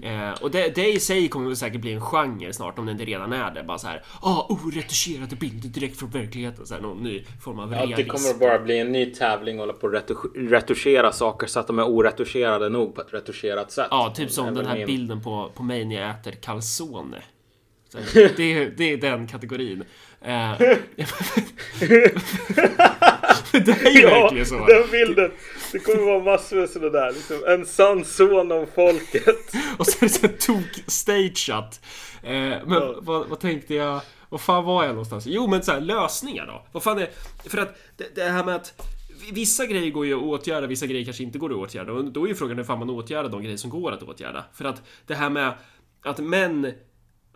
Eh, 0.03 0.31
och 0.43 0.51
det, 0.51 0.75
det 0.75 0.93
i 0.93 1.01
sig 1.01 1.29
kommer 1.29 1.47
väl 1.47 1.57
säkert 1.57 1.81
bli 1.81 1.93
en 1.93 2.01
genre 2.01 2.53
snart 2.53 2.79
om 2.79 2.87
det 2.87 2.93
inte 2.93 3.05
redan 3.05 3.33
är 3.33 3.51
det. 3.51 3.63
Bara 3.63 3.79
så 3.79 3.87
här, 3.87 4.03
ah, 4.21 4.47
oretuscherade 4.49 5.37
bilder 5.37 5.69
direkt 5.69 5.99
från 5.99 6.11
verkligheten. 6.11 6.67
Så 6.67 6.75
här, 6.75 6.81
någon 6.81 7.03
ny 7.03 7.25
form 7.45 7.59
av 7.59 7.73
Ja, 7.73 7.79
realism. 7.79 7.97
det 7.97 8.05
kommer 8.05 8.35
bara 8.39 8.59
bli 8.59 8.79
en 8.79 8.93
ny 8.93 9.07
tävling 9.15 9.55
och 9.61 9.67
hålla 9.67 9.73
på 9.79 9.87
att 9.87 9.93
retusch- 9.93 10.49
retuschera 10.51 11.13
saker 11.13 11.47
så 11.47 11.61
att 11.61 11.67
de 11.67 11.79
är 11.79 11.85
oretuscherade 11.85 12.69
nog 12.69 12.95
på 12.95 13.01
ett 13.01 13.15
retuscherat 13.15 13.73
sätt. 13.73 13.87
Ja, 13.91 14.13
typ 14.17 14.31
som 14.31 14.55
den 14.55 14.67
här 14.67 14.77
min- 14.77 14.87
bilden 14.87 15.23
på, 15.23 15.51
på 15.55 15.63
mig 15.63 15.85
när 15.85 15.97
jag 16.01 16.11
äter 16.11 16.33
calzone. 16.33 17.23
Så, 17.89 17.99
det, 18.15 18.41
är- 18.43 18.73
det 18.77 18.85
är 18.93 18.97
den 18.97 19.27
kategorin. 19.27 19.85
Eh, 20.21 20.53
det 23.65 23.87
är 23.87 23.91
ju 23.91 24.07
verkligen 24.07 24.47
så. 24.47 24.67
den 24.67 24.91
bilden. 24.91 25.31
Det 25.73 25.79
kommer 25.79 26.03
vara 26.03 26.25
massor 26.25 26.57
med 26.57 26.71
sådana 26.71 26.91
där. 26.91 27.13
Liksom, 27.13 27.37
en 27.47 27.67
sann 27.67 28.05
son 28.05 28.53
av 28.53 28.67
folket. 28.75 29.53
Och 29.77 29.87
så 29.87 29.99
är 29.99 30.09
det 30.09 30.09
så 30.09 30.27
här 30.27 30.35
tok 30.35 30.85
stageat. 30.87 31.81
Eh, 32.23 32.31
men 32.31 32.63
Ja. 32.73 32.95
vad, 33.01 33.29
vad 33.29 33.41
tänkte 33.41 33.75
jag? 33.75 34.01
Vad 34.29 34.41
fan 34.41 34.65
var 34.65 34.85
jag 34.85 34.91
någonstans? 34.91 35.27
Jo 35.27 35.47
men 35.47 35.63
så 35.63 35.73
här, 35.73 35.81
lösningar 35.81 36.47
då. 36.47 36.67
Vad 36.73 36.83
fan 36.83 36.99
är... 36.99 37.09
För 37.49 37.59
att 37.59 37.79
det, 37.97 38.15
det 38.15 38.23
här 38.23 38.45
med 38.45 38.55
att 38.55 38.73
Vissa 39.33 39.67
grejer 39.67 39.91
går 39.91 40.07
ju 40.07 40.15
att 40.15 40.23
åtgärda, 40.23 40.67
vissa 40.67 40.87
grejer 40.87 41.05
kanske 41.05 41.23
inte 41.23 41.39
går 41.39 41.51
att 41.51 41.57
åtgärda. 41.57 41.93
Och 41.93 42.05
då 42.05 42.25
är 42.25 42.29
ju 42.29 42.35
frågan 42.35 42.57
hur 42.57 42.65
fan 42.65 42.79
man 42.79 42.91
åtgärdar 42.91 43.29
de 43.31 43.43
grejer 43.43 43.57
som 43.57 43.71
går 43.71 43.93
att 43.93 44.03
åtgärda. 44.03 44.45
För 44.55 44.65
att 44.65 44.83
det 45.07 45.15
här 45.15 45.31
med 45.31 45.53
att 46.03 46.19
män 46.19 46.73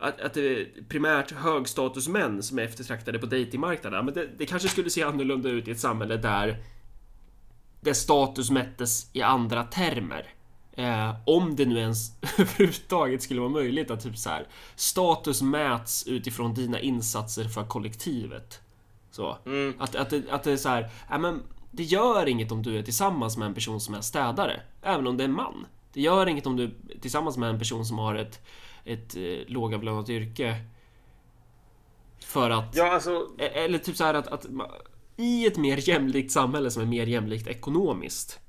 att, 0.05 0.21
att 0.21 0.35
det 0.35 0.61
är 0.61 0.69
primärt 0.89 1.31
högstatusmän 1.31 2.43
som 2.43 2.59
är 2.59 2.63
eftertraktade 2.63 3.19
på 3.19 3.27
datingmarknaden. 3.27 3.97
ja, 3.97 4.03
Men 4.03 4.15
det, 4.15 4.29
det 4.39 4.47
kanske 4.47 4.69
skulle 4.69 4.91
se 4.91 5.03
annorlunda 5.03 5.49
ut 5.49 5.69
i 5.69 5.71
ett 5.71 5.81
samhälle 5.81 6.17
där 6.17 6.59
där 7.85 7.93
status 7.93 8.51
mättes 8.51 9.11
i 9.13 9.23
andra 9.23 9.65
termer. 9.65 10.35
Eh, 10.73 11.15
om 11.27 11.57
det 11.57 11.67
nu 11.67 11.79
ens 11.79 12.13
överhuvudtaget 12.39 13.23
skulle 13.23 13.41
vara 13.41 13.51
möjligt 13.51 13.91
att 13.91 14.03
typ 14.03 14.19
så 14.19 14.31
här 14.31 14.47
status 14.77 15.43
mäts 15.43 16.07
utifrån 16.07 16.55
dina 16.55 16.81
insatser 16.81 17.45
för 17.45 17.67
kollektivet. 17.67 18.61
Så. 19.11 19.39
Mm. 19.47 19.75
Att, 19.79 19.95
att, 19.95 20.11
det, 20.11 20.23
att 20.31 20.43
det 20.43 20.53
är 20.53 20.57
så 20.57 20.69
här, 20.69 20.91
ja, 21.11 21.19
men 21.19 21.43
det 21.71 21.83
gör 21.83 22.29
inget 22.29 22.53
om 22.53 22.63
du 22.63 22.79
är 22.79 22.83
tillsammans 22.83 23.37
med 23.37 23.47
en 23.49 23.55
person 23.55 23.81
som 23.81 23.95
är 23.95 24.01
städare. 24.01 24.61
Även 24.83 25.07
om 25.07 25.17
det 25.17 25.23
är 25.23 25.29
en 25.29 25.35
man. 25.35 25.67
Det 25.93 26.01
gör 26.01 26.27
inget 26.27 26.47
om 26.47 26.57
du 26.57 26.65
är 26.65 27.01
tillsammans 27.01 27.37
med 27.37 27.51
en 27.51 27.59
person 27.59 27.85
som 27.85 27.99
har 27.99 28.15
ett, 28.15 28.41
ett 28.85 29.17
eh, 29.17 29.23
lågavlönat 29.47 30.09
yrke. 30.09 30.57
För 32.25 32.51
att... 32.51 32.77
Ja, 32.77 32.93
alltså. 32.93 33.29
Eller 33.39 33.79
typ 33.79 33.97
så 33.97 34.05
här 34.05 34.15
att, 34.15 34.29
att 34.29 34.47
i 35.17 35.47
ett 35.47 35.57
mer 35.57 35.89
jämlikt 35.89 36.33
samhälle 36.33 36.71
som 36.71 36.83
är 36.83 36.87
mer 36.87 37.07
jämlikt 37.07 37.47
ekonomiskt 37.47 38.41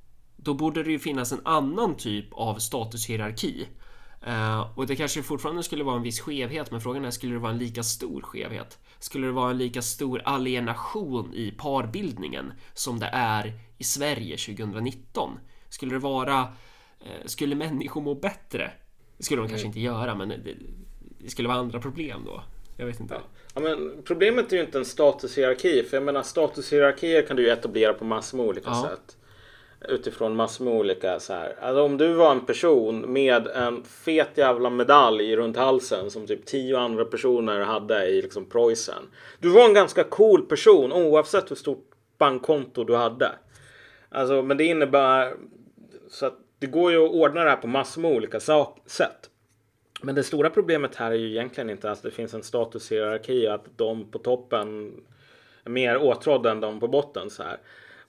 då 0.46 0.54
borde 0.54 0.84
det 0.84 0.92
ju 0.92 1.00
finnas 1.00 1.32
en 1.32 1.42
annan 1.46 1.98
typ 1.98 2.34
av 2.34 2.56
statushierarki. 2.56 3.68
Eh, 4.26 4.78
och 4.78 4.88
det 4.88 4.96
kanske 4.96 5.24
fortfarande 5.24 5.64
skulle 5.64 5.84
vara 5.84 5.96
en 5.96 6.04
viss 6.04 6.20
skevhet, 6.20 6.72
men 6.72 6.82
frågan 6.82 7.06
är 7.06 7.12
skulle 7.12 7.34
det 7.34 7.40
vara 7.40 7.52
en 7.52 7.58
lika 7.58 7.84
stor 7.84 8.22
skevhet? 8.22 8.80
Skulle 9.00 9.28
det 9.28 9.34
vara 9.34 9.52
en 9.52 9.58
lika 9.58 9.82
stor 9.82 10.22
alienation 10.26 11.34
i 11.34 11.52
parbildningen 11.52 12.54
som 12.74 13.00
det 13.00 13.10
är 13.14 13.54
i 13.78 13.84
Sverige 13.84 14.38
2019? 14.38 15.40
Skulle 15.70 15.96
det 15.96 16.00
vara... 16.00 16.40
Eh, 17.00 17.26
skulle 17.26 17.56
människor 17.56 18.02
må 18.02 18.16
bättre? 18.16 18.72
Det 19.18 19.24
skulle 19.24 19.41
de 19.41 19.47
kanske 19.49 19.68
inte 19.68 19.80
göra, 19.80 20.16
men 20.16 20.30
det, 20.30 20.36
det 21.20 21.30
skulle 21.30 21.47
vara 21.47 21.57
andra 21.57 21.80
problem 21.80 22.22
då. 22.26 22.43
Jag 22.78 22.86
vet 22.86 22.99
inte. 22.99 23.16
Ja, 23.53 23.61
men 23.61 24.01
problemet 24.03 24.51
är 24.53 24.57
ju 24.57 24.63
inte 24.63 24.78
en 24.78 24.86
statushierarki. 24.86 25.84
För 25.84 25.97
jag 25.97 26.03
menar 26.03 26.24
statushierarkier 26.24 27.22
kan 27.22 27.36
du 27.36 27.43
ju 27.43 27.49
etablera 27.49 27.93
på 27.93 28.05
massor 28.05 28.38
med 28.38 28.45
olika 28.47 28.70
Ja. 28.70 28.89
sätt. 28.89 29.18
Utifrån 29.89 30.36
massor 30.36 30.66
med 30.66 30.74
olika 30.74 31.20
så 31.20 31.34
här. 31.34 31.55
Alltså 31.61 31.82
om 31.84 31.97
du 31.97 32.13
var 32.13 32.32
en 32.32 32.45
person 32.45 32.99
med 33.13 33.47
en 33.47 33.84
fet 33.84 34.30
jävla 34.36 34.70
medalj 34.70 35.36
runt 35.36 35.57
halsen 35.57 36.11
som 36.11 36.28
typ 36.28 36.45
tio 36.45 36.80
andra 36.80 37.05
personer 37.05 37.59
hade 37.59 38.05
i 38.07 38.22
liksom 38.22 38.45
Preussen. 38.45 39.03
Du 39.39 39.49
var 39.49 39.66
en 39.66 39.74
ganska 39.74 40.03
cool 40.03 40.45
person 40.45 40.93
oavsett 40.93 41.51
hur 41.51 41.55
stort 41.55 41.89
bankkonto 42.18 42.84
du 42.84 42.95
hade. 42.95 43.32
Alltså 44.09 44.41
men 44.41 44.57
det 44.57 44.63
innebär 44.63 45.34
så 46.09 46.26
att 46.26 46.39
det 46.60 46.68
går 46.68 46.91
ju 46.91 47.06
att 47.06 47.12
ordna 47.12 47.43
det 47.43 47.49
här 47.49 47.58
på 47.58 47.68
massor 47.68 48.01
med 48.01 48.12
olika 48.12 48.39
sätt. 48.39 49.30
Men 50.01 50.16
det 50.16 50.24
stora 50.24 50.49
problemet 50.49 50.95
här 50.95 51.12
är 51.12 51.16
ju 51.16 51.30
egentligen 51.30 51.70
inte 51.70 51.91
att 51.91 52.03
det 52.03 52.12
finns 52.12 52.34
en 52.34 52.43
statushierarki 52.43 53.47
och 53.47 53.53
att 53.53 53.66
de 53.78 54.12
på 54.12 54.20
toppen 54.20 54.93
är 55.64 55.70
mer 55.70 55.97
åtrådda 55.97 56.51
än 56.51 56.60
de 56.60 56.80
på 56.80 56.88
botten. 56.88 57.30
Så 57.30 57.43
här. 57.43 57.58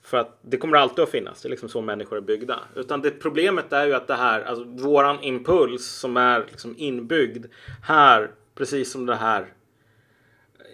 För 0.02 0.16
att 0.16 0.38
det 0.42 0.56
kommer 0.56 0.76
alltid 0.76 1.02
att 1.02 1.10
finnas. 1.10 1.42
Det 1.42 1.48
är 1.48 1.50
liksom 1.50 1.68
så 1.68 1.80
människor 1.80 2.16
är 2.16 2.20
byggda. 2.20 2.58
Utan 2.74 3.00
det 3.02 3.10
problemet 3.10 3.72
är 3.72 3.86
ju 3.86 3.94
att 3.94 4.06
det 4.06 4.14
här, 4.14 4.42
alltså 4.42 4.64
våran 4.64 5.20
impuls 5.22 5.86
som 5.86 6.16
är 6.16 6.44
liksom 6.48 6.74
inbyggd 6.78 7.46
här, 7.82 8.30
precis 8.54 8.92
som 8.92 9.06
det 9.06 9.14
här 9.14 9.46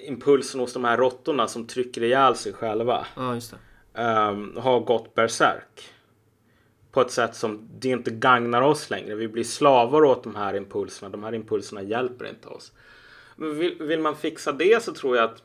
impulsen 0.07 0.61
hos 0.61 0.73
de 0.73 0.85
här 0.85 0.97
råttorna 0.97 1.49
som 1.49 1.67
trycker 1.67 2.03
ihjäl 2.03 2.35
sig 2.37 2.53
själva 2.53 3.07
Ja, 3.17 3.35
just 3.35 3.55
det. 3.95 4.01
ehm, 4.03 4.57
har 4.57 4.81
gått 4.81 5.15
bärsärk. 5.15 5.93
På 6.93 7.01
ett 7.01 7.11
sätt 7.11 7.35
som 7.35 7.69
det 7.79 7.89
inte 7.89 8.11
gagnar 8.11 8.63
oss 8.63 8.91
längre. 8.91 9.15
Vi 9.15 9.29
blir 9.29 9.45
slavar 9.45 10.05
åt 10.05 10.23
de 10.23 10.35
här 10.35 10.55
impulserna. 10.55 11.11
De 11.11 11.23
här 11.23 11.35
impulserna 11.35 11.83
hjälper 11.83 12.29
inte 12.29 12.49
oss. 12.49 12.73
Men 13.37 13.59
vill, 13.59 13.77
vill 13.81 14.01
man 14.01 14.17
fixa 14.17 14.53
det 14.53 14.83
så 14.83 14.93
tror 14.93 15.17
jag 15.17 15.25
att 15.25 15.43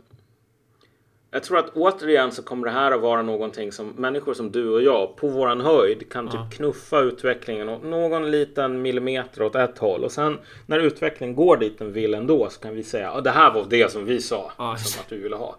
jag 1.31 1.43
tror 1.43 1.57
att 1.57 1.69
återigen 1.69 2.31
så 2.31 2.43
kommer 2.43 2.65
det 2.67 2.73
här 2.73 2.91
att 2.91 3.01
vara 3.01 3.21
någonting 3.21 3.71
som 3.71 3.87
människor 3.87 4.33
som 4.33 4.51
du 4.51 4.69
och 4.69 4.81
jag 4.81 5.15
på 5.15 5.27
våran 5.27 5.61
höjd 5.61 6.11
kan 6.11 6.29
typ 6.29 6.57
knuffa 6.57 6.99
utvecklingen 6.99 7.69
åt 7.69 7.83
någon 7.83 8.31
liten 8.31 8.81
millimeter 8.81 9.41
åt 9.41 9.55
ett 9.55 9.77
håll 9.77 10.03
och 10.03 10.11
sen 10.11 10.39
när 10.65 10.79
utvecklingen 10.79 11.35
går 11.35 11.57
dit 11.57 11.79
den 11.79 11.93
vill 11.93 12.13
ändå 12.13 12.49
så 12.49 12.59
kan 12.59 12.75
vi 12.75 12.83
säga 12.83 13.11
att 13.11 13.23
det 13.23 13.31
här 13.31 13.53
var 13.53 13.65
det 13.69 13.91
som 13.91 14.05
vi 14.05 14.21
sa 14.21 14.51
som 14.57 15.01
att 15.01 15.11
vi 15.11 15.17
ville 15.17 15.35
ha. 15.35 15.57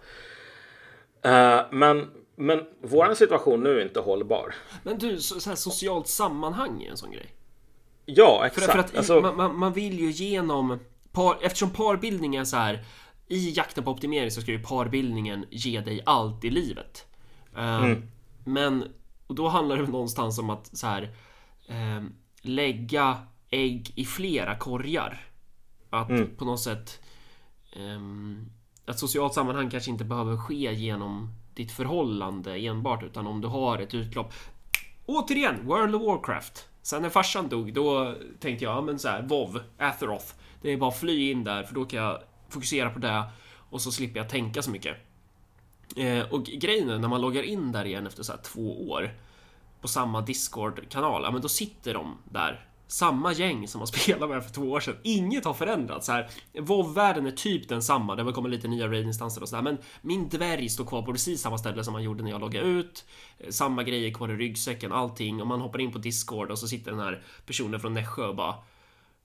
Eh, 1.23 1.61
men, 1.71 2.07
men 2.39 2.61
våran 2.83 3.17
situation 3.17 3.63
nu 3.63 3.79
är 3.81 3.83
inte 3.83 4.01
hållbar. 4.01 4.55
Men 4.83 4.99
du, 4.99 5.21
så, 5.21 5.41
så 5.41 5.51
här 5.51 5.57
socialt 5.57 6.09
sammanhang 6.09 6.83
är 6.83 6.91
en 6.91 6.97
sån 6.97 7.11
grej. 7.11 7.35
Ja, 8.07 8.39
För, 8.41 8.47
exakt. 8.47 8.73
för 8.73 8.79
att 8.79 8.95
i, 8.95 8.97
alltså, 8.97 9.21
man, 9.21 9.37
man, 9.37 9.59
man 9.59 9.73
vill 9.73 9.99
ju 9.99 10.11
genom 10.11 10.79
par, 11.13 11.39
Eftersom 11.43 11.71
parbildning 11.71 12.37
är 12.37 12.45
så 12.45 12.57
här 12.57 12.85
I 13.27 13.51
jakten 13.51 13.85
på 13.85 13.91
optimering 13.91 14.31
så 14.31 14.41
ska 14.41 14.51
ju 14.51 14.63
parbildningen 14.63 15.45
ge 15.51 15.81
dig 15.81 16.03
allt 16.07 16.45
i 16.45 16.51
livet. 16.51 17.07
Eh, 17.57 17.85
Mm. 17.85 18.03
Men 18.45 18.85
och 19.27 19.35
då 19.35 19.49
handlar 19.49 19.77
det 19.77 19.83
någonstans 19.83 20.39
om 20.39 20.51
att 20.51 20.77
så 20.77 20.87
här 20.87 21.03
eh, 21.67 22.05
Lägga 22.43 23.17
ägg 23.51 23.93
i 23.97 24.05
flera 24.05 24.59
korgar. 24.59 25.27
Att 25.91 26.11
Mm. 26.11 26.37
på 26.37 26.45
något 26.45 26.61
sätt 26.61 27.01
ehm, 27.77 28.51
Att 28.87 28.99
socialt 28.99 29.35
sammanhang 29.35 29.71
kanske 29.71 29.91
inte 29.91 30.05
behöver 30.05 30.37
ske 30.37 30.75
genom 30.75 31.35
ditt 31.59 31.73
förhållande 31.73 32.57
enbart 32.57 33.03
utan 33.03 33.27
om 33.27 33.41
du 33.41 33.49
har 33.49 33.79
ett 33.79 33.95
utlopp 33.95 34.33
Återigen, 35.07 35.67
World 35.67 35.95
of 35.95 36.03
Warcraft. 36.03 36.69
Sen 36.83 37.03
när 37.03 37.09
farsan 37.09 37.49
dog, 37.49 37.75
då 37.75 38.15
tänkte 38.41 38.65
jag, 38.65 38.77
ja 38.77 38.81
men 38.81 38.99
så 38.99 39.09
här, 39.09 39.23
WoW, 39.23 39.61
Atheroth. 39.79 40.27
Det 40.63 40.73
är 40.73 40.77
bara 40.77 40.91
fly 40.91 41.31
in 41.31 41.45
där, 41.45 41.63
för 41.63 41.75
då 41.75 41.85
kan 41.85 42.01
jag 42.01 42.23
fokusera 42.49 42.91
på 42.91 42.99
det 42.99 43.23
och 43.71 43.81
så 43.81 43.93
slipper 43.93 44.21
jag 44.21 44.29
tänka 44.29 44.63
så 44.63 44.71
mycket. 44.71 44.97
Eh, 45.97 46.33
och 46.33 46.45
grejen 46.45 46.91
är, 46.91 46.99
när 46.99 47.09
man 47.09 47.21
loggar 47.21 47.43
in 47.43 47.73
där 47.73 47.85
igen 47.85 48.07
efter 48.07 48.23
så 48.23 48.33
här 48.33 48.41
två 48.43 48.91
år 48.91 49.15
på 49.81 49.89
samma 49.89 50.21
Discord-kanal, 50.21 51.23
ja 51.25 51.31
men 51.31 51.43
då 51.43 51.49
sitter 51.49 51.95
de 51.95 52.19
där. 52.25 52.67
Samma 52.89 53.33
gäng 53.33 53.69
som 53.69 53.79
man 53.79 53.87
spelade 53.87 54.35
med 54.35 54.45
för 54.45 54.55
två 54.55 54.63
år 54.63 54.81
sedan. 54.81 54.97
Inget 55.03 55.45
har 55.45 55.55
förändrats. 55.55 56.09
Här, 56.09 56.31
WoW-världen 56.53 57.27
är 57.27 57.31
typ 57.31 57.69
densamma. 57.69 58.15
Det 58.15 58.23
har 58.23 58.25
väl 58.25 58.35
kommit 58.35 58.53
lite 58.53 58.69
nya 58.69 58.89
raid-instanser 58.89 59.43
och 59.43 59.49
sådär. 59.49 59.63
Men 59.63 59.79
min 60.03 60.29
dvärg 60.29 60.69
står 60.69 60.85
kvar 60.85 61.03
på 61.03 61.13
precis 61.13 61.41
samma 61.41 61.59
ställe 61.59 61.85
som 61.85 61.93
man 61.93 62.03
gjorde 62.03 62.23
när 62.23 62.31
jag 62.31 62.41
loggade 62.41 62.67
ut. 62.67 63.05
Eh, 63.39 63.51
samma 63.51 63.83
grejer 63.83 64.15
kvar 64.15 64.29
i 64.29 64.37
ryggsäcken, 64.37 64.93
allting. 64.93 65.41
Och 65.41 65.47
man 65.47 65.61
hoppar 65.61 65.81
in 65.81 65.93
på 65.93 65.99
Discord 65.99 66.51
och 66.51 66.59
så 66.59 66.69
sitter 66.69 66.91
den 66.91 67.01
här 67.01 67.23
personen 67.47 67.81
från 67.81 67.95
Nässjö 67.95 68.27
och 68.27 68.37
bara 68.37 68.55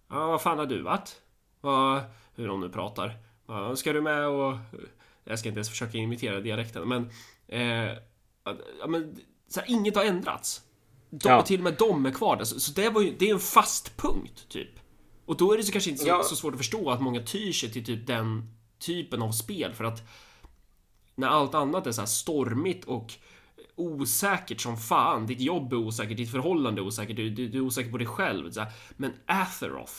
Ja, 0.10 0.28
vad 0.28 0.42
fan 0.42 0.60
har 0.60 0.66
du 0.66 0.82
varit? 0.82 1.22
Vad, 1.62 2.02
hur 2.36 2.48
de 2.48 2.62
nu 2.62 2.70
pratar. 2.70 3.18
Ska 3.76 3.94
du 3.94 4.02
med 4.02 4.28
och... 4.28 4.52
Eh, 4.52 4.60
jag 5.24 5.40
ska 5.40 5.50
inte 5.50 5.58
ens 5.58 5.70
försöka 5.70 5.98
imitera 5.98 6.40
dialekten, 6.40 6.88
men... 6.88 7.10
Eh, 7.48 7.98
ja, 8.80 8.88
men 8.88 9.16
så 9.48 9.60
här, 9.60 9.72
inget 9.72 9.96
har 9.96 10.04
ändrats. 10.04 10.62
De, 11.20 11.30
Ja. 11.30 11.42
Till 11.42 11.60
och 11.60 11.64
med 11.64 11.76
de 11.80 12.06
är 12.06 12.12
kvar 12.12 12.36
där. 12.36 12.44
Så, 12.44 12.60
så 12.60 12.72
det, 12.72 12.90
var 12.90 13.02
ju, 13.02 13.16
det 13.20 13.30
är 13.30 13.34
en 13.34 13.40
fast 13.40 13.98
punkt, 13.98 14.46
typ. 14.50 14.70
Och 15.26 15.38
då 15.38 15.54
är 15.54 15.58
det 15.58 15.64
så 15.64 15.72
kanske 15.72 15.90
inte 15.90 16.04
så, 16.04 16.10
Ja. 16.10 16.24
så 16.24 16.36
svårt 16.36 16.54
att 16.54 16.60
förstå 16.60 16.92
att 16.92 17.02
många 17.02 17.22
tyr 17.22 17.52
sig 17.52 17.72
till 17.72 17.86
typ 17.86 18.08
den 18.08 18.50
typen 18.80 19.22
av 19.22 19.32
spel 19.32 19.74
för 19.74 19.84
att 19.84 20.02
när 21.16 21.28
allt 21.28 21.56
annat 21.56 21.88
är 21.88 21.92
så 21.92 22.06
stormigt 22.06 22.86
och 22.86 23.14
osäkert 23.76 24.62
som 24.62 24.78
fan. 24.78 25.26
Ditt 25.28 25.42
jobb 25.42 25.74
är 25.74 25.78
osäkert, 25.78 26.18
ditt 26.18 26.32
förhållande 26.32 26.82
är 26.82 26.86
osäkert, 26.86 27.16
du, 27.16 27.30
du, 27.30 27.48
du 27.48 27.58
är 27.58 27.62
osäker 27.62 27.92
på 27.92 27.98
dig 27.98 28.08
själv. 28.08 28.52
Så 28.52 28.62
här. 28.62 28.72
Men 28.98 29.14
Atheroth, 29.26 29.94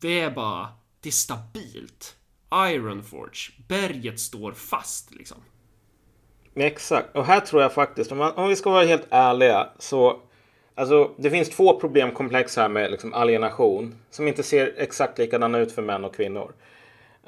det 0.00 0.20
är 0.20 0.30
bara, 0.30 0.68
det 1.00 1.08
är 1.08 1.12
stabilt. 1.12 2.16
Ironforge, 2.52 3.52
berget 3.68 4.20
står 4.20 4.52
fast 4.52 5.14
liksom. 5.14 5.38
Exakt, 6.54 7.16
och 7.16 7.24
här 7.24 7.40
tror 7.40 7.62
jag 7.62 7.74
faktiskt, 7.74 8.12
om, 8.12 8.18
man, 8.18 8.32
om 8.32 8.48
vi 8.48 8.56
ska 8.56 8.70
vara 8.70 8.84
helt 8.84 9.06
ärliga, 9.10 9.68
så 9.78 10.20
Alltså, 10.78 11.10
det 11.16 11.30
finns 11.30 11.50
två 11.50 11.80
problemkomplex 11.80 12.56
här 12.56 12.68
med 12.68 12.90
liksom, 12.90 13.14
alienation 13.14 13.94
som 14.10 14.28
inte 14.28 14.42
ser 14.42 14.74
exakt 14.76 15.18
likadana 15.18 15.58
ut 15.58 15.72
för 15.72 15.82
män 15.82 16.04
och 16.04 16.14
kvinnor. 16.14 16.52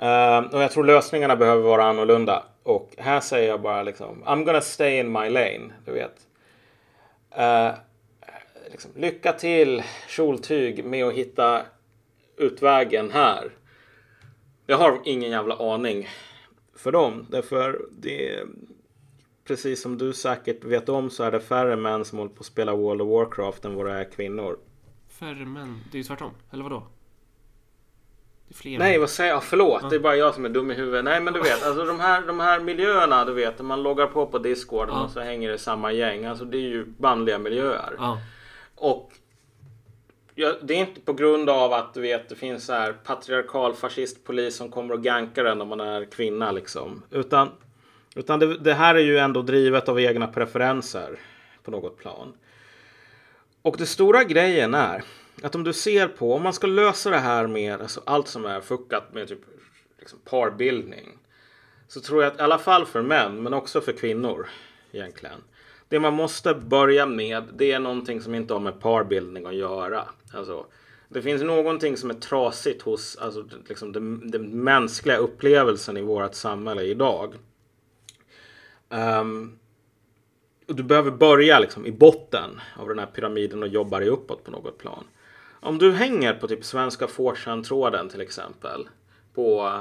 Uh, 0.02 0.54
och 0.54 0.62
jag 0.62 0.70
tror 0.70 0.84
lösningarna 0.84 1.36
behöver 1.36 1.62
vara 1.62 1.84
annorlunda. 1.84 2.42
Och 2.62 2.94
här 2.98 3.20
säger 3.20 3.48
jag 3.48 3.60
bara 3.60 3.82
liksom, 3.82 4.24
I'm 4.24 4.44
gonna 4.44 4.60
stay 4.60 4.98
in 4.98 5.12
my 5.12 5.28
lane, 5.28 5.72
du 5.84 5.92
vet. 5.92 6.26
Uh, 7.38 7.78
liksom, 8.70 8.90
lycka 8.96 9.32
till, 9.32 9.82
kjoltyg, 10.08 10.84
med 10.84 11.04
att 11.04 11.14
hitta 11.14 11.62
utvägen 12.36 13.10
här. 13.10 13.50
Jag 14.66 14.78
har 14.78 14.98
ingen 15.04 15.30
jävla 15.30 15.56
aning 15.74 16.08
för 16.76 16.92
dem. 16.92 17.26
Därför 17.30 17.80
det 17.90 18.38
precis 19.50 19.82
som 19.82 19.98
du 19.98 20.12
säkert 20.12 20.64
vet 20.64 20.88
om 20.88 21.10
så 21.10 21.22
är 21.22 21.30
det 21.30 21.40
färre 21.40 21.76
män 21.76 22.04
som 22.04 22.18
håller 22.18 22.30
på 22.30 22.40
att 22.40 22.46
spela 22.46 22.74
World 22.74 23.00
of 23.00 23.08
Warcraft 23.08 23.64
än 23.64 23.74
vad 23.74 23.86
det 23.86 23.92
är 23.92 24.10
kvinnor. 24.10 24.58
Färre 25.08 25.46
män? 25.46 25.80
Det 25.90 25.96
är 25.96 25.98
ju 25.98 26.04
tvärtom. 26.04 26.30
Eller 26.50 26.62
vadå? 26.62 26.86
Nej, 28.64 28.98
vad 28.98 29.10
säger 29.10 29.30
jag? 29.30 29.44
Förlåt, 29.44 29.82
ja. 29.82 29.88
det 29.88 29.96
är 29.96 30.00
bara 30.00 30.16
jag 30.16 30.34
som 30.34 30.44
är 30.44 30.48
dum 30.48 30.70
i 30.70 30.74
huvudet. 30.74 31.04
Nej, 31.04 31.20
men 31.20 31.34
du 31.34 31.40
vet, 31.40 31.62
alltså 31.66 31.84
de 31.84 32.00
här, 32.00 32.26
de 32.26 32.40
här 32.40 32.60
miljöerna, 32.60 33.24
du 33.24 33.32
vet, 33.32 33.60
man 33.60 33.82
loggar 33.82 34.06
på 34.06 34.26
på 34.26 34.38
Discord 34.38 34.88
ja. 34.88 35.04
och 35.04 35.10
så 35.10 35.20
hänger 35.20 35.50
det 35.50 35.58
samma 35.58 35.92
gäng. 35.92 36.24
Alltså 36.24 36.44
det 36.44 36.56
är 36.56 36.68
ju 36.68 36.84
bandliga 36.84 37.38
miljöer. 37.38 37.94
Ja. 37.98 38.18
Och 38.74 39.12
ja, 40.34 40.54
det 40.62 40.74
är 40.74 40.78
inte 40.78 41.00
på 41.00 41.12
grund 41.12 41.50
av 41.50 41.72
att 41.72 41.94
du 41.94 42.00
vet, 42.00 42.28
det 42.28 42.34
finns 42.34 42.66
så 42.66 42.72
här 42.72 42.92
patriarkal 42.92 43.74
fascistpolis 43.74 44.56
som 44.56 44.70
kommer 44.70 44.94
och 44.94 45.02
gankar 45.02 45.44
en 45.44 45.60
om 45.60 45.68
man 45.68 45.80
är 45.80 46.04
kvinna 46.04 46.52
liksom. 46.52 47.02
Utan 47.10 47.48
utan 48.14 48.38
det, 48.38 48.56
det, 48.56 48.74
här 48.74 48.94
är 48.94 49.00
ju 49.00 49.18
ändå 49.18 49.42
drivet 49.42 49.88
av 49.88 50.00
egna 50.00 50.26
preferenser 50.26 51.18
på 51.62 51.70
något 51.70 51.98
plan. 51.98 52.32
Och 53.62 53.76
det 53.78 53.86
stora 53.86 54.24
grejen 54.24 54.74
är 54.74 55.04
att 55.42 55.54
om 55.54 55.64
du 55.64 55.72
ser 55.72 56.08
på, 56.08 56.34
om 56.34 56.42
man 56.42 56.52
ska 56.52 56.66
lösa 56.66 57.10
det 57.10 57.18
här 57.18 57.46
med 57.46 57.80
alltså 57.80 58.00
allt 58.06 58.28
som 58.28 58.44
är 58.44 58.60
fuckat 58.60 59.14
med 59.14 59.28
typ 59.28 59.40
liksom 59.98 60.18
parbildning. 60.24 61.18
Så 61.88 62.00
tror 62.00 62.22
jag 62.22 62.32
att 62.32 62.38
i 62.38 62.42
alla 62.42 62.58
fall 62.58 62.86
för 62.86 63.02
män, 63.02 63.42
men 63.42 63.54
också 63.54 63.80
för 63.80 63.92
kvinnor 63.92 64.48
egentligen. 64.92 65.40
Det 65.88 66.00
man 66.00 66.14
måste 66.14 66.54
börja 66.54 67.06
med, 67.06 67.44
det 67.54 67.72
är 67.72 67.78
någonting 67.78 68.20
som 68.20 68.34
inte 68.34 68.52
har 68.52 68.60
med 68.60 68.80
parbildning 68.80 69.46
att 69.46 69.54
göra. 69.54 70.08
Alltså, 70.34 70.66
det 71.08 71.22
finns 71.22 71.42
någonting 71.42 71.96
som 71.96 72.10
är 72.10 72.14
trasigt 72.14 72.82
hos 72.82 73.16
alltså, 73.16 73.44
liksom 73.68 73.92
den, 73.92 74.30
den 74.30 74.64
mänskliga 74.64 75.16
upplevelsen 75.16 75.96
i 75.96 76.02
vårt 76.02 76.34
samhälle 76.34 76.82
idag. 76.82 77.34
Um, 78.90 79.58
och 80.68 80.76
du 80.76 80.82
behöver 80.82 81.10
börja 81.10 81.58
liksom 81.58 81.86
i 81.86 81.92
botten 81.92 82.60
av 82.76 82.88
den 82.88 82.98
här 82.98 83.06
pyramiden 83.06 83.62
och 83.62 83.68
jobba 83.68 83.98
dig 83.98 84.08
uppåt 84.08 84.44
på 84.44 84.50
något 84.50 84.78
plan. 84.78 85.04
Om 85.60 85.78
du 85.78 85.92
hänger 85.92 86.34
på 86.34 86.48
typ 86.48 86.64
svenska 86.64 87.06
fortran 87.06 88.08
till 88.08 88.20
exempel. 88.20 88.88
På, 89.34 89.80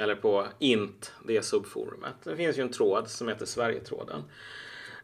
eller 0.00 0.14
på 0.14 0.46
int, 0.58 1.12
det 1.26 1.42
subforumet. 1.42 2.14
Det 2.24 2.36
finns 2.36 2.58
ju 2.58 2.62
en 2.62 2.72
tråd 2.72 3.08
som 3.08 3.28
heter 3.28 3.46
Sverigetråden. 3.46 4.22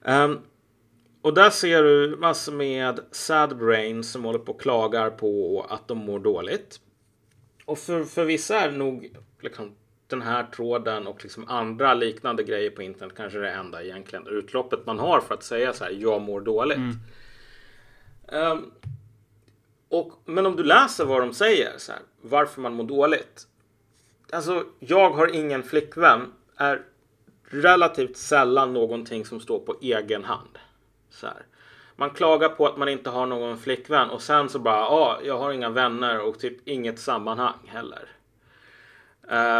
Um, 0.02 0.40
och 1.22 1.34
där 1.34 1.50
ser 1.50 1.82
du 1.82 2.16
massor 2.16 2.52
med 2.52 3.00
sad 3.10 3.58
brains 3.58 4.12
som 4.12 4.24
håller 4.24 4.38
på 4.38 4.52
och 4.52 4.60
klagar 4.60 5.10
på 5.10 5.66
att 5.68 5.88
de 5.88 5.98
mår 5.98 6.18
dåligt. 6.18 6.80
Och 7.64 7.78
för, 7.78 8.04
för 8.04 8.24
vissa 8.24 8.60
är 8.60 8.70
det 8.70 8.76
nog 8.76 9.16
liksom 9.40 9.74
den 10.08 10.22
här 10.22 10.44
tråden 10.44 11.06
och 11.06 11.22
liksom 11.22 11.48
andra 11.48 11.94
liknande 11.94 12.42
grejer 12.42 12.70
på 12.70 12.82
internet 12.82 13.16
kanske 13.16 13.38
det 13.38 13.50
enda 13.50 13.82
egentligen 13.82 14.26
utloppet 14.26 14.86
man 14.86 14.98
har 14.98 15.20
för 15.20 15.34
att 15.34 15.42
säga 15.42 15.72
så 15.72 15.84
här, 15.84 15.90
jag 15.90 16.22
mår 16.22 16.40
dåligt. 16.40 16.78
Mm. 16.78 18.52
Um, 18.52 18.72
och, 19.88 20.12
men 20.24 20.46
om 20.46 20.56
du 20.56 20.64
läser 20.64 21.04
vad 21.04 21.20
de 21.20 21.34
säger, 21.34 21.72
så 21.78 21.92
här, 21.92 22.00
varför 22.20 22.60
man 22.60 22.74
mår 22.74 22.84
dåligt. 22.84 23.46
Alltså, 24.32 24.64
jag 24.78 25.10
har 25.10 25.34
ingen 25.34 25.62
flickvän 25.62 26.32
är 26.56 26.82
relativt 27.44 28.16
sällan 28.16 28.72
någonting 28.72 29.24
som 29.24 29.40
står 29.40 29.58
på 29.58 29.76
egen 29.80 30.24
hand. 30.24 30.58
Så 31.10 31.26
här. 31.26 31.46
Man 31.96 32.10
klagar 32.10 32.48
på 32.48 32.66
att 32.66 32.76
man 32.76 32.88
inte 32.88 33.10
har 33.10 33.26
någon 33.26 33.58
flickvän 33.58 34.10
och 34.10 34.22
sen 34.22 34.48
så 34.48 34.58
bara, 34.58 34.76
ja, 34.76 34.88
ah, 34.90 35.20
jag 35.24 35.38
har 35.38 35.52
inga 35.52 35.70
vänner 35.70 36.20
och 36.20 36.38
typ 36.38 36.68
inget 36.68 36.98
sammanhang 36.98 37.58
heller. 37.66 38.08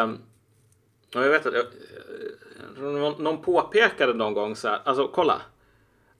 Um, 0.03 0.19
och 1.15 1.23
jag 1.23 1.31
vet 1.31 1.47
att 1.47 1.55
jag, 1.55 1.65
eh, 1.65 3.19
någon 3.19 3.43
påpekade 3.43 4.15
någon 4.15 4.35
gång 4.35 4.57
så 4.57 4.69
här, 4.69 4.81
alltså 4.85 5.09
kolla. 5.09 5.43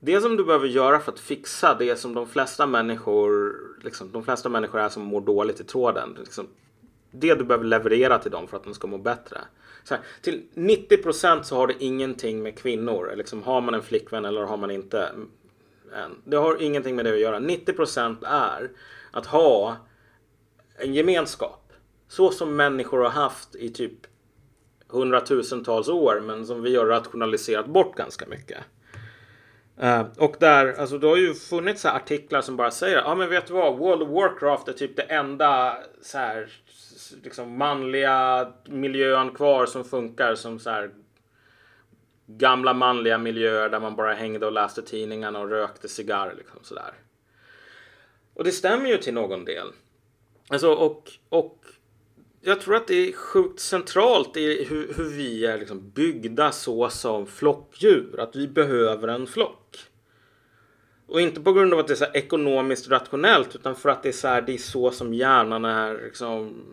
Det 0.01 0.21
som 0.21 0.37
du 0.37 0.45
behöver 0.45 0.67
göra 0.67 1.01
för 1.01 1.13
att 1.13 1.21
fixa 1.21 1.75
det 1.75 1.97
som 1.97 2.15
de 2.15 2.27
flesta 2.27 2.67
människor, 2.67 3.57
liksom, 3.83 4.13
de 4.13 4.25
flesta 4.25 4.49
människor 4.49 4.81
är 4.81 4.89
som 4.89 5.03
mår 5.03 5.21
dåligt 5.21 5.61
i 5.61 5.65
tråden. 5.65 6.17
Liksom, 6.19 6.49
det 7.11 7.35
du 7.35 7.45
behöver 7.45 7.65
leverera 7.65 8.19
till 8.19 8.31
dem 8.31 8.49
för 8.49 8.57
att 8.57 8.65
de 8.65 8.75
ska 8.75 8.87
må 8.87 8.99
bättre. 8.99 9.39
Så 9.85 9.95
här, 9.95 10.03
till 10.21 10.43
90% 10.55 11.43
så 11.43 11.57
har 11.57 11.67
det 11.67 11.85
ingenting 11.85 12.43
med 12.43 12.59
kvinnor. 12.59 13.13
Liksom, 13.17 13.43
har 13.43 13.61
man 13.61 13.75
en 13.75 13.83
flickvän 13.83 14.25
eller 14.25 14.43
har 14.43 14.57
man 14.57 14.71
inte 14.71 15.13
en. 15.93 16.17
Det 16.25 16.37
har 16.37 16.63
ingenting 16.63 16.97
med 16.97 17.05
det 17.05 17.13
att 17.13 17.21
göra. 17.21 17.39
90% 17.39 18.17
är 18.27 18.71
att 19.11 19.27
ha 19.27 19.77
en 20.77 20.95
gemenskap. 20.95 21.73
Så 22.09 22.31
som 22.31 22.57
människor 22.57 22.99
har 22.99 23.11
haft 23.11 23.55
i 23.55 23.71
typ 23.71 24.07
hundratusentals 24.89 25.89
år 25.89 26.21
men 26.21 26.47
som 26.47 26.63
vi 26.63 26.77
har 26.77 26.87
rationaliserat 26.87 27.67
bort 27.67 27.97
ganska 27.97 28.27
mycket. 28.27 28.59
Uh, 29.83 30.07
och 30.17 30.37
där, 30.41 30.81
alltså 30.81 30.99
det 30.99 31.07
har 31.07 31.17
ju 31.17 31.35
funnits 31.35 31.83
så 31.83 31.89
artiklar 31.89 32.41
som 32.41 32.57
bara 32.57 32.71
säger, 32.71 32.97
ja 32.97 33.05
ah, 33.05 33.15
men 33.15 33.31
vet 33.31 33.47
du 33.47 33.53
vad, 33.53 33.79
World 33.79 34.03
of 34.03 34.09
Warcraft 34.09 34.69
är 34.69 34.73
typ 34.73 34.97
det 34.97 35.03
enda 35.03 35.77
så 36.03 36.19
här, 36.19 36.49
liksom 37.23 37.59
manliga 37.59 38.49
miljön 38.65 39.31
kvar 39.31 39.67
som 39.67 39.85
funkar 39.85 40.35
som 40.35 40.59
så 40.59 40.71
här 40.71 40.91
gamla 42.27 42.75
manliga 42.75 43.19
miljöer 43.19 43.69
där 43.69 43.81
man 43.81 43.97
bara 43.97 44.15
hängde 44.15 44.47
och 44.47 44.53
läste 44.53 44.83
tidningarna 44.83 45.41
och 45.41 45.51
rökte 45.51 45.89
cigarr 45.89 46.35
liksom 46.39 46.59
sådär. 46.63 46.93
Och 48.35 48.45
det 48.45 48.53
stämmer 48.53 48.91
ju 48.91 48.97
till 48.97 49.15
någon 49.15 49.45
del. 49.45 49.67
Alltså 50.49 50.73
och, 50.73 51.11
och 51.29 51.65
jag 52.41 52.61
tror 52.61 52.77
att 52.77 52.87
det 52.87 53.09
är 53.09 53.13
sjukt 53.13 53.61
centralt 53.61 54.37
i 54.37 54.65
hur, 54.65 54.95
hur 54.95 55.05
vi 55.05 55.47
är 55.47 55.59
liksom 55.59 55.91
byggda 55.91 56.53
så 56.53 56.91
som 56.91 57.27
flockdjur. 57.27 58.21
Att 58.21 58.37
vi 58.37 58.49
behöver 58.49 59.09
en 59.09 59.27
flock. 59.27 59.79
Och 61.07 61.21
inte 61.21 61.41
på 61.41 61.53
grund 61.53 61.73
av 61.73 61.79
att 61.79 61.87
det 61.87 61.93
är 61.93 61.97
så 61.97 62.13
ekonomiskt 62.15 62.89
rationellt 62.89 63.55
utan 63.55 63.77
för 63.77 63.89
att 63.89 64.03
det 64.03 64.09
är 64.09 64.13
så, 64.13 64.29
här, 64.29 64.43
det 64.43 64.55
är 64.55 64.59
så 64.59 64.91
som 64.91 65.15
hjärnan 65.15 65.65
är 65.65 66.05
liksom 66.05 66.65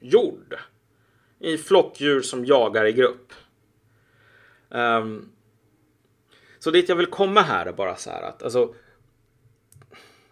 gjord. 0.00 0.58
I 1.38 1.58
flockdjur 1.58 2.20
som 2.20 2.44
jagar 2.44 2.84
i 2.84 2.92
grupp. 2.92 3.32
Um, 4.68 5.28
så 6.58 6.70
dit 6.70 6.88
jag 6.88 6.96
vill 6.96 7.06
komma 7.06 7.40
här 7.40 7.66
är 7.66 7.72
bara 7.72 7.96
så 7.96 8.10
här 8.10 8.22
att 8.22 8.42
alltså, 8.42 8.74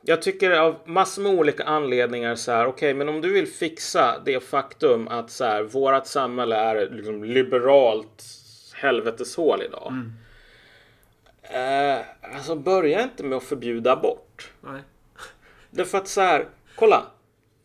jag 0.09 0.23
tycker 0.23 0.51
av 0.51 0.77
massor 0.85 1.23
med 1.23 1.33
olika 1.33 1.65
anledningar 1.65 2.35
så 2.35 2.53
här, 2.53 2.67
okej, 2.67 2.73
okay, 2.73 2.95
men 2.95 3.09
om 3.09 3.21
du 3.21 3.33
vill 3.33 3.47
fixa 3.47 4.23
det 4.25 4.41
faktum 4.41 5.09
att 5.09 5.31
så 5.31 5.45
här, 5.45 5.63
vårat 5.63 6.07
samhälle 6.07 6.57
är 6.57 6.91
liksom 6.91 7.25
liberalt 7.25 8.25
helveteshål 8.75 9.63
idag. 9.63 9.93
Mm. 9.93 10.13
Eh, 11.43 12.05
alltså 12.37 12.55
börja 12.55 13.03
inte 13.03 13.25
med 13.25 13.37
att 13.37 13.45
förbjuda 13.45 13.93
abort. 13.93 14.51
Nej. 14.61 14.81
Därför 15.71 15.99
att 15.99 16.09
så 16.09 16.21
här, 16.21 16.47
kolla. 16.75 17.03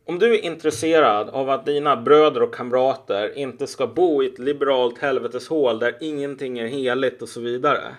Om 0.05 0.19
du 0.19 0.33
är 0.35 0.45
intresserad 0.45 1.29
av 1.29 1.49
att 1.49 1.65
dina 1.65 1.97
bröder 1.97 2.41
och 2.41 2.55
kamrater 2.55 3.37
inte 3.37 3.67
ska 3.67 3.87
bo 3.87 4.23
i 4.23 4.27
ett 4.27 4.39
liberalt 4.39 4.97
helveteshål 4.97 5.79
där 5.79 5.97
ingenting 5.99 6.59
är 6.59 6.67
heligt 6.67 7.21
och 7.21 7.29
så 7.29 7.41
vidare. 7.41 7.95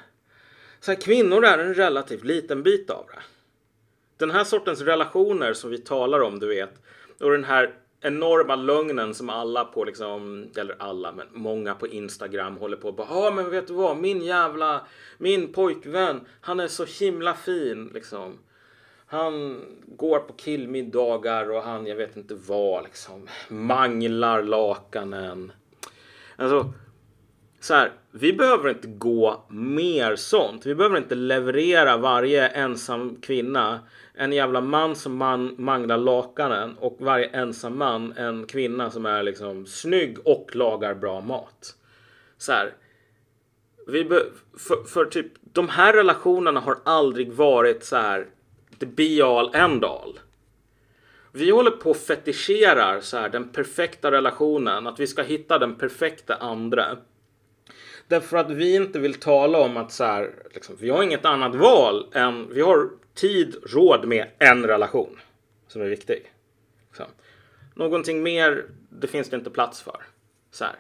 Så 0.81 0.93
här, 0.93 1.01
kvinnor 1.01 1.45
är 1.45 1.59
en 1.59 1.75
relativt 1.75 2.25
liten 2.25 2.63
bit 2.63 2.91
av 2.91 3.07
det 3.15 3.23
den 4.23 4.31
här 4.31 4.45
sortens 4.45 4.81
relationer 4.81 5.53
som 5.53 5.71
vi 5.71 5.79
talar 5.79 6.21
om, 6.21 6.39
du 6.39 6.49
vet, 6.49 6.83
och 7.21 7.31
den 7.31 7.45
här 7.45 7.75
enorma 8.01 8.57
lögnen 8.57 9.15
som 9.15 9.31
alla 9.31 9.65
på 9.65 9.85
liksom, 9.85 10.47
eller 10.57 10.77
alla, 10.79 11.13
men 11.13 11.27
många 11.33 11.75
på 11.75 11.87
Instagram 11.87 12.57
håller 12.57 12.77
på 12.77 12.89
och 12.89 13.07
ja 13.11 13.31
men 13.31 13.51
vet 13.51 13.67
du 13.67 13.75
vad, 13.75 13.97
min 13.97 14.23
jävla, 14.23 14.81
min 15.19 15.53
pojkvän, 15.53 16.21
han 16.41 16.61
är 16.61 16.69
så 16.69 16.85
himla 16.85 17.35
fin 17.35 17.91
liksom. 17.95 18.39
Han 19.07 19.65
går 19.87 20.19
på 20.19 20.33
killmiddagar 20.33 21.51
och 21.51 21.63
han, 21.63 21.87
jag 21.87 21.97
vet 21.97 22.17
inte 22.17 22.35
vad, 22.35 22.85
liksom, 22.85 23.29
manglar 23.49 24.43
lakanen. 24.43 25.53
Alltså, 26.37 26.73
så 27.61 27.75
här, 27.75 27.93
vi 28.11 28.33
behöver 28.33 28.71
inte 28.71 28.89
gå 28.89 29.45
mer 29.49 30.17
sånt. 30.17 30.67
Vi 30.67 30.75
behöver 30.75 30.97
inte 30.99 31.15
leverera 31.15 31.97
varje 31.97 32.49
ensam 32.49 33.17
kvinna 33.21 33.81
en 34.15 34.33
jävla 34.33 34.61
man 34.61 34.97
som 34.97 35.17
man 35.17 35.55
manglar 35.59 35.99
lakanen 35.99 36.77
och 36.79 36.97
varje 37.01 37.27
ensam 37.27 37.79
man 37.79 38.13
en 38.17 38.47
kvinna 38.47 38.91
som 38.91 39.07
är 39.07 39.23
liksom 39.23 39.67
snygg 39.67 40.19
och 40.25 40.57
lagar 40.57 40.95
bra 40.95 41.21
mat. 41.21 41.75
Så 42.39 42.53
här, 42.53 42.75
vi 43.87 44.05
be, 44.05 44.23
för, 44.59 44.85
för 44.85 45.05
typ 45.05 45.27
de 45.43 45.69
här 45.69 45.93
relationerna 45.93 46.61
har 46.61 46.79
aldrig 46.85 47.33
varit 47.33 47.85
så 47.85 47.97
här 47.97 48.27
the 48.79 48.87
be 48.87 49.25
all 49.25 49.55
end 49.55 49.85
all. 49.85 50.21
Vi 51.33 51.51
håller 51.51 51.71
på 51.71 51.91
och 51.91 51.97
fetischerar 51.97 53.01
så 53.01 53.17
här 53.17 53.29
den 53.29 53.49
perfekta 53.49 54.11
relationen, 54.11 54.87
att 54.87 55.01
vi 55.01 55.07
ska 55.07 55.23
hitta 55.23 55.59
den 55.59 55.75
perfekta 55.75 56.35
andra. 56.35 56.97
Därför 58.09 58.37
att 58.37 58.51
vi 58.51 58.75
inte 58.75 58.99
vill 58.99 59.15
tala 59.15 59.59
om 59.59 59.77
att 59.77 59.93
så 59.93 60.05
här, 60.05 60.35
liksom, 60.55 60.77
vi 60.81 60.91
har 60.91 61.03
inget 61.03 61.25
annat 61.25 61.55
val 61.55 62.07
än 62.13 62.55
vi 62.55 62.61
har 62.61 62.91
tid, 63.15 63.57
råd 63.67 64.09
med 64.09 64.29
en 64.39 64.67
relation 64.67 65.21
som 65.67 65.83
är 65.83 65.87
viktig. 65.87 66.33
Så. 66.93 67.05
Någonting 67.75 68.23
mer, 68.23 68.65
det 68.91 69.07
finns 69.07 69.31
det 69.31 69.37
inte 69.37 69.51
plats 69.51 69.83
för. 69.83 70.03
Så, 70.51 70.65
här. 70.65 70.77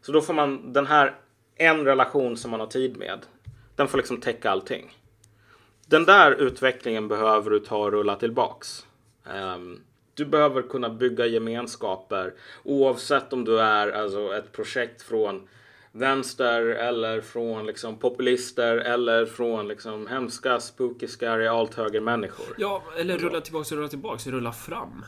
så 0.00 0.12
då 0.12 0.20
får 0.20 0.34
man 0.34 0.72
den 0.72 0.86
här 0.86 1.14
en 1.56 1.84
relation 1.84 2.36
som 2.36 2.50
man 2.50 2.60
har 2.60 2.66
tid 2.66 2.96
med. 2.96 3.18
Den 3.76 3.88
får 3.88 3.98
liksom 3.98 4.20
täcka 4.20 4.50
allting. 4.50 4.96
Den 5.86 6.04
där 6.04 6.32
utvecklingen 6.32 7.08
behöver 7.08 7.50
du 7.50 7.60
ta 7.60 7.78
och 7.78 7.92
rulla 7.92 8.16
tillbaks. 8.16 8.86
Um, 9.34 9.84
du 10.14 10.24
behöver 10.24 10.62
kunna 10.62 10.90
bygga 10.90 11.26
gemenskaper 11.26 12.34
oavsett 12.62 13.32
om 13.32 13.44
du 13.44 13.60
är 13.60 13.88
alltså, 13.88 14.34
ett 14.34 14.52
projekt 14.52 15.02
från 15.02 15.48
vänster 15.92 16.62
eller 16.62 17.20
från 17.20 17.66
liksom 17.66 17.98
populister 17.98 18.76
eller 18.76 19.26
från 19.26 19.68
liksom 19.68 20.06
hemska, 20.06 20.60
spooky, 20.60 21.06
scary, 21.06 21.46
allt 21.46 21.74
höger 21.74 22.00
människor. 22.00 22.46
Ja, 22.58 22.82
eller 22.98 23.18
rulla 23.18 23.40
tillbaks 23.40 23.72
och 23.72 23.78
rulla 23.78 23.88
tillbaks, 23.88 24.26
rulla 24.26 24.52
fram. 24.52 25.04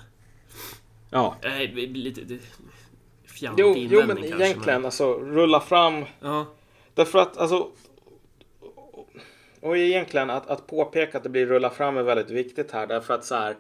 Ja. 1.11 1.37
Blir 1.73 1.87
lite 1.89 2.21
det- 2.21 2.41
fjantig 3.27 3.63
Jo, 3.63 3.75
jo 3.77 3.99
men 4.07 4.17
kanske, 4.17 4.45
egentligen 4.45 4.85
alltså 4.85 5.15
rulla 5.15 5.61
fram. 5.61 6.05
Ja, 6.21 6.47
Därför 6.95 7.19
att 7.19 7.37
alltså. 7.39 7.69
Och 9.61 9.77
egentligen 9.77 10.31
att, 10.31 10.47
att 10.51 10.67
påpeka 10.67 11.19
att 11.19 11.25
det 11.25 11.31
blir 11.31 11.47
rulla 11.47 11.71
fram 11.71 11.97
är 11.97 12.03
väldigt 12.03 12.31
viktigt 12.31 12.71
här 12.71 12.87
därför 12.87 13.15
att 13.15 13.25
så 13.25 13.35
här. 13.35 13.57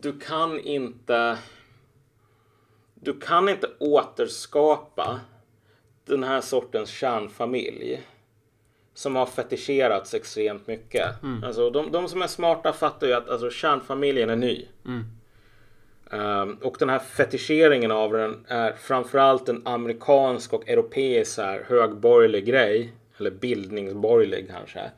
Du 0.00 0.18
kan 0.18 0.60
inte. 0.60 1.38
Du 2.94 3.20
kan 3.20 3.48
inte 3.48 3.70
återskapa 3.80 5.20
den 6.10 6.24
här 6.24 6.40
sortens 6.40 6.90
kärnfamilj 6.90 8.00
som 8.94 9.16
har 9.16 9.26
fetischerats 9.26 10.14
extremt 10.14 10.66
mycket. 10.66 11.06
Alltså, 11.44 11.70
de, 11.70 11.92
de 11.92 12.08
som 12.08 12.22
är 12.22 12.26
smarta 12.26 12.72
fattar 12.72 13.06
ju 13.06 13.12
att 13.12 13.28
alltså, 13.28 13.50
kärnfamiljen 13.50 14.30
är 14.30 14.36
ny. 14.36 14.66
Ehm, 16.10 16.54
och 16.54 16.76
den 16.78 16.88
här 16.88 16.98
fetischeringen 16.98 17.90
av 17.90 18.12
den 18.12 18.46
är 18.48 18.72
framförallt 18.72 19.48
en 19.48 19.66
amerikansk 19.66 20.52
och 20.52 20.68
europeisk 20.68 21.38
här, 21.38 21.64
högborgerlig 21.68 22.46
grej. 22.46 22.92
Eller 23.18 23.30
bildningsborgerlig 23.30 24.48
kanske. 24.50 24.90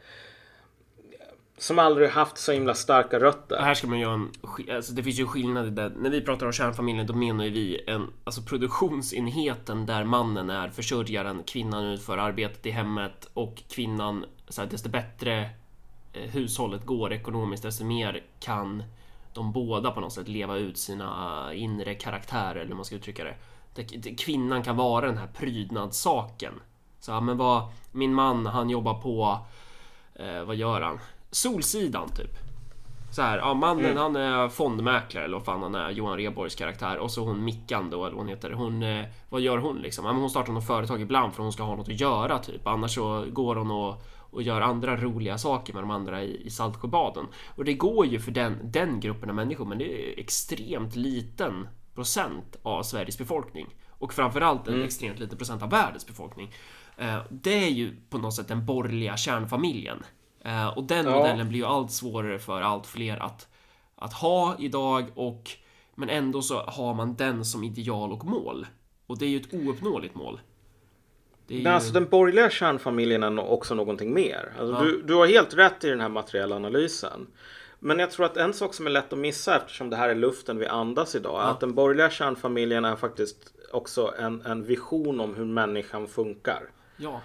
Som 1.63 1.79
aldrig 1.79 2.11
haft 2.11 2.39
så 2.39 2.53
himla 2.53 2.75
starka 2.75 3.21
rötter. 3.21 3.57
här 3.57 3.75
ska 3.75 3.87
man 3.87 3.99
göra 3.99 4.15
en... 4.15 4.31
Alltså 4.75 4.93
det 4.93 5.03
finns 5.03 5.21
ju 5.21 5.27
skillnad 5.27 5.67
i 5.67 5.71
det. 5.71 5.89
När 5.89 6.11
vi 6.11 6.21
pratar 6.21 6.47
om 6.47 6.53
kärnfamiljen, 6.53 7.07
då 7.07 7.15
menar 7.15 7.45
ju 7.45 7.51
vi 7.51 7.85
en... 7.87 8.11
Alltså 8.25 8.43
produktionsenheten 8.43 9.87
där 9.87 10.05
mannen 10.05 10.51
är 10.51 10.69
försörjaren, 10.69 11.43
kvinnan 11.47 11.85
utför 11.85 12.19
arbetet 12.19 12.67
i 12.67 12.71
hemmet 12.71 13.31
och 13.35 13.63
kvinnan, 13.69 14.25
så 14.49 14.63
här, 14.63 14.69
desto 14.69 14.89
bättre 14.89 15.51
eh, 16.13 16.31
hushållet 16.31 16.87
går 16.87 17.13
ekonomiskt, 17.13 17.63
desto 17.63 17.85
mer 17.85 18.23
kan 18.41 18.83
de 19.35 19.53
båda 19.53 19.91
på 19.91 20.01
något 20.01 20.13
sätt 20.13 20.29
leva 20.29 20.57
ut 20.57 20.79
sina 20.79 21.49
eh, 21.51 21.63
inre 21.63 21.95
karaktärer, 21.95 22.57
eller 22.57 22.69
hur 22.69 22.75
man 22.75 22.85
ska 22.85 22.97
uttrycka 22.97 23.25
det. 23.25 24.17
Kvinnan 24.17 24.63
kan 24.63 24.77
vara 24.77 25.07
den 25.07 25.19
här 25.19 25.29
prydnadssaken. 25.35 26.55
Så, 27.01 27.11
ja, 27.11 27.21
men 27.21 27.37
vad, 27.37 27.63
min 27.93 28.15
man, 28.15 28.47
han 28.47 28.71
jobbar 28.71 28.95
på, 28.95 29.39
eh, 30.15 30.45
vad 30.45 30.57
gör 30.57 30.81
han? 30.81 30.99
Solsidan 31.33 32.09
typ. 32.09 32.39
Så 33.13 33.23
här, 33.23 33.39
ja 33.39 33.55
mannen 33.55 33.97
han 33.97 34.17
är 34.17 34.49
fondmäklare 34.49 35.25
eller 35.25 35.37
vad 35.37 35.45
fan 35.45 35.63
han 35.63 35.75
är, 35.75 35.91
Johan 35.91 36.17
Rheborgs 36.17 36.55
karaktär. 36.55 36.99
Och 36.99 37.11
så 37.11 37.25
hon 37.25 37.45
Mickan 37.45 37.91
då, 37.91 38.05
eller 38.05 38.17
vad 38.17 38.25
hon 38.25 38.29
heter. 38.29 38.51
Hon, 38.51 38.83
eh, 38.83 39.05
vad 39.29 39.41
gör 39.41 39.59
hon 39.59 39.77
liksom? 39.77 40.05
Ja, 40.05 40.13
men 40.13 40.21
hon 40.21 40.31
startar 40.31 40.53
något 40.53 40.67
företag 40.67 41.01
ibland 41.01 41.35
för 41.35 41.43
hon 41.43 41.53
ska 41.53 41.63
ha 41.63 41.77
något 41.77 41.89
att 41.89 42.01
göra 42.01 42.39
typ. 42.39 42.67
Annars 42.67 42.95
så 42.95 43.25
går 43.31 43.57
hon 43.57 43.71
och, 43.71 44.03
och 44.31 44.43
gör 44.43 44.61
andra 44.61 44.97
roliga 44.97 45.39
saker 45.39 45.75
med 45.75 45.83
de 45.83 45.91
andra 45.91 46.23
i, 46.23 46.47
i 46.47 46.51
Saltsjöbaden. 46.51 47.27
Och 47.57 47.65
det 47.65 47.75
går 47.75 48.07
ju 48.07 48.21
för 48.21 48.31
den, 48.31 48.59
den 48.63 49.01
gruppen 49.01 49.29
av 49.29 49.37
människor, 49.37 49.65
men 49.65 49.79
det 49.79 49.85
är 49.85 50.21
extremt 50.21 50.97
liten 50.97 51.69
procent 51.95 52.57
av 52.63 52.83
Sveriges 52.83 53.19
befolkning. 53.19 53.67
Och 53.89 54.13
framförallt 54.15 54.69
en 54.69 54.83
extremt 54.83 55.19
liten 55.19 55.39
procent 55.39 55.63
av 55.63 55.71
världens 55.71 56.07
befolkning. 56.07 56.55
Eh, 56.97 57.19
det 57.31 57.65
är 57.65 57.71
ju 57.71 57.97
på 58.11 58.19
något 58.19 58.35
sätt 58.35 58.49
den 58.49 58.67
borgerliga 58.67 59.17
kärnfamiljen. 59.17 60.03
Eh, 60.45 60.69
och 60.79 60.85
den 60.85 61.07
Ja. 61.07 61.17
modellen 61.19 61.49
blir 61.49 61.59
ju 61.59 61.65
allt 61.67 61.91
svårare 61.93 62.39
för 62.39 62.61
allt 62.61 62.87
fler 62.87 63.17
att, 63.23 63.49
att 63.97 64.13
ha 64.13 64.57
idag 64.59 65.05
och 65.15 65.51
men 65.95 66.09
ändå 66.09 66.43
så 66.43 66.61
har 66.61 66.95
man 66.95 67.15
den 67.15 67.45
som 67.45 67.65
ideal 67.65 68.13
och 68.13 68.25
mål. 68.25 68.67
Och 69.07 69.19
det 69.19 69.25
är 69.25 69.29
ju 69.29 69.37
ett 69.41 69.55
ouppnåeligt 69.55 70.15
mål. 70.15 70.41
Det 71.47 71.55
är 71.55 71.59
ju... 71.59 71.65
Men 71.65 71.75
alltså 71.75 71.93
den 71.93 72.09
borgerliga 72.09 72.51
kärnfamiljen 72.51 73.23
är 73.23 73.51
också 73.51 73.75
någonting 73.75 74.15
mer. 74.15 74.53
Alltså, 74.61 74.75
Ja. 74.75 74.81
du, 74.85 75.03
du 75.03 75.15
har 75.15 75.27
helt 75.27 75.55
rätt 75.55 75.85
i 75.85 75.89
den 75.89 76.01
här 76.01 76.09
materiella 76.09 76.57
analysen. 76.57 77.27
Men 77.79 77.99
jag 77.99 78.11
tror 78.11 78.27
att 78.27 78.37
en 78.37 78.53
sak 78.55 78.75
som 78.75 78.87
är 78.87 78.91
lätt 78.91 79.13
att 79.13 79.19
missa 79.19 79.57
eftersom 79.57 79.91
det 79.91 79.97
här 79.97 80.09
är 80.09 80.15
luften 80.15 80.59
vi 80.59 80.67
andas 80.67 81.15
idag. 81.15 81.41
Är 81.41 81.45
Ja. 81.45 81.51
att 81.51 81.61
den 81.61 81.75
borgerliga 81.75 82.11
kärnfamiljen 82.11 82.85
är 82.85 82.97
faktiskt 82.97 83.53
också 83.73 84.15
en, 84.19 84.43
en 84.47 84.65
vision 84.65 85.21
om 85.21 85.35
hur 85.35 85.45
människan 85.45 86.07
funkar. 86.09 86.63
Ja. 86.97 87.21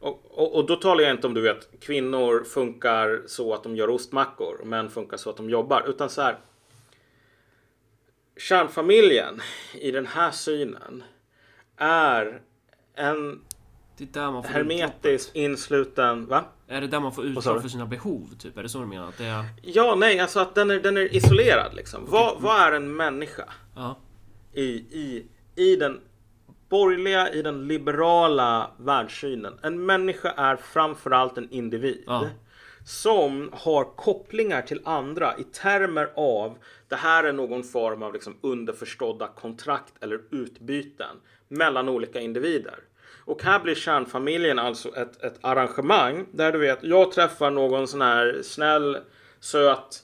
Och, 0.00 0.22
och, 0.30 0.54
och 0.54 0.66
då 0.66 0.76
talar 0.76 1.04
jag 1.04 1.10
inte 1.10 1.26
om 1.26 1.34
du 1.34 1.40
vet 1.40 1.80
kvinnor 1.80 2.44
funkar 2.44 3.22
så 3.26 3.54
att 3.54 3.62
de 3.62 3.76
gör 3.76 3.90
ostmackor 3.90 4.60
och 4.60 4.66
män 4.66 4.90
funkar 4.90 5.16
så 5.16 5.30
att 5.30 5.36
de 5.36 5.50
jobbar. 5.50 5.84
Utan 5.88 6.10
så 6.10 6.22
här. 6.22 6.38
Kärnfamiljen 8.36 9.40
i 9.74 9.90
den 9.90 10.06
här 10.06 10.30
synen 10.30 11.02
är 11.76 12.42
en 12.94 13.40
hermetiskt 14.44 15.36
insluten... 15.36 16.26
Va? 16.26 16.44
Är 16.68 16.80
det 16.80 16.86
där 16.86 17.00
man 17.00 17.12
får 17.12 17.24
utlopp 17.24 17.62
för 17.62 17.68
sina 17.68 17.86
behov? 17.86 18.28
Typ? 18.38 18.58
Är 18.58 18.62
det 18.62 18.68
så 18.68 18.80
du 18.80 18.86
menar? 18.86 19.08
Att 19.08 19.18
det 19.18 19.24
är... 19.24 19.44
Ja, 19.62 19.94
nej, 19.94 20.20
alltså 20.20 20.40
att 20.40 20.54
den 20.54 20.70
är, 20.70 20.80
den 20.80 20.96
är 20.96 21.16
isolerad 21.16 21.74
liksom. 21.74 22.06
Vad, 22.08 22.40
vad 22.40 22.60
är 22.60 22.72
en 22.72 22.96
människa 22.96 23.44
Ja. 23.76 23.96
i, 24.52 24.64
i, 24.74 25.26
i 25.56 25.76
den 25.76 26.00
borgerliga, 26.68 27.32
i 27.32 27.42
den 27.42 27.68
liberala 27.68 28.70
världssynen? 28.76 29.58
En 29.62 29.86
människa 29.86 30.30
är 30.30 30.56
framförallt 30.56 31.38
en 31.38 31.50
individ. 31.50 32.04
Ja. 32.06 32.26
Som 32.86 33.50
har 33.52 33.84
kopplingar 33.84 34.62
till 34.62 34.80
andra 34.84 35.38
i 35.38 35.42
termer 35.42 36.10
av 36.16 36.58
det 36.88 36.96
här 36.96 37.24
är 37.24 37.32
någon 37.32 37.64
form 37.64 38.02
av 38.02 38.12
liksom 38.12 38.36
underförstådda 38.40 39.28
kontrakt 39.28 39.92
eller 40.00 40.20
utbyten 40.30 41.16
mellan 41.48 41.88
olika 41.88 42.20
individer. 42.20 42.78
Och 43.24 43.42
här 43.42 43.60
blir 43.60 43.74
kärnfamiljen 43.74 44.58
alltså 44.58 44.96
ett, 44.96 45.24
ett 45.24 45.38
arrangemang 45.40 46.26
där 46.32 46.52
du 46.52 46.58
vet, 46.58 46.78
jag 46.82 47.12
träffar 47.12 47.50
någon 47.50 47.88
sån 47.88 48.00
här 48.00 48.40
snäll, 48.42 48.98
söt 49.40 50.02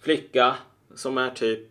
flicka 0.00 0.54
som 0.94 1.18
är 1.18 1.30
typ 1.30 1.68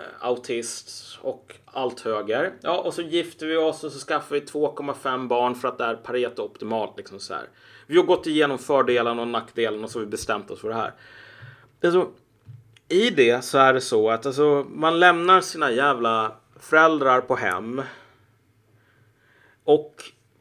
Eh, 0.00 0.26
autist 0.28 1.18
och 1.22 1.54
allt 1.64 2.00
höger. 2.00 2.52
Ja, 2.60 2.78
och 2.78 2.94
så 2.94 3.02
gifter 3.02 3.46
vi 3.46 3.56
oss 3.56 3.84
och 3.84 3.92
så 3.92 3.98
skaffar 3.98 4.34
vi 4.34 4.40
2,5 4.40 5.28
barn 5.28 5.54
för 5.54 5.68
att 5.68 5.78
det 5.78 5.84
är 5.84 5.94
Pareto 5.94 6.42
optimalt 6.42 6.96
liksom 6.96 7.20
så 7.20 7.34
här. 7.34 7.48
Vi 7.86 7.96
har 7.96 8.04
gått 8.04 8.26
igenom 8.26 8.58
fördelarna 8.58 9.22
och 9.22 9.28
nackdelarna 9.28 9.84
och 9.84 9.90
så 9.90 9.98
har 9.98 10.04
vi 10.04 10.10
bestämt 10.10 10.50
oss 10.50 10.60
för 10.60 10.68
det 10.68 10.74
här. 10.74 10.92
Alltså, 11.84 12.08
I 12.88 13.10
det 13.10 13.44
så 13.44 13.58
är 13.58 13.74
det 13.74 13.80
så 13.80 14.10
att 14.10 14.26
alltså, 14.26 14.66
man 14.68 15.00
lämnar 15.00 15.40
sina 15.40 15.70
jävla 15.70 16.32
föräldrar 16.60 17.20
på 17.20 17.36
hem. 17.36 17.82
Och 19.64 19.94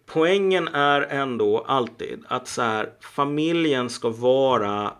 poängen 0.05 0.67
är 0.67 1.01
ändå 1.01 1.59
alltid 1.67 2.23
att 2.27 2.47
så 2.47 2.61
här, 2.61 2.93
familjen 2.99 3.89
ska 3.89 4.09
vara 4.09 4.93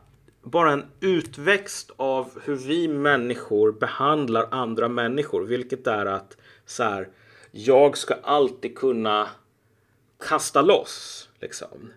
bara 0.45 0.71
en 0.71 0.85
utväxt 0.99 1.91
av 1.97 2.39
hur 2.43 2.55
vi 2.55 2.87
människor 2.87 3.71
behandlar 3.71 4.47
andra 4.51 4.87
människor. 4.87 5.43
Vilket 5.43 5.87
är 5.87 6.05
att 6.05 6.37
så 6.65 6.83
här, 6.83 7.09
jag 7.51 7.97
ska 7.97 8.13
alltid 8.23 8.77
kunna 8.77 9.29
kasta 10.19 10.61
loss. 10.61 11.29
Liksom. 11.39 11.93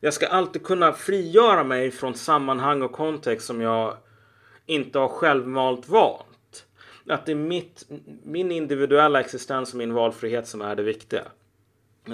Jag 0.00 0.14
ska 0.14 0.26
alltid 0.26 0.64
kunna 0.64 0.92
frigöra 0.92 1.64
mig 1.64 1.90
från 1.90 2.14
sammanhang 2.14 2.82
och 2.82 2.92
kontext 2.92 3.46
som 3.46 3.60
jag 3.60 3.96
inte 4.66 4.98
har 4.98 5.08
självmalt 5.08 5.88
valt. 5.88 6.66
Att 7.08 7.26
det 7.26 7.32
är 7.32 7.36
mitt, 7.36 7.86
min 8.24 8.52
individuella 8.52 9.20
existens 9.20 9.72
och 9.72 9.78
min 9.78 9.94
valfrihet 9.94 10.48
som 10.48 10.62
är 10.62 10.76
det 10.76 10.82
viktiga. 10.82 11.22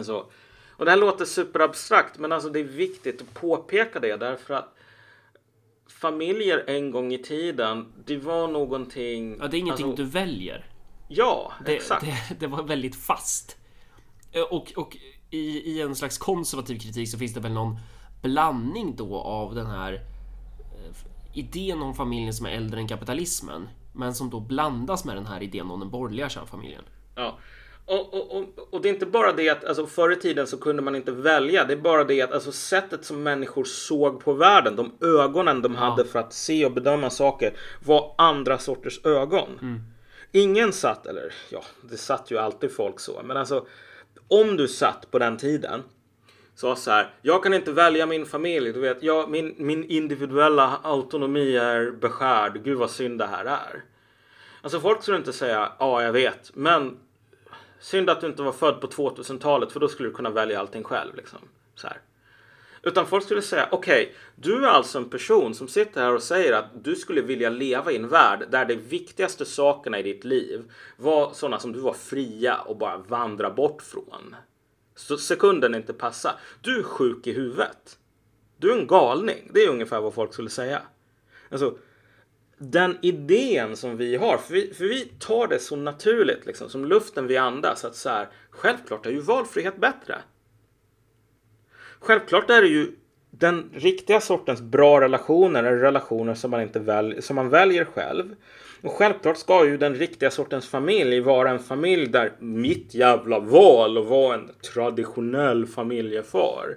Så, 0.02 0.26
Och 0.68 0.84
det 0.84 0.90
här 0.90 0.98
låter 0.98 1.24
superabstrakt 1.24 2.18
men 2.18 2.32
alltså 2.32 2.48
det 2.48 2.60
är 2.60 2.64
viktigt 2.64 3.22
att 3.22 3.34
påpeka 3.34 4.00
det 4.00 4.16
därför 4.16 4.54
att 4.54 4.74
familjer 5.88 6.64
en 6.66 6.90
gång 6.90 7.12
i 7.12 7.18
tiden, 7.18 7.92
det 8.06 8.16
var 8.16 8.48
någonting... 8.48 9.36
Ja, 9.40 9.48
det 9.48 9.56
är 9.56 9.58
ingenting 9.58 9.86
alltså, 9.86 10.04
du 10.04 10.10
väljer. 10.10 10.66
Ja, 11.08 11.52
Det, 11.66 11.76
exakt. 11.76 12.04
det, 12.06 12.34
det 12.40 12.46
var 12.46 12.62
väldigt 12.62 12.96
fast. 12.96 13.56
Eh, 14.32 14.42
Och, 14.42 14.72
och 14.76 14.96
i, 15.30 15.72
i 15.72 15.80
en 15.82 15.96
slags 15.96 16.18
konservativ 16.18 16.78
kritik 16.78 17.10
så 17.10 17.18
finns 17.18 17.34
det 17.34 17.40
väl 17.40 17.52
någon 17.52 17.76
blandning 18.22 18.96
då 18.96 19.16
av 19.18 19.54
den 19.54 19.66
här 19.66 19.92
eh, 19.92 20.96
idén 21.34 21.82
om 21.82 21.94
familjen 21.94 22.34
som 22.34 22.46
är 22.46 22.50
äldre 22.50 22.80
än 22.80 22.88
kapitalismen. 22.88 23.68
Men 23.92 24.14
som 24.14 24.30
då 24.30 24.40
blandas 24.40 25.04
med 25.04 25.16
den 25.16 25.26
här 25.26 25.42
idén 25.42 25.70
om 25.70 25.80
den 25.80 25.90
borgerliga 25.90 26.28
kärnfamiljen. 26.28 26.84
Ja. 27.14 27.38
Och, 27.88 28.14
och, 28.14 28.36
och, 28.36 28.68
och 28.70 28.82
det 28.82 28.88
är 28.88 28.92
inte 28.92 29.06
bara 29.06 29.32
det 29.32 29.48
att 29.48 29.64
alltså, 29.64 29.86
förr 29.86 30.12
i 30.12 30.16
tiden 30.16 30.46
så 30.46 30.58
kunde 30.58 30.82
man 30.82 30.96
inte 30.96 31.12
välja. 31.12 31.64
Det 31.64 31.72
är 31.72 31.76
bara 31.76 32.04
det 32.04 32.22
att 32.22 32.32
alltså, 32.32 32.52
sättet 32.52 33.04
som 33.04 33.22
människor 33.22 33.64
såg 33.64 34.20
på 34.24 34.32
världen, 34.32 34.76
de 34.76 34.92
ögonen 35.00 35.62
de 35.62 35.74
hade 35.74 36.04
för 36.04 36.18
att 36.18 36.32
se 36.32 36.66
och 36.66 36.72
bedöma 36.72 37.10
saker 37.10 37.52
var 37.84 38.14
andra 38.18 38.58
sorters 38.58 39.00
ögon. 39.04 39.48
Ingen 40.32 40.72
satt, 40.72 41.06
eller 41.06 41.34
ja, 41.50 41.62
det 41.82 41.96
satt 41.96 42.30
ju 42.30 42.38
alltid 42.38 42.72
folk 42.72 43.00
så, 43.00 43.20
men 43.24 43.36
alltså 43.36 43.66
om 44.28 44.56
du 44.56 44.68
satt 44.68 45.10
på 45.10 45.18
den 45.18 45.36
tiden 45.36 45.82
sa 46.54 46.76
så 46.76 46.90
här, 46.90 47.10
jag 47.22 47.42
kan 47.42 47.54
inte 47.54 47.72
välja 47.72 48.06
min 48.06 48.26
familj, 48.26 48.72
du 48.72 48.80
vet, 48.80 49.02
jag, 49.02 49.30
min, 49.30 49.54
min 49.58 49.84
individuella 49.84 50.80
autonomi 50.82 51.56
är 51.56 51.90
beskärd, 51.90 52.64
gud 52.64 52.78
vad 52.78 52.90
synd 52.90 53.18
det 53.18 53.26
här 53.26 53.44
är. 53.44 53.84
Alltså 54.62 54.80
folk 54.80 55.02
skulle 55.02 55.18
inte 55.18 55.32
säga, 55.32 55.72
ja 55.78 56.02
jag 56.02 56.12
vet, 56.12 56.50
men 56.54 56.98
synd 57.80 58.10
att 58.10 58.20
du 58.20 58.26
inte 58.26 58.42
var 58.42 58.52
född 58.52 58.80
på 58.80 58.86
2000-talet 58.86 59.72
för 59.72 59.80
då 59.80 59.88
skulle 59.88 60.08
du 60.08 60.14
kunna 60.14 60.30
välja 60.30 60.60
allting 60.60 60.84
själv. 60.84 61.14
Liksom. 61.14 61.38
Så 61.74 61.86
här. 61.86 62.00
Utan 62.82 63.06
folk 63.06 63.24
skulle 63.24 63.42
säga, 63.42 63.68
okej, 63.70 64.14
du 64.36 64.64
är 64.64 64.68
alltså 64.68 64.98
en 64.98 65.10
person 65.10 65.54
som 65.54 65.68
sitter 65.68 66.00
här 66.00 66.14
och 66.14 66.22
säger 66.22 66.52
att 66.52 66.84
du 66.84 66.96
skulle 66.96 67.22
vilja 67.22 67.50
leva 67.50 67.92
i 67.92 67.96
en 67.96 68.08
värld 68.08 68.44
där 68.50 68.64
de 68.64 68.74
viktigaste 68.74 69.44
sakerna 69.44 69.98
i 69.98 70.02
ditt 70.02 70.24
liv 70.24 70.72
var 70.96 71.32
sådana 71.32 71.58
som 71.58 71.72
du 71.72 71.80
var 71.80 71.92
fria 71.92 72.60
och 72.60 72.76
bara 72.76 72.96
vandra 72.96 73.50
bort 73.50 73.82
från. 73.82 74.36
Så 74.94 75.16
sekunden 75.16 75.74
inte 75.74 75.92
passa. 75.92 76.34
Du 76.60 76.78
är 76.78 76.82
sjuk 76.82 77.26
i 77.26 77.32
huvudet. 77.32 77.98
Du 78.56 78.72
är 78.72 78.78
en 78.78 78.86
galning. 78.86 79.50
Det 79.54 79.64
är 79.64 79.68
ungefär 79.68 80.00
vad 80.00 80.14
folk 80.14 80.32
skulle 80.32 80.50
säga. 80.50 80.82
Alltså, 81.50 81.78
den 82.58 82.98
idén 83.02 83.76
som 83.76 83.96
vi 83.96 84.16
har, 84.16 84.38
för 84.38 84.54
vi, 84.54 84.74
för 84.74 84.84
vi 84.84 85.04
tar 85.04 85.46
det 85.46 85.58
så 85.58 85.76
naturligt, 85.76 86.46
liksom, 86.46 86.68
som 86.68 86.84
luften 86.84 87.26
vi 87.26 87.36
andas, 87.36 87.84
att 87.84 87.96
så 87.96 88.08
här, 88.08 88.28
självklart 88.50 89.06
är 89.06 89.10
ju 89.10 89.20
valfrihet 89.20 89.76
bättre. 89.76 90.16
Självklart 92.00 92.50
är 92.50 92.62
det 92.62 92.68
ju 92.68 92.92
den 93.30 93.70
riktiga 93.74 94.20
sortens 94.20 94.60
bra 94.60 95.00
relationer 95.00 95.64
är 95.64 95.76
relationer 95.76 96.34
som 96.34 96.50
man, 96.50 96.62
inte 96.62 96.78
väl, 96.78 97.22
som 97.22 97.36
man 97.36 97.48
väljer 97.48 97.84
själv. 97.84 98.34
Och 98.82 98.92
självklart 98.92 99.36
ska 99.36 99.66
ju 99.66 99.76
den 99.76 99.94
riktiga 99.94 100.30
sortens 100.30 100.68
familj 100.68 101.20
vara 101.20 101.50
en 101.50 101.58
familj 101.58 102.06
där 102.06 102.32
mitt 102.38 102.94
jävla 102.94 103.38
val 103.38 103.98
att 103.98 104.06
vara 104.06 104.34
en 104.34 104.50
traditionell 104.72 105.66
familjefar 105.66 106.76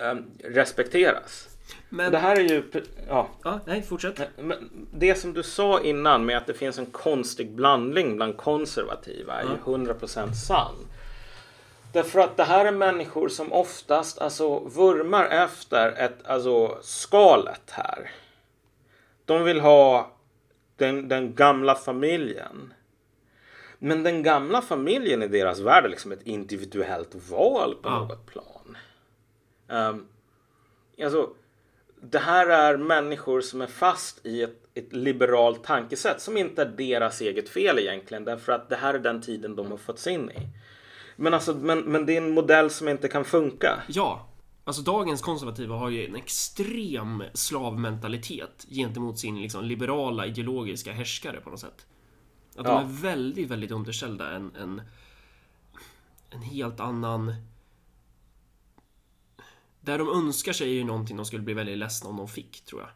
eh, 0.00 0.14
respekteras. 0.44 1.51
Men... 1.88 2.12
Det 2.12 2.18
här 2.18 2.36
är 2.36 2.40
ju, 2.40 2.62
ja, 3.08 3.28
Ja, 3.44 3.60
nej, 3.66 3.82
fortsätt. 3.82 4.20
men 4.38 4.70
det 4.92 5.14
som 5.14 5.32
du 5.32 5.42
sa 5.42 5.80
innan 5.80 6.24
med 6.24 6.36
att 6.36 6.46
det 6.46 6.54
finns 6.54 6.78
en 6.78 6.86
konstig 6.86 7.50
blandning 7.50 8.16
bland 8.16 8.36
konservativa 8.36 9.34
är 9.34 9.42
ju 9.42 9.56
100% 9.74 10.32
sann. 10.32 10.74
Därför 11.92 12.20
att 12.20 12.36
det 12.36 12.44
här 12.44 12.64
är 12.64 12.72
människor 12.72 13.28
som 13.28 13.52
oftast 13.52 14.18
alltså 14.18 14.58
vurmar 14.58 15.24
efter 15.24 15.92
ett, 15.92 16.26
alltså 16.26 16.78
skalet 16.82 17.70
här. 17.70 18.10
De 19.24 19.44
vill 19.44 19.60
ha 19.60 20.10
den, 20.76 21.08
den 21.08 21.34
gamla 21.34 21.74
familjen. 21.74 22.74
Men 23.78 24.02
den 24.02 24.22
gamla 24.22 24.62
familjen 24.62 25.22
i 25.22 25.28
deras 25.28 25.60
värld 25.60 25.84
är 25.84 25.88
liksom 25.88 26.12
ett 26.12 26.22
individuellt 26.22 27.14
val 27.30 27.74
på 27.82 27.88
Ja. 27.88 27.98
något 27.98 28.26
plan. 28.26 28.76
Um, 29.68 30.06
alltså, 31.04 31.30
det 32.10 32.18
här 32.18 32.46
är 32.46 32.76
människor 32.76 33.40
som 33.40 33.60
är 33.60 33.66
fast 33.66 34.26
i 34.26 34.42
ett, 34.42 34.68
ett 34.74 34.92
liberalt 34.92 35.64
tankesätt 35.64 36.20
som 36.20 36.36
inte 36.36 36.62
är 36.62 36.66
deras 36.66 37.20
eget 37.20 37.48
fel 37.48 37.78
egentligen 37.78 38.24
därför 38.24 38.52
att 38.52 38.68
det 38.68 38.76
här 38.76 38.94
är 38.94 38.98
den 38.98 39.20
tiden 39.22 39.56
de 39.56 39.70
har 39.70 39.78
fötts 39.78 40.06
in 40.06 40.30
i. 40.30 40.48
Men, 41.16 41.34
alltså, 41.34 41.54
men, 41.54 41.78
men 41.78 42.06
det 42.06 42.12
är 42.12 42.16
en 42.22 42.30
modell 42.34 42.70
som 42.70 42.88
inte 42.88 43.08
kan 43.08 43.24
funka. 43.24 43.82
Ja, 43.88 44.28
alltså 44.64 44.82
dagens 44.82 45.22
konservativa 45.22 45.76
har 45.76 45.90
ju 45.90 46.06
en 46.06 46.16
extrem 46.16 47.22
slavmentalitet 47.34 48.66
gentemot 48.70 49.18
sin 49.18 49.42
liksom, 49.42 49.64
liberala 49.64 50.26
ideologiska 50.26 50.92
härskare 50.92 51.40
på 51.40 51.50
något 51.50 51.60
sätt. 51.60 51.86
Att 52.56 52.64
de 52.64 52.70
Ja. 52.72 52.80
är 52.80 53.02
väldigt, 53.02 53.50
väldigt 53.50 53.70
underställda 53.70 54.30
en, 54.30 54.56
en, 54.56 54.82
en 56.30 56.42
helt 56.42 56.80
annan... 56.80 57.34
Där 59.84 59.98
de 59.98 60.08
önskar 60.08 60.52
sig 60.52 60.68
är 60.68 60.74
ju 60.74 60.84
någonting 60.84 61.16
de 61.16 61.26
skulle 61.26 61.42
bli 61.42 61.54
väldigt 61.54 61.78
ledsna 61.78 62.10
om 62.10 62.16
de 62.16 62.28
fick, 62.28 62.64
tror 62.64 62.80
jag. 62.80 62.90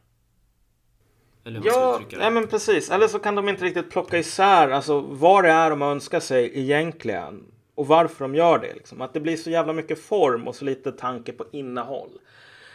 Eller 1.45 1.61
hur 1.61 1.71
man 1.71 1.81
Ja, 1.81 2.01
det. 2.11 2.19
nej 2.19 2.31
men 2.31 2.47
precis. 2.47 2.91
Eller 2.91 3.09
så 3.09 3.19
kan 3.19 3.35
de 3.35 3.49
inte 3.49 3.65
riktigt 3.65 3.91
plocka 3.91 4.19
isär 4.19 4.69
alltså, 4.71 5.01
vad 5.01 5.45
det 5.45 5.51
är 5.51 5.71
de 5.71 5.83
önskar 5.83 6.21
sig 6.21 6.51
egentligen. 6.55 7.45
Och 7.75 7.87
varför 7.87 8.25
de 8.25 8.35
gör 8.35 8.59
det. 8.59 8.75
Liksom. 8.75 9.01
Att 9.01 9.13
det 9.13 9.21
blir 9.21 9.37
så 9.37 9.51
jävla 9.51 9.73
mycket 9.73 10.01
form 10.01 10.49
och 10.49 10.55
så 10.55 10.65
lite 10.65 10.93
tanke 10.93 11.33
på 11.33 11.45
innehåll. 11.53 12.11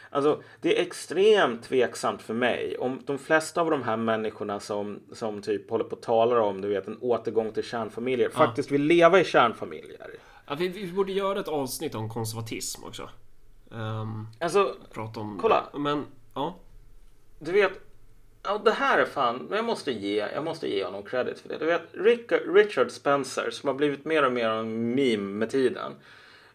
Alltså, 0.09 0.41
det 0.61 0.77
är 0.77 0.81
extremt 0.81 1.63
tveksamt 1.63 2.21
för 2.21 2.33
mig 2.33 2.77
om 2.77 3.01
de 3.05 3.17
flesta 3.17 3.61
av 3.61 3.71
de 3.71 3.83
här 3.83 3.97
människorna 3.97 4.59
som, 4.59 4.99
som 5.13 5.41
typ 5.41 5.69
håller 5.69 5.83
på 5.83 5.95
och 5.95 6.01
talar 6.01 6.35
om 6.37 6.61
du 6.61 6.67
vet, 6.67 6.87
en 6.87 6.97
återgång 7.01 7.51
till 7.51 7.63
kärnfamiljer 7.63 8.29
faktiskt 8.29 8.71
vill 8.71 8.83
leva 8.83 9.19
i 9.19 9.25
kärnfamiljer. 9.25 10.07
Ja, 10.47 10.55
vi, 10.55 10.67
vi 10.67 10.91
borde 10.91 11.11
göra 11.11 11.39
ett 11.39 11.47
avsnitt 11.47 11.95
om 11.95 12.09
konservatism 12.09 12.83
också. 12.83 13.09
Um, 13.73 14.27
Alltså, 14.39 14.75
prata 14.93 15.19
om... 15.19 15.37
Kolla. 15.41 15.69
Men, 15.73 16.05
ja. 16.33 16.55
Du 17.39 17.51
vet, 17.51 17.79
ja, 18.43 18.61
det 18.65 18.71
här 18.71 18.97
är 18.97 19.05
fan, 19.05 19.37
men 19.49 19.55
jag 19.55 19.65
måste 19.65 19.91
ge, 19.91 20.27
jag 20.33 20.43
måste 20.43 20.67
ge 20.73 20.85
honom 20.85 21.03
credit 21.03 21.39
för 21.39 21.49
det. 21.49 21.57
Du 21.57 21.65
vet, 21.65 21.81
Rick, 21.91 22.31
Richard 22.31 22.91
Spencer 22.91 23.49
som 23.51 23.67
har 23.67 23.73
blivit 23.73 24.05
mer 24.05 24.25
och 24.25 24.31
mer 24.31 24.49
en 24.49 24.95
meme 24.95 25.17
med 25.17 25.49
tiden. 25.49 25.91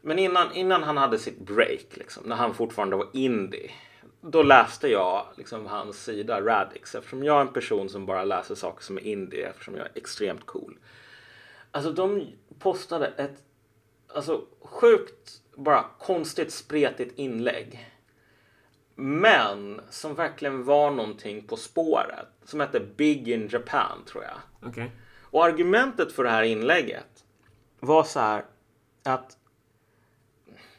Men 0.01 0.19
innan, 0.19 0.53
innan 0.53 0.83
han 0.83 0.97
hade 0.97 1.19
sitt 1.19 1.39
break, 1.39 1.87
liksom, 1.91 2.23
när 2.27 2.37
han 2.37 2.55
fortfarande 2.55 2.97
var 2.97 3.09
indie. 3.12 3.71
Då 4.21 4.43
läste 4.43 4.89
jag 4.89 5.27
liksom, 5.37 5.67
hans 5.67 6.05
sida 6.05 6.41
Radix 6.41 6.95
eftersom 6.95 7.25
jag 7.25 7.37
är 7.37 7.41
en 7.41 7.53
person 7.53 7.89
som 7.89 8.07
bara 8.07 8.25
läser 8.25 8.55
saker 8.55 8.85
som 8.85 8.99
är 8.99 9.03
indie 9.03 9.49
eftersom 9.49 9.77
jag 9.77 9.87
är 9.87 9.93
extremt 9.95 10.47
cool. 10.47 10.79
Alltså 11.71 11.93
de 11.93 12.27
postade 12.59 13.07
ett 13.07 13.43
alltså, 14.14 14.44
sjukt 14.61 15.42
bara 15.54 15.84
konstigt 15.98 16.52
spretigt 16.52 17.18
inlägg. 17.18 17.92
Men 18.94 19.80
som 19.90 20.14
verkligen 20.14 20.64
var 20.64 20.90
någonting 20.90 21.46
på 21.46 21.57
spåret. 21.57 22.28
Som 22.44 22.61
hette 22.61 22.80
Big 22.80 23.28
in 23.28 23.48
Japan 23.52 24.04
tror 24.07 24.24
jag. 24.24 24.68
Okej. 24.70 24.90
Och 25.22 25.44
argumentet 25.44 26.12
för 26.12 26.24
det 26.24 26.30
här 26.30 26.42
inlägget 26.42 27.24
var 27.80 28.04
så 28.04 28.20
här 28.20 28.44
att 29.02 29.36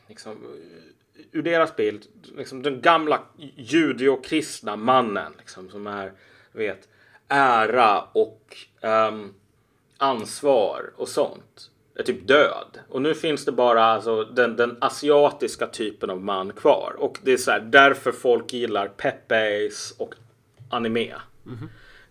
liksom, 0.07 0.37
ur 1.31 1.41
deras 1.41 1.75
bild, 1.75 2.05
liksom, 2.37 2.61
den 2.61 2.81
gamla 2.81 3.21
judeokristna 3.55 4.75
mannen 4.75 5.33
liksom, 5.37 5.69
som 5.69 5.87
är, 5.87 6.13
vet, 6.51 6.89
ära 7.27 8.01
och 8.01 8.57
ehm, 8.81 9.33
ansvar 9.97 10.93
och 10.95 11.07
sånt 11.07 11.71
är 11.97 12.03
typ 12.03 12.27
död. 12.27 12.79
Och 12.89 13.01
nu 13.01 13.13
finns 13.15 13.45
det 13.45 13.51
bara 13.51 13.83
alltså, 13.83 14.23
den, 14.23 14.55
den 14.55 14.77
asiatiska 14.81 15.67
typen 15.67 16.09
av 16.09 16.21
man 16.21 16.53
kvar. 16.53 16.95
Och 16.97 17.19
det 17.23 17.33
är 17.33 17.37
så 17.37 17.51
här, 17.51 17.59
därför 17.59 18.11
folk 18.11 18.53
gillar 18.53 18.87
Pepes 18.87 19.91
och 19.91 20.15
anime. 20.69 21.15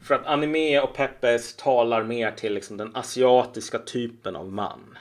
För 0.02 0.14
att 0.14 0.26
anime 0.26 0.80
och 0.80 0.94
Pepes 0.94 1.56
talar 1.56 2.02
mer 2.04 2.30
till 2.30 2.54
liksom, 2.54 2.76
den 2.76 2.96
asiatiska 2.96 3.78
typen 3.78 4.36
av 4.36 4.52
man. 4.52 4.98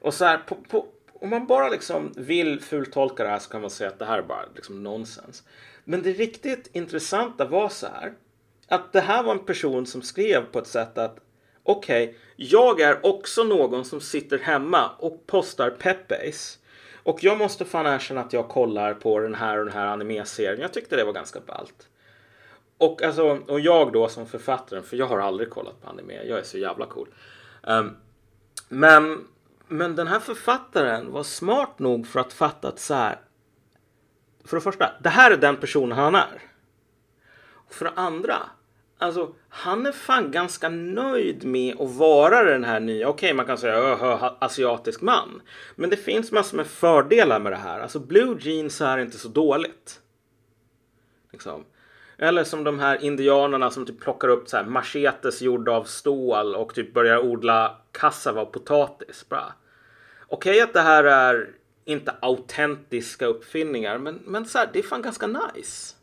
Och 0.00 0.14
så 0.14 0.24
här, 0.24 0.38
på, 0.38 0.54
på, 0.54 0.86
om 1.12 1.30
man 1.30 1.46
bara 1.46 1.68
liksom 1.68 2.12
vill 2.16 2.60
fultolka 2.60 3.22
det 3.24 3.30
här 3.30 3.38
så 3.38 3.50
kan 3.50 3.60
man 3.60 3.70
säga 3.70 3.90
att 3.90 3.98
det 3.98 4.04
här 4.04 4.18
är 4.18 4.22
bara 4.22 4.44
liksom 4.54 4.82
nonsens. 4.82 5.42
Men 5.84 6.02
det 6.02 6.12
riktigt 6.12 6.70
intressanta 6.72 7.44
var 7.44 7.68
så 7.68 7.86
här. 7.86 8.12
Att 8.68 8.92
det 8.92 9.00
här 9.00 9.22
var 9.22 9.32
en 9.32 9.44
person 9.44 9.86
som 9.86 10.02
skrev 10.02 10.44
på 10.44 10.58
ett 10.58 10.66
sätt 10.66 10.98
att 10.98 11.18
okej, 11.68 12.18
jag 12.36 12.80
är 12.80 13.06
också 13.06 13.44
någon 13.44 13.84
som 13.84 14.00
sitter 14.00 14.38
hemma 14.38 14.90
och 14.98 15.26
postar 15.26 15.70
PepBase. 15.70 16.58
Och 17.02 17.24
jag 17.24 17.38
måste 17.38 17.64
fan 17.64 17.86
erkänna 17.86 18.20
att 18.20 18.32
jag 18.32 18.48
kollar 18.48 18.94
på 18.94 19.18
den 19.18 19.34
här 19.34 19.58
och 19.58 19.64
den 19.64 19.74
här 19.74 19.86
anime-serien. 19.86 20.60
Jag 20.60 20.72
tyckte 20.72 20.96
det 20.96 21.04
var 21.04 21.12
ganska 21.12 21.40
ballt. 21.40 21.88
Och, 22.78 23.02
alltså, 23.02 23.38
och 23.46 23.60
jag 23.60 23.92
då 23.92 24.08
som 24.08 24.26
författaren, 24.26 24.82
för 24.82 24.96
jag 24.96 25.06
har 25.06 25.18
aldrig 25.18 25.50
kollat 25.50 25.82
på 25.82 25.88
anime, 25.88 26.22
jag 26.24 26.38
är 26.38 26.42
så 26.42 26.58
jävla 26.58 26.86
cool. 26.86 27.08
Um, 27.62 27.96
men 28.68 29.24
Men 29.68 29.96
den 29.96 30.06
här 30.06 30.20
författaren 30.20 31.12
var 31.12 31.22
smart 31.22 31.78
nog 31.78 32.06
för 32.06 32.20
att 32.20 32.32
fatta 32.32 32.68
att 32.68 32.78
så 32.78 32.94
här. 32.94 33.18
För 34.44 34.56
det 34.56 34.60
första, 34.60 34.92
det 35.00 35.08
här 35.08 35.30
är 35.30 35.36
den 35.36 35.56
personen 35.56 35.98
han 35.98 36.14
är. 36.14 36.42
Och 37.66 37.74
för 37.74 37.84
det 37.84 37.92
andra, 37.94 38.36
alltså 38.98 39.34
han 39.48 39.86
är 39.86 39.92
fan 39.92 40.30
ganska 40.30 40.68
nöjd 40.68 41.44
med 41.44 41.80
att 41.80 41.90
vara 41.90 42.42
den 42.42 42.64
här 42.64 42.80
nya, 42.80 43.08
okej 43.08 43.26
okay, 43.26 43.34
man 43.34 43.46
kan 43.46 43.58
säga 43.58 43.74
öh, 43.74 44.32
asiatisk 44.38 45.00
man. 45.00 45.42
Men 45.74 45.90
det 45.90 45.96
finns 45.96 46.32
massor 46.32 46.56
med 46.56 46.66
fördelar 46.66 47.40
med 47.40 47.52
det 47.52 47.56
här. 47.56 47.80
Alltså 47.80 47.98
blue 47.98 48.36
jeans 48.40 48.80
är 48.80 48.98
inte 48.98 49.18
så 49.18 49.28
dåligt. 49.28 50.00
Liksom. 51.32 51.64
Eller 52.18 52.44
som 52.44 52.64
de 52.64 52.78
här 52.78 53.04
indianerna 53.04 53.70
som 53.70 53.86
typ 53.86 54.00
plockar 54.00 54.28
upp 54.28 54.48
så 54.48 54.56
här 54.56 54.64
machetes 54.64 55.42
gjorda 55.42 55.72
av 55.72 55.84
stål 55.84 56.54
och 56.54 56.74
typ 56.74 56.94
börjar 56.94 57.18
odla 57.18 57.76
kassava 57.92 58.42
och 58.42 58.52
potatis. 58.52 59.24
Okej 59.30 59.52
okay, 60.28 60.60
att 60.60 60.72
det 60.72 60.80
här 60.80 61.04
är 61.04 61.50
inte 61.84 62.14
autentiska 62.20 63.26
uppfinningar 63.26 63.98
men, 63.98 64.20
men 64.24 64.46
så 64.46 64.58
här, 64.58 64.70
det 64.72 64.78
är 64.78 64.82
fan 64.82 65.02
ganska 65.02 65.26
nice. 65.26 65.94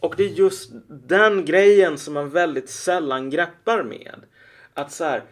Och 0.00 0.14
det 0.16 0.24
är 0.24 0.28
just 0.28 0.70
den 0.88 1.44
grejen 1.44 1.98
som 1.98 2.14
man 2.14 2.30
väldigt 2.30 2.68
sällan 2.68 3.30
greppar 3.30 3.82
med. 3.82 4.20
Att 4.74 4.92
så 4.92 5.04
här, 5.04 5.22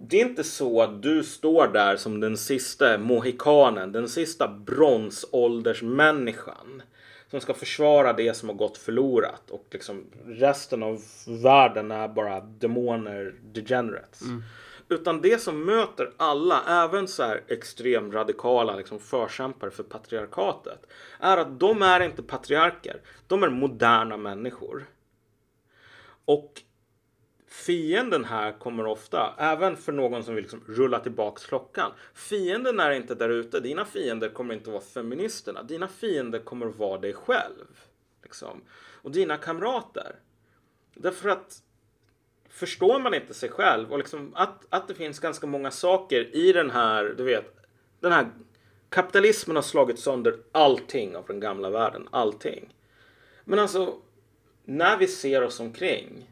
det 0.00 0.20
är 0.20 0.26
inte 0.26 0.44
så 0.44 0.82
att 0.82 1.02
du 1.02 1.22
står 1.22 1.68
där 1.68 1.96
som 1.96 2.20
den 2.20 2.36
sista 2.36 2.98
mohikanen, 2.98 3.92
den 3.92 4.08
sista 4.08 4.48
bronsåldersmänniskan 4.48 6.82
som 7.30 7.40
ska 7.40 7.54
försvara 7.54 8.12
det 8.12 8.36
som 8.36 8.48
har 8.48 8.56
gått 8.56 8.78
förlorat 8.78 9.50
och 9.50 9.66
liksom 9.70 10.04
resten 10.26 10.82
av 10.82 11.02
världen 11.42 11.90
är 11.90 12.08
bara 12.08 12.40
demoner, 12.40 13.34
degenerates. 13.52 14.22
Mm. 14.22 14.42
Utan 14.88 15.20
det 15.20 15.38
som 15.38 15.64
möter 15.64 16.12
alla, 16.16 16.84
även 16.84 17.08
så 17.08 17.22
här 17.22 17.44
extremradikala 17.48 18.76
liksom 18.76 18.98
förkämpar 18.98 19.70
för 19.70 19.82
patriarkatet, 19.82 20.86
är 21.20 21.36
att 21.36 21.60
de 21.60 21.82
är 21.82 22.00
inte 22.00 22.22
patriarker. 22.22 23.00
De 23.26 23.42
är 23.42 23.50
moderna 23.50 24.16
människor. 24.16 24.86
Och 26.24 26.62
fienden 27.48 28.24
här 28.24 28.58
kommer 28.58 28.86
ofta, 28.86 29.34
även 29.38 29.76
för 29.76 29.92
någon 29.92 30.24
som 30.24 30.34
vill 30.34 30.42
liksom 30.42 30.64
rulla 30.66 31.00
tillbaks 31.00 31.46
klockan. 31.46 31.92
Fienden 32.14 32.80
är 32.80 32.90
inte 32.90 33.14
där 33.14 33.28
ute. 33.28 33.60
Dina 33.60 33.84
fiender 33.84 34.28
kommer 34.28 34.54
inte 34.54 34.70
vara 34.70 34.82
feministerna. 34.82 35.62
Dina 35.62 35.88
fiender 35.88 36.38
kommer 36.38 36.66
vara 36.66 36.98
dig 36.98 37.12
själv. 37.12 37.80
Liksom. 38.22 38.62
Och 39.02 39.10
dina 39.10 39.36
kamrater. 39.36 40.16
Därför 40.94 41.28
att 41.28 41.62
förstår 42.56 42.98
man 42.98 43.14
inte 43.14 43.34
sig 43.34 43.48
själv 43.48 43.92
och 43.92 43.98
liksom 43.98 44.32
att, 44.34 44.66
att 44.68 44.88
det 44.88 44.94
finns 44.94 45.18
ganska 45.18 45.46
många 45.46 45.70
saker 45.70 46.36
i 46.36 46.52
den 46.52 46.70
här, 46.70 47.14
du 47.16 47.24
vet, 47.24 47.56
den 48.00 48.12
här 48.12 48.26
kapitalismen 48.88 49.56
har 49.56 49.62
slagit 49.62 49.98
sönder 49.98 50.36
allting 50.52 51.16
av 51.16 51.26
den 51.26 51.40
gamla 51.40 51.70
världen, 51.70 52.08
allting. 52.10 52.74
Men 53.44 53.58
alltså, 53.58 53.94
när 54.64 54.96
vi 54.96 55.06
ser 55.06 55.42
oss 55.42 55.60
omkring 55.60 56.30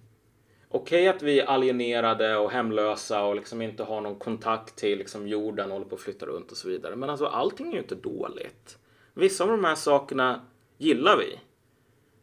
okej 0.69 1.09
okay 1.09 1.17
att 1.17 1.23
vi 1.23 1.41
är 1.41 1.47
alienerade 1.47 2.37
och 2.37 2.51
hemlösa 2.51 3.25
och 3.25 3.37
liksom 3.37 3.63
inte 3.63 3.83
har 3.83 4.01
någon 4.01 4.19
kontakt 4.19 4.77
till 4.77 4.99
liksom 4.99 5.29
jorden 5.29 5.67
och 5.67 5.73
håller 5.73 5.87
på 5.87 5.95
att 5.95 6.01
flytta 6.01 6.27
runt 6.27 6.51
och 6.51 6.57
så 6.57 6.69
vidare. 6.69 6.97
Men 6.97 7.11
alltså 7.11 7.27
allting 7.27 7.69
är 7.69 7.73
ju 7.73 7.79
inte 7.79 7.95
dåligt. 7.95 8.79
Vissa 9.15 9.45
av 9.45 9.51
de 9.51 9.65
här 9.65 9.75
sakerna 9.75 10.47
gillar 10.79 11.17
vi. 11.17 11.41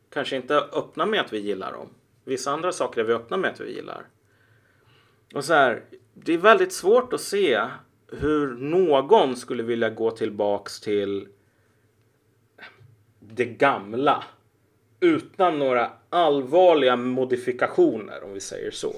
Kanske 0.10 0.36
inte 0.36 0.56
öppna 0.58 1.06
med 1.06 1.22
att 1.22 1.34
vi 1.34 1.40
gillar 1.40 1.72
dem. 1.72 1.90
Vissa 2.24 2.52
andra 2.52 2.72
saker 2.72 3.02
är 3.02 3.06
vi 3.06 3.14
öppna 3.14 3.38
med 3.38 3.52
att 3.52 3.60
vi 3.60 3.76
gillar. 3.76 4.06
Och 5.34 5.46
så 5.46 5.54
här, 5.54 5.84
det 6.14 6.34
är 6.34 6.38
väldigt 6.38 6.74
svårt 6.74 7.14
att 7.14 7.22
se 7.22 7.62
hur 8.08 8.48
någon 8.56 9.36
skulle 9.36 9.64
vilja 9.64 9.90
gå 9.90 10.12
tillbaks 10.12 10.80
till 10.80 11.28
det 13.20 13.46
gamla 13.46 14.24
utan 15.00 15.60
några 15.60 15.92
allvarliga 16.10 16.96
modifikationer 16.96 18.24
om 18.24 18.34
vi 18.34 18.40
säger 18.40 18.72
så. 18.72 18.94